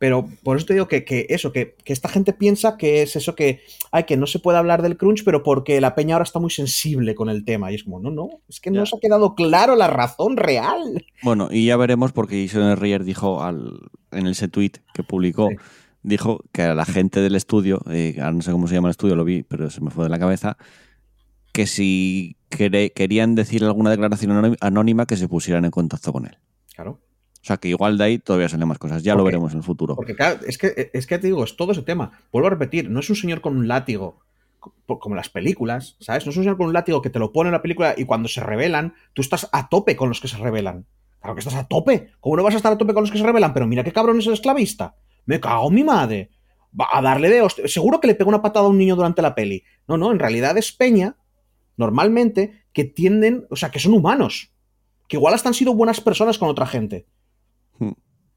[0.01, 3.17] Pero por eso te digo que, que eso, que, que esta gente piensa que es
[3.17, 3.61] eso que,
[3.93, 6.49] ay, que no se puede hablar del crunch, pero porque la peña ahora está muy
[6.51, 7.71] sensible con el tema.
[7.71, 11.05] Y es como, no, no, es que no os ha quedado claro la razón real.
[11.23, 15.57] bueno, y ya veremos porque Jason Schreier dijo al, en ese tweet que publicó, Sí.
[16.03, 18.93] dijo que a la gente del estudio, eh, ahora no sé cómo se llama el
[18.93, 20.57] estudio, lo vi, pero se me fue de la cabeza,
[21.53, 26.39] que si querían decir alguna declaración anónima que se pusieran en contacto con él.
[26.75, 26.99] Claro.
[27.43, 29.03] O sea que igual de ahí todavía salen más cosas.
[29.03, 29.97] Ya lo veremos en el futuro.
[29.97, 32.13] Porque claro, es que, es que te digo, es todo ese tema.
[32.33, 34.21] Vuelvo a repetir, no es un señor con un látigo,
[34.59, 36.27] co- como las películas, ¿sabes?
[36.27, 38.05] No es un señor con un látigo que te lo pone en la película y
[38.05, 40.85] cuando se revelan, tú estás a tope con los que se revelan.
[41.21, 42.11] Claro que estás a tope.
[42.21, 43.55] ¿Cómo no vas a estar a tope con los que se revelan?
[43.55, 44.95] Pero mira qué cabrón es el esclavista.
[45.25, 46.31] Me cago en mi madre.
[46.79, 47.67] Va a darle de hostia.
[47.69, 49.65] Seguro que le pega una patada a un niño durante la peli.
[49.89, 51.17] No, no, en realidad es peña,
[51.77, 54.51] normalmente, que tienden, o sea, que son humanos.
[55.09, 57.07] Que igual hasta han sido buenas personas con otra gente.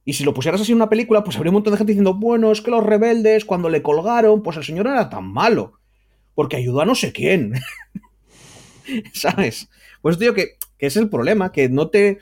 [0.06, 2.14] Y si lo pusieras así en una película, pues habría un montón de gente diciendo,
[2.14, 5.80] bueno, es que los rebeldes, cuando le colgaron, pues el señor era tan malo.
[6.36, 7.54] Porque ayudó a no sé quién.
[9.14, 9.70] ¿Sabes?
[10.01, 12.20] Pues digo que, que es el problema, que no te.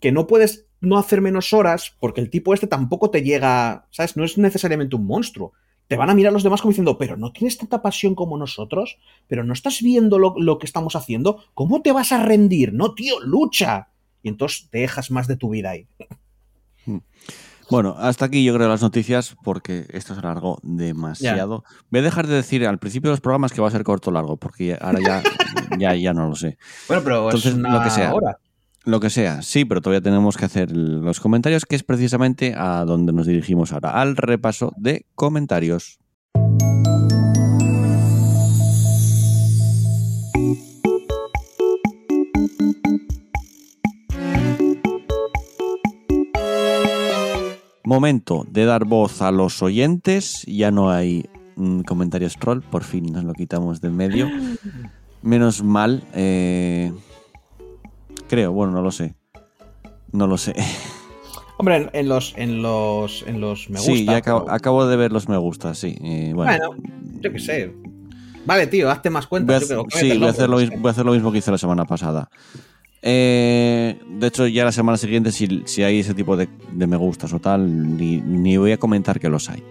[0.00, 3.86] que no puedes no hacer menos horas, porque el tipo este tampoco te llega.
[3.90, 4.16] ¿Sabes?
[4.16, 5.52] No es necesariamente un monstruo.
[5.86, 8.98] te van a mirar los demás como diciendo, pero no tienes tanta pasión como nosotros,
[9.28, 12.72] pero no estás viendo lo, lo que estamos haciendo, ¿cómo te vas a rendir?
[12.72, 13.88] No, tío, lucha.
[14.22, 15.86] Y entonces te dejas más de tu vida ahí.
[17.70, 21.62] Bueno, hasta aquí yo creo las noticias porque esto se alargó demasiado.
[21.90, 24.10] Voy a dejar de decir al principio de los programas que va a ser corto
[24.10, 25.22] o largo, porque ahora ya,
[25.78, 26.58] ya, ya no lo sé.
[26.88, 28.12] Bueno, pero Entonces, es una lo que sea.
[28.12, 28.38] hora.
[28.84, 32.84] Lo que sea, sí, pero todavía tenemos que hacer los comentarios, que es precisamente a
[32.86, 36.00] donde nos dirigimos ahora, al repaso de comentarios.
[47.90, 50.44] Momento de dar voz a los oyentes.
[50.46, 54.30] Ya no hay mm, comentarios troll, por fin nos lo quitamos del medio.
[55.22, 56.04] Menos mal.
[56.14, 56.92] eh,
[58.28, 59.16] creo, bueno, no lo sé.
[60.12, 60.54] No lo sé.
[61.58, 63.92] Hombre, en, en los, en los, en los me gusta.
[63.92, 65.96] sí, ya acabo, pero- acabo de ver los me gusta, sí.
[66.00, 66.82] eh, bueno, Bueno,
[67.20, 67.74] yo qué sé.
[68.46, 69.62] Vale, tío, hazte más Voy a cuentas.
[69.64, 71.38] hacer- yo creo, sí, voy a, hacer lo no voy a hacer lo mismo que
[71.38, 72.30] hice la semana pasada.
[73.02, 76.96] Eh, de hecho, ya la semana siguiente, si, si hay ese tipo de, de me
[76.96, 79.62] gustas o tal, ni, ni voy a comentar que los hay.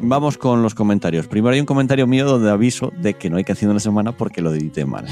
[0.00, 1.26] Vamos con los comentarios.
[1.26, 4.12] Primero hay un comentario mío donde aviso de que no hay canción de la semana
[4.16, 5.06] porque lo edité mal.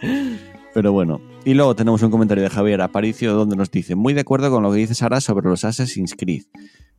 [0.74, 1.20] Pero bueno.
[1.44, 4.62] Y luego tenemos un comentario de Javier Aparicio donde nos dice, muy de acuerdo con
[4.62, 6.44] lo que dice Sara sobre los Assassin's Creed.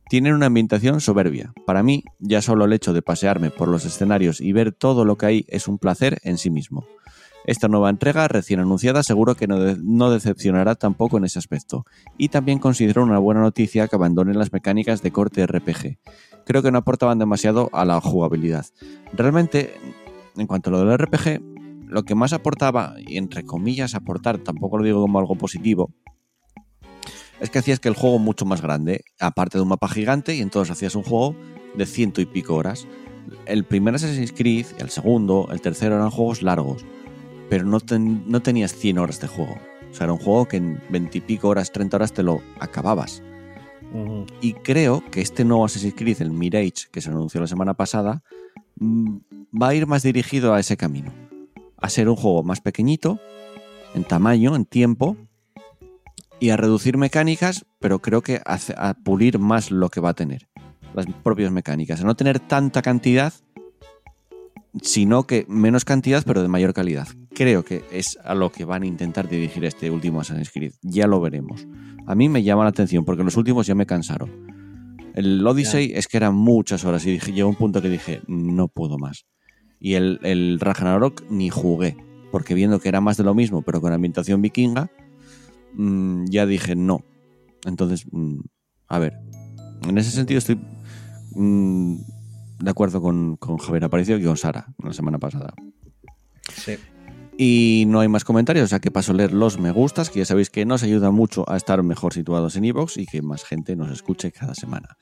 [0.08, 1.52] Tienen una ambientación soberbia.
[1.64, 5.16] Para mí, ya solo el hecho de pasearme por los escenarios y ver todo lo
[5.16, 6.84] que hay es un placer en sí mismo.
[7.44, 11.84] Esta nueva entrega, recién anunciada, seguro que no, de- no decepcionará tampoco en ese aspecto.
[12.16, 15.98] Y también considero una buena noticia que abandonen las mecánicas de corte RPG.
[16.46, 18.66] Creo que no aportaban demasiado a la jugabilidad.
[19.12, 19.74] Realmente,
[20.36, 21.40] en cuanto a lo del RPG,
[21.88, 25.90] lo que más aportaba, y entre comillas aportar, tampoco lo digo como algo positivo,
[27.40, 30.40] es que hacías que el juego mucho más grande, aparte de un mapa gigante, y
[30.40, 31.34] entonces hacías un juego
[31.74, 32.86] de ciento y pico horas.
[33.46, 36.84] El primer Assassin's Creed, el segundo, el tercero eran juegos largos,
[37.52, 39.58] pero no, ten- no tenías 100 horas de juego.
[39.90, 42.40] O sea, era un juego que en 20 y pico horas, 30 horas te lo
[42.58, 43.22] acababas.
[44.40, 48.22] Y creo que este nuevo Assassin's Creed, el Mirage, que se anunció la semana pasada,
[48.76, 49.16] mm,
[49.62, 51.12] va a ir más dirigido a ese camino.
[51.76, 53.20] A ser un juego más pequeñito,
[53.94, 55.18] en tamaño, en tiempo,
[56.40, 60.14] y a reducir mecánicas, pero creo que a, a pulir más lo que va a
[60.14, 60.48] tener.
[60.94, 62.00] Las propias mecánicas.
[62.00, 63.34] A no tener tanta cantidad,
[64.80, 67.08] sino que menos cantidad, pero de mayor calidad.
[67.34, 70.72] Creo que es a lo que van a intentar dirigir este último Assassin's Creed.
[70.82, 71.66] Ya lo veremos.
[72.06, 74.52] A mí me llama la atención porque los últimos ya me cansaron.
[75.14, 78.68] El Odyssey es que eran muchas horas y dije, llegó un punto que dije, no
[78.68, 79.26] puedo más.
[79.78, 81.96] Y el, el Ragnarok ni jugué,
[82.30, 84.90] porque viendo que era más de lo mismo, pero con ambientación vikinga,
[85.74, 87.04] mm, ya dije no.
[87.66, 88.40] Entonces, mm,
[88.88, 89.18] a ver,
[89.86, 90.58] en ese sentido estoy
[91.34, 91.96] mm,
[92.60, 95.52] de acuerdo con, con Javier Aparicio y con Sara la semana pasada.
[96.54, 96.76] Sí.
[97.44, 100.20] Y no hay más comentarios, o sea que paso a leer los me gustas, que
[100.20, 103.42] ya sabéis que nos ayuda mucho a estar mejor situados en iVoox y que más
[103.42, 104.96] gente nos escuche cada semana.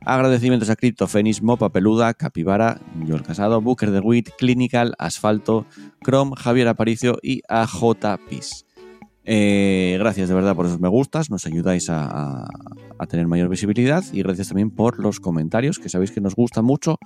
[0.00, 5.64] Agradecimientos a Crypto, Fénix, Mopa Peluda, Capibara, Joel Casado, Booker de Wit, Clinical, Asfalto,
[6.04, 8.64] Chrome, Javier Aparicio y a JPis.
[9.24, 12.48] Eh, gracias de verdad por esos me gustas, nos ayudáis a, a-
[12.98, 16.62] a tener mayor visibilidad y gracias también por los comentarios, que sabéis que nos gusta
[16.62, 16.98] mucho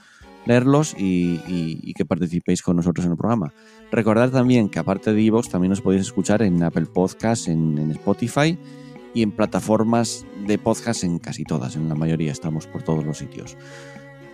[0.51, 3.53] leerlos y, que participéis con nosotros en el programa.
[3.93, 8.59] Recordad también que aparte de iVoox también nos podéis escuchar en Apple Podcasts, en, Spotify
[9.15, 13.19] y en plataformas de podcast en casi todas, en la mayoría estamos por todos los
[13.19, 13.57] sitios.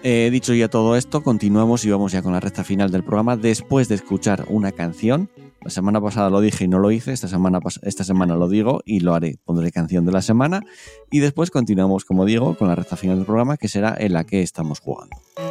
[0.03, 3.37] Eh, dicho ya todo esto, continuamos y vamos ya con la recta final del programa
[3.37, 5.29] después de escuchar una canción.
[5.63, 8.83] La semana pasada lo dije y no lo hice, esta semana, esta semana lo digo
[8.85, 9.39] y lo haré.
[9.45, 10.63] Pondré canción de la semana
[11.11, 14.25] y después continuamos, como digo, con la recta final del programa que será en la
[14.25, 15.46] que estamos jugando.「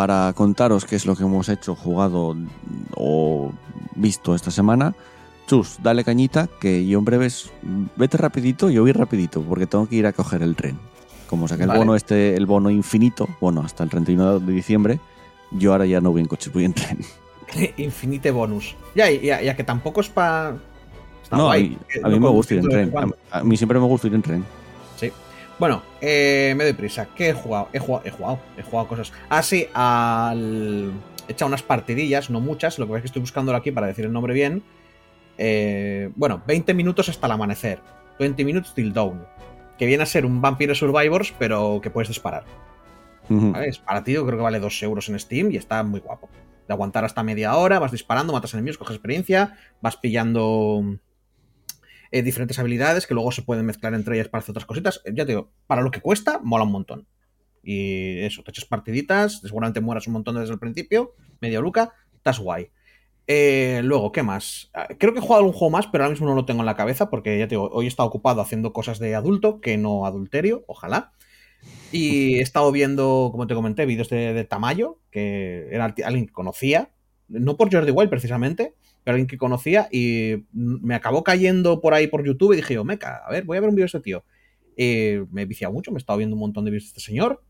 [0.00, 2.34] para contaros qué es lo que hemos hecho, jugado
[2.96, 3.52] o
[3.96, 4.94] visto esta semana.
[5.46, 7.50] Chus, dale cañita, que yo en breves,
[7.96, 10.78] vete rapidito, yo voy rapidito, porque tengo que ir a coger el tren.
[11.28, 15.00] Como saqué el bono este, el bono infinito, bueno, hasta el 31 de diciembre,
[15.50, 17.00] yo ahora ya no voy en coche, voy en tren.
[17.76, 18.74] Infinite bonus.
[18.94, 20.56] Ya, ya, ya que tampoco es para.
[21.30, 22.92] no, a mí, a mí me gusta ir en tren.
[23.30, 24.44] A, a mí siempre me gusta ir en tren.
[25.60, 27.08] Bueno, eh, me doy prisa.
[27.14, 27.68] ¿Qué he jugado?
[27.74, 29.12] He jugado, he jugado, he jugado cosas.
[29.28, 30.90] Ah, sí, al.
[31.28, 32.78] He echado unas partidillas, no muchas.
[32.78, 34.62] Lo que es que estoy buscándolo aquí para decir el nombre bien.
[35.36, 37.78] Eh, bueno, 20 minutos hasta el amanecer.
[38.18, 39.26] 20 minutes till dawn.
[39.76, 42.44] Que viene a ser un Vampire Survivors, pero que puedes disparar.
[43.28, 43.68] ¿vale?
[43.68, 46.30] Es baratillo, creo que vale 2 euros en Steam y está muy guapo.
[46.68, 50.82] De aguantar hasta media hora, vas disparando, matas enemigos, coges experiencia, vas pillando
[52.10, 55.00] eh, diferentes habilidades que luego se pueden mezclar entre ellas para hacer otras cositas.
[55.04, 57.06] Eh, Ya te digo, para lo que cuesta, mola un montón.
[57.62, 62.38] Y eso, te echas partiditas, seguramente mueras un montón desde el principio, medio luca, estás
[62.38, 62.70] guay.
[63.26, 64.70] Eh, luego, ¿qué más?
[64.74, 66.66] Ah, Creo que he jugado algún juego más, pero ahora mismo no lo tengo en
[66.66, 69.76] la cabeza porque ya te digo, hoy he estado ocupado haciendo cosas de adulto, que
[69.76, 71.12] no adulterio, ojalá.
[71.92, 76.32] Y he estado viendo, como te comenté, vídeos de, de Tamayo, que era alguien que
[76.32, 76.90] conocía,
[77.28, 78.74] no por Jordi Wild precisamente,
[79.06, 83.22] alguien que conocía y me acabó cayendo por ahí por YouTube y dije yo, meca,
[83.26, 84.24] a ver, voy a ver un vídeo de este tío.
[84.76, 87.00] Eh, me he viciado mucho, me he estado viendo un montón de vídeos de este
[87.00, 87.42] señor.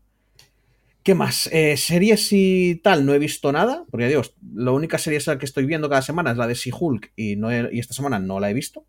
[1.03, 1.47] ¿Qué más?
[1.51, 4.21] Eh, series y tal, no he visto nada, porque digo,
[4.53, 7.49] la única serie esa que estoy viendo cada semana es la de She-Hulk y, no
[7.51, 8.85] he- y esta semana no la he visto.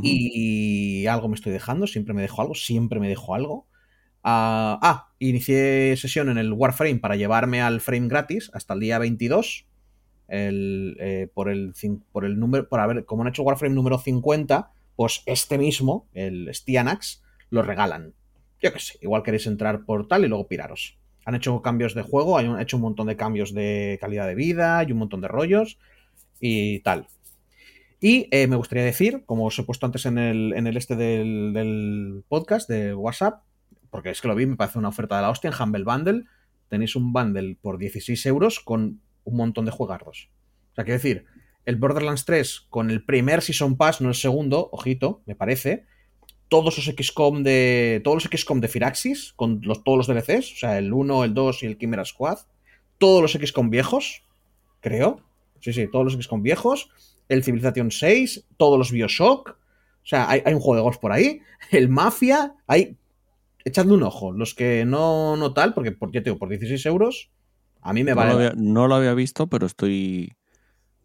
[0.00, 3.68] Y algo me estoy dejando, siempre me dejo algo, siempre me dejo algo.
[4.22, 8.98] Ah, ah, inicié sesión en el Warframe para llevarme al frame gratis hasta el día
[8.98, 9.66] 22.
[10.32, 11.74] El, eh, por, el,
[12.10, 16.48] por el número, por haber, como han hecho Warframe número 50, pues este mismo, el
[16.54, 18.14] Stianax, lo regalan.
[18.62, 20.98] Yo qué sé, igual queréis entrar por tal y luego piraros.
[21.26, 24.82] Han hecho cambios de juego, han hecho un montón de cambios de calidad de vida
[24.82, 25.78] y un montón de rollos
[26.40, 27.08] y tal.
[28.00, 30.96] Y eh, me gustaría decir, como os he puesto antes en el, en el este
[30.96, 33.42] del, del podcast de WhatsApp,
[33.90, 36.24] porque es que lo vi, me parece una oferta de la hostia en Humble Bundle.
[36.68, 40.30] Tenéis un bundle por 16 euros con un montón de juegardos.
[40.72, 41.26] O sea, quiero decir,
[41.64, 45.86] el Borderlands 3 con el primer Season Pass, no el segundo, ojito, me parece.
[46.48, 48.00] Todos los XCOM de.
[48.04, 51.34] Todos los XCOM de Firaxis, con los, todos los DLCs, o sea, el 1, el
[51.34, 52.38] 2 y el Chimera Squad.
[52.98, 54.22] Todos los XCOM viejos,
[54.80, 55.20] creo.
[55.60, 56.90] Sí, sí, todos los XCOM viejos.
[57.28, 59.50] El Civilization 6, todos los Bioshock.
[59.50, 61.40] O sea, hay, un juego de golf por ahí.
[61.70, 62.96] El Mafia, hay.
[63.64, 64.32] Echadle un ojo.
[64.32, 67.30] Los que no, no tal, porque por, ya te digo, por 16 euros,
[67.82, 68.30] a mí me no, vale.
[68.30, 70.32] lo había, no lo había visto, pero estoy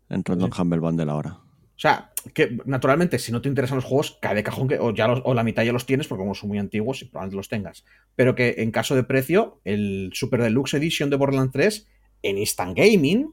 [0.09, 0.51] entrando Sí.
[0.55, 1.39] en Humble Bundle ahora.
[1.39, 4.93] O sea, que naturalmente, si no te interesan los juegos, cae de cajón que o,
[4.93, 7.35] ya los- o la mitad ya los tienes, porque como son muy antiguos y probablemente
[7.37, 7.85] los tengas.
[8.15, 11.87] Pero que en caso de precio, el Super Deluxe Edition de Borderlands 3
[12.23, 13.31] en Instant Gaming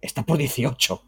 [0.00, 1.02] está por 18.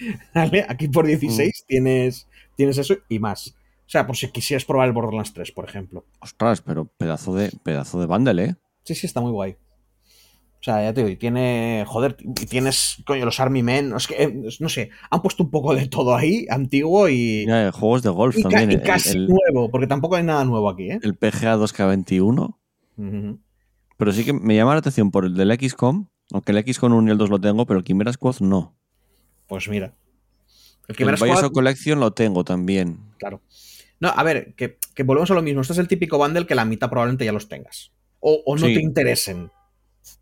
[0.34, 0.66] ¿Vale?
[0.68, 3.54] Aquí por 16 tienes, tienes eso y más.
[3.86, 6.04] O sea, por si quisieras probar el Borderlands 3, por ejemplo.
[6.20, 8.54] Ostras, pero pedazo de, pedazo de bundle, ¿eh?
[8.84, 9.56] Sí, sí, está muy guay.
[10.60, 11.84] O sea, ya te digo, y tiene.
[11.86, 13.94] Joder, y tienes, coño, los Army Men.
[13.96, 17.46] Es que, eh, no sé, han puesto un poco de todo ahí, antiguo y.
[17.46, 18.72] Ya, eh, juegos de golf y, ca- también.
[18.72, 21.00] y el- casi el, nuevo, porque tampoco hay nada nuevo aquí, ¿eh?
[21.02, 22.56] el PGA 2K21.
[22.98, 23.38] Ujú.
[23.96, 27.08] Pero sí que me llama la atención por el del XCOM, aunque el XCOM 1
[27.08, 28.76] y el 2 lo tengo, pero el Chimera Squad no.
[29.46, 29.94] Pues mira.
[30.88, 32.98] El El Chimera Squad, Collection lo tengo también.
[33.18, 33.40] claro.
[33.98, 35.60] No, a ver, que, que volvemos a lo mismo.
[35.60, 37.92] Este es el típico bundle que la mitad probablemente ya los tengas.
[38.20, 38.72] O, o no Sí.
[38.74, 39.50] te interesen.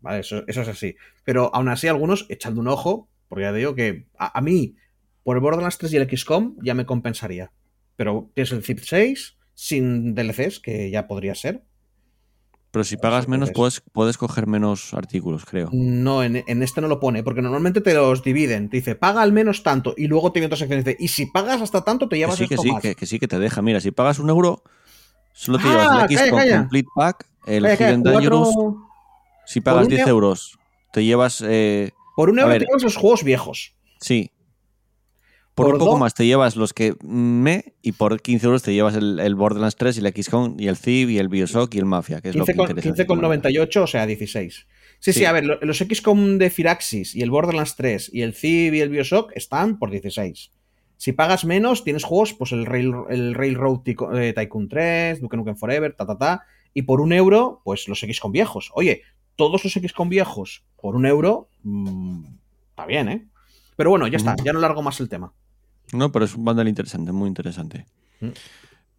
[0.01, 0.95] Vale, eso, eso es así.
[1.23, 4.75] Pero aún así, algunos, echando un ojo, porque ya digo que a, a mí,
[5.23, 7.51] por el Borderlands 3 y el XCOM, ya me compensaría.
[7.95, 11.63] Pero tienes el Zip 6 sin DLCs, que ya podría ser.
[12.71, 13.55] Pero si pagas menos, es.
[13.55, 15.69] puedes, puedes coger menos artículos, creo.
[15.73, 18.69] No, en, en este no lo pone, porque normalmente te los dividen.
[18.69, 21.07] Te dice, paga al menos tanto, y luego te viene otra sección y dice, y
[21.07, 22.81] si pagas hasta tanto, te Que llevas que sí, más.
[22.81, 23.61] que, que sí, que te deja.
[23.63, 24.61] Mira, si pagas un euro,
[25.33, 26.57] solo te Ah, llevas el calla.
[26.59, 28.55] Complete Pack, el Calla, calla, Hidden cuatro- Dangerous.
[29.51, 30.57] Si pagas un 10 euro- euros,
[30.93, 31.43] te llevas.
[31.45, 32.59] eh, Por un euro ver.
[32.61, 33.75] te llevas los juegos viejos.
[33.99, 34.31] sí.
[35.55, 38.63] Por, Por un poco dos- más te llevas los que me y por 15 euros
[38.63, 41.75] te llevas el, el Borderlands 3 y el XCOM y el Civ y el Bioshock
[41.75, 42.87] y el Mafia, que es lo que 15 con, interesa.
[42.87, 44.67] 15 con 98, o sea, 16.
[44.99, 45.25] Sí, sí, Sí.
[45.25, 48.79] a ver, lo- los XCOM de Firaxis y el Borderlands 3 y el Civ y
[48.79, 50.51] el Bioshock están por 16.
[50.95, 55.35] Si pagas menos, tienes juegos, pues el, Rail, el Railroad Tico- eh, Tycoon 3, Duke
[55.35, 56.43] Nukem Forever, ta, ta, ta.
[56.73, 58.71] Y por un euro, pues los XCOM viejos.
[58.75, 59.01] Oye,
[59.39, 62.25] todos los XCOM viejos por un euro, mm,
[62.71, 63.25] está bien, ¿eh?
[63.77, 65.31] Pero bueno, ya está, ya no largo más el tema.
[65.93, 67.85] No, pero es un bundle interesante, muy interesante.
[68.19, 68.27] Mm.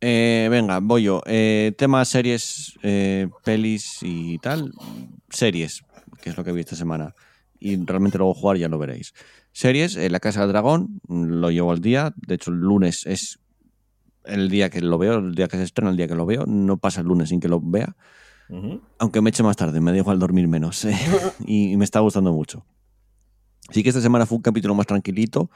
[0.01, 1.21] Eh, venga, voy yo.
[1.27, 4.73] Eh, tema series, eh, pelis y tal.
[5.29, 5.85] Series,
[6.23, 7.15] que es lo que vi esta semana.
[7.59, 9.13] Y realmente luego jugar ya lo veréis.
[9.53, 12.15] Series, La Casa del Dragón, lo llevo al día.
[12.17, 13.41] De hecho, el lunes es
[14.25, 16.47] el día que lo veo, el día que se estrena, el día que lo veo.
[16.47, 17.95] No pasa el lunes sin que lo vea.
[18.99, 20.85] Aunque me eche más tarde, me da igual dormir menos.
[20.85, 20.97] eh,
[21.47, 22.65] y, y me está gustando mucho.
[23.71, 25.51] Sí que esta semana fue un capítulo más tranquilito,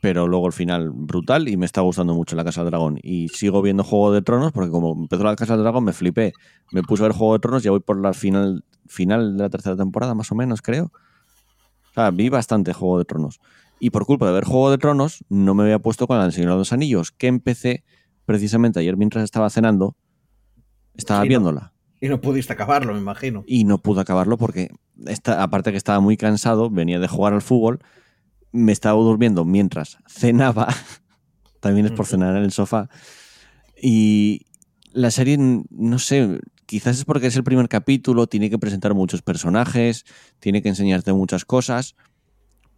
[0.00, 2.98] pero luego el final brutal y me está gustando mucho La Casa del Dragón.
[3.02, 6.32] Y sigo viendo Juego de Tronos porque como empezó La Casa del Dragón me flipé.
[6.72, 9.50] Me puse a ver Juego de Tronos, ya voy por la final, final de la
[9.50, 10.90] tercera temporada, más o menos, creo.
[11.90, 13.40] O sea, vi bastante Juego de Tronos.
[13.78, 16.52] Y por culpa de ver Juego de Tronos, no me había puesto con El Señor
[16.52, 17.84] de los Anillos, que empecé
[18.24, 19.96] precisamente ayer mientras estaba cenando,
[20.94, 21.72] estaba viéndola
[22.02, 23.44] Y no pudiste acabarlo, me imagino.
[23.46, 24.70] y no pude acabarlo porque,
[25.06, 27.78] esta, aparte que estaba muy cansado, venía de jugar al fútbol,
[28.50, 30.66] me estaba durmiendo mientras cenaba,
[31.60, 32.90] también es por cenar en el sofá,
[33.80, 34.46] y
[34.90, 39.22] la serie, no sé, quizás es porque es el primer capítulo, tiene que presentar muchos
[39.22, 40.04] personajes,
[40.40, 41.94] tiene que enseñarte muchas cosas,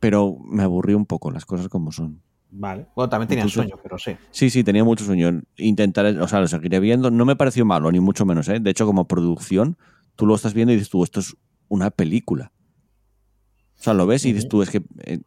[0.00, 2.20] pero me aburrió un poco las cosas como son.
[2.56, 2.86] Vale.
[2.94, 4.16] Bueno, también tenía Incluso- sueño, pero sí.
[4.30, 5.42] Sí, sí, tenía mucho sueño.
[5.56, 7.10] Intentaré, o sea, lo seguiré viendo.
[7.10, 8.60] No me pareció malo, ni mucho menos, ¿eh?
[8.60, 9.76] De hecho, como producción,
[10.14, 11.36] tú lo estás viendo y dices tú, esto es
[11.68, 12.52] una película.
[13.78, 15.20] O sea, lo ves y dices tú, es que eh,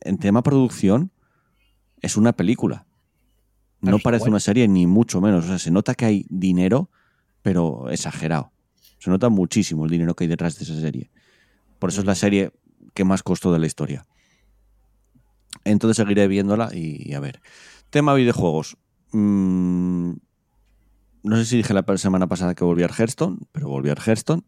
[0.00, 1.12] en tema producción
[2.00, 2.84] es una película.
[3.80, 5.44] No parece una serie ni mucho menos.
[5.44, 6.90] O sea, se nota que hay dinero,
[7.42, 8.50] pero exagerado.
[8.98, 11.10] Se nota muchísimo el dinero que hay detrás de esa serie.
[11.78, 12.52] Por eso es la serie
[12.94, 14.04] que más costó de la historia.
[15.64, 17.40] Entonces seguiré viéndola y, a ver.
[17.90, 18.76] Tema videojuegos.
[19.12, 20.12] Mm,
[21.22, 24.42] no sé si dije la semana pasada que volví al Hearthstone, pero volví al Hearthstone.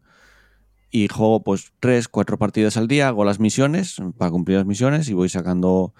[0.91, 5.09] Y juego pues tres, cuatro partidas al día, hago las misiones para cumplir las misiones
[5.09, 5.93] y voy sacando,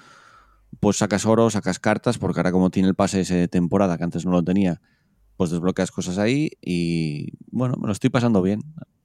[0.79, 4.03] pues sacas oro, sacas cartas, porque ahora como tiene el pase ese de temporada que
[4.05, 4.81] antes no lo tenía,
[5.37, 8.61] pues desbloqueas cosas ahí y bueno, me lo estoy pasando bien.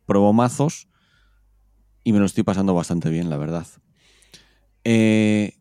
[0.07, 0.89] Pruebo mazos
[2.05, 3.67] y me lo estoy pasando bastante bien, la verdad.
[4.85, 5.60] Eh,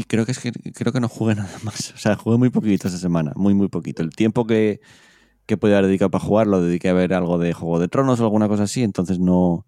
[0.00, 1.92] y creo que es que creo que no jugué nada más.
[1.94, 4.02] O sea, jugué muy poquito esta semana, muy muy poquito.
[4.02, 4.80] El tiempo que,
[5.46, 8.18] que podía haber dedicado para jugar lo dediqué a ver algo de Juego de Tronos
[8.20, 9.66] o alguna cosa así, entonces no,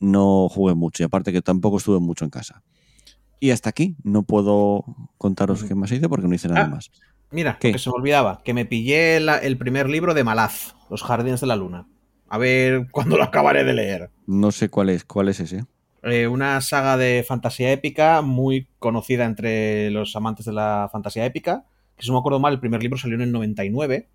[0.00, 1.02] no jugué mucho.
[1.02, 2.62] Y aparte que tampoco estuve mucho en casa.
[3.40, 4.84] Y hasta aquí, no puedo
[5.16, 6.68] contaros qué más hice porque no hice nada Ah.
[6.68, 6.90] más.
[7.30, 7.72] Mira, ¿Qué?
[7.72, 11.40] que se me olvidaba, que me pillé la- el primer libro de Malaz, Los Jardines
[11.40, 11.86] de la Luna.
[12.28, 14.10] A ver cuándo lo acabaré de leer.
[14.26, 15.64] No sé cuál es, cuál es ese.
[16.02, 21.64] Eh, una saga de fantasía épica muy conocida entre los amantes de la fantasía épica.
[21.96, 24.08] Que si no me acuerdo mal, el primer libro salió en el 99.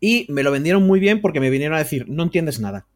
[0.00, 2.86] Y me lo vendieron muy bien porque me vinieron a decir, no entiendes nada.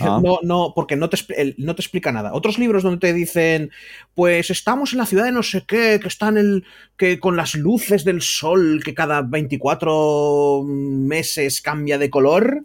[0.00, 0.20] Ah.
[0.22, 1.18] No, no, porque no te,
[1.58, 2.32] no te explica nada.
[2.34, 3.70] Otros libros donde te dicen,
[4.14, 6.64] pues estamos en la ciudad de no sé qué, que están el,
[6.96, 12.64] que con las luces del sol, que cada 24 meses cambia de color.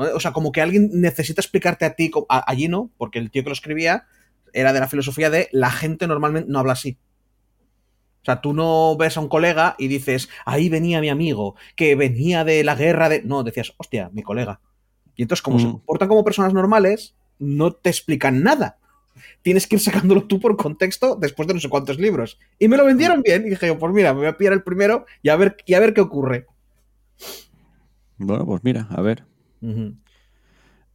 [0.00, 0.14] ¿No?
[0.16, 3.42] O sea, como que alguien necesita explicarte a ti, a- allí no, porque el tío
[3.42, 4.04] que lo escribía
[4.52, 6.98] era de la filosofía de la gente normalmente no habla así.
[8.22, 11.94] O sea, tú no ves a un colega y dices, ahí venía mi amigo, que
[11.94, 13.22] venía de la guerra de...
[13.22, 14.60] No, decías, hostia, mi colega.
[15.16, 15.72] Y entonces, como se Mm.
[15.72, 18.76] comportan como personas normales, no te explican nada.
[19.42, 22.38] Tienes que ir sacándolo tú por contexto después de no sé cuántos libros.
[22.58, 23.46] Y me lo vendieron bien.
[23.46, 25.72] Y dije, yo, pues mira, me voy a pillar el primero y a ver, y
[25.74, 26.46] a ver qué ocurre.
[28.18, 29.24] Bueno, pues mira, a ver.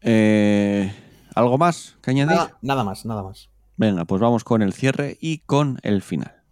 [0.02, 0.94] Eh,
[1.36, 2.36] ¿Algo más que añadir?
[2.36, 3.50] nada, nada más, nada más.
[3.78, 6.46] Venga, pues vamos con el cierre y con el final.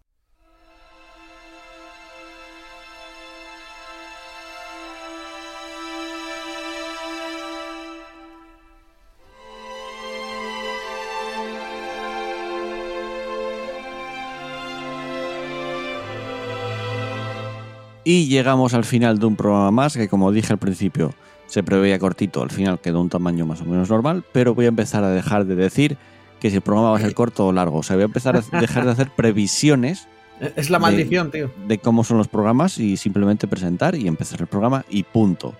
[18.06, 21.14] Y llegamos al final de un programa más que, como dije al principio,
[21.54, 22.42] se preveía cortito.
[22.42, 25.46] Al final quedó un tamaño más o menos normal, pero voy a empezar a dejar
[25.46, 25.98] de decir
[26.40, 27.78] que si el programa va a ser corto o largo.
[27.78, 30.08] O sea, voy a empezar a dejar de hacer previsiones
[30.56, 31.52] Es la De- maldición, tío.
[31.68, 35.54] de cómo son los programas y simplemente presentar y empezar el programa y punto.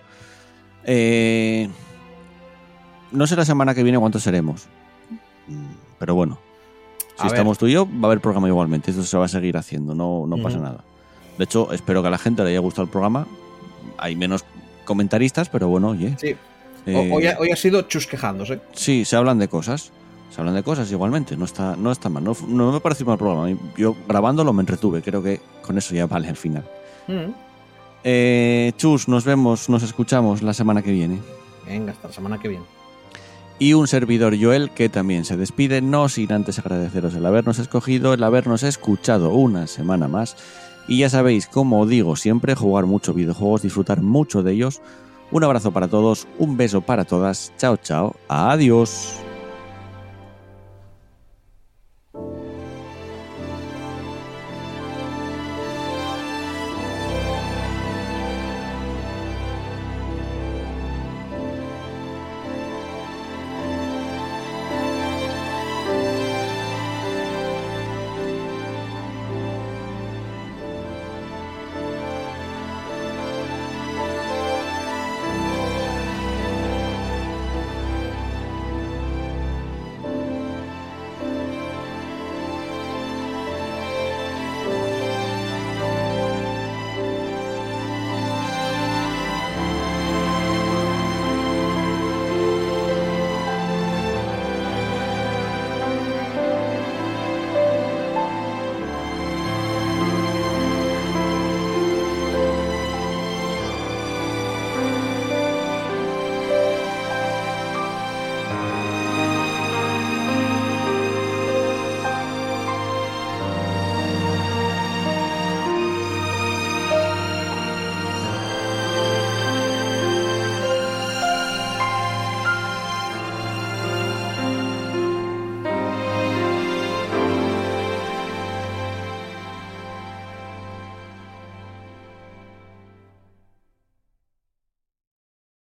[0.84, 1.68] Eh,
[3.12, 4.66] no sé la semana que viene cuántos seremos.
[5.46, 5.64] Mm,
[6.00, 6.38] Pero bueno,
[7.16, 7.34] si A ver.
[7.34, 8.90] estamos tú y yo, va a haber programa igualmente.
[8.90, 10.82] Esto se va a seguir haciendo, no, no pasa nada.
[11.38, 13.26] De hecho, espero que a la gente le haya gustado el programa.
[13.96, 14.44] Hay menos
[14.84, 16.14] comentaristas, pero bueno, oye.
[16.20, 16.36] Sí.
[16.86, 18.60] eh, hoy, ha, hoy ha sido chus quejándose.
[18.72, 19.92] Sí, se hablan de cosas.
[20.30, 21.36] Se hablan de cosas igualmente.
[21.36, 22.24] No está, no está mal.
[22.24, 23.56] No, no me parece un mal programa.
[23.76, 25.00] Yo grabándolo me entretuve.
[25.00, 26.64] Creo que con eso ya vale al final.
[27.06, 27.32] Mm.
[28.02, 31.20] Eh, Chus, nos vemos, nos escuchamos la semana que viene.
[31.66, 32.64] Venga, hasta la semana que viene.
[33.58, 38.12] Y un servidor Joel que también se despide, no sin antes agradeceros el habernos escogido,
[38.12, 40.36] el habernos escuchado una semana más
[40.86, 44.82] Y ya sabéis, como digo siempre, jugar muchos videojuegos, disfrutar mucho de ellos.
[45.30, 49.23] Un abrazo para todos, un beso para todas, chao chao, adiós.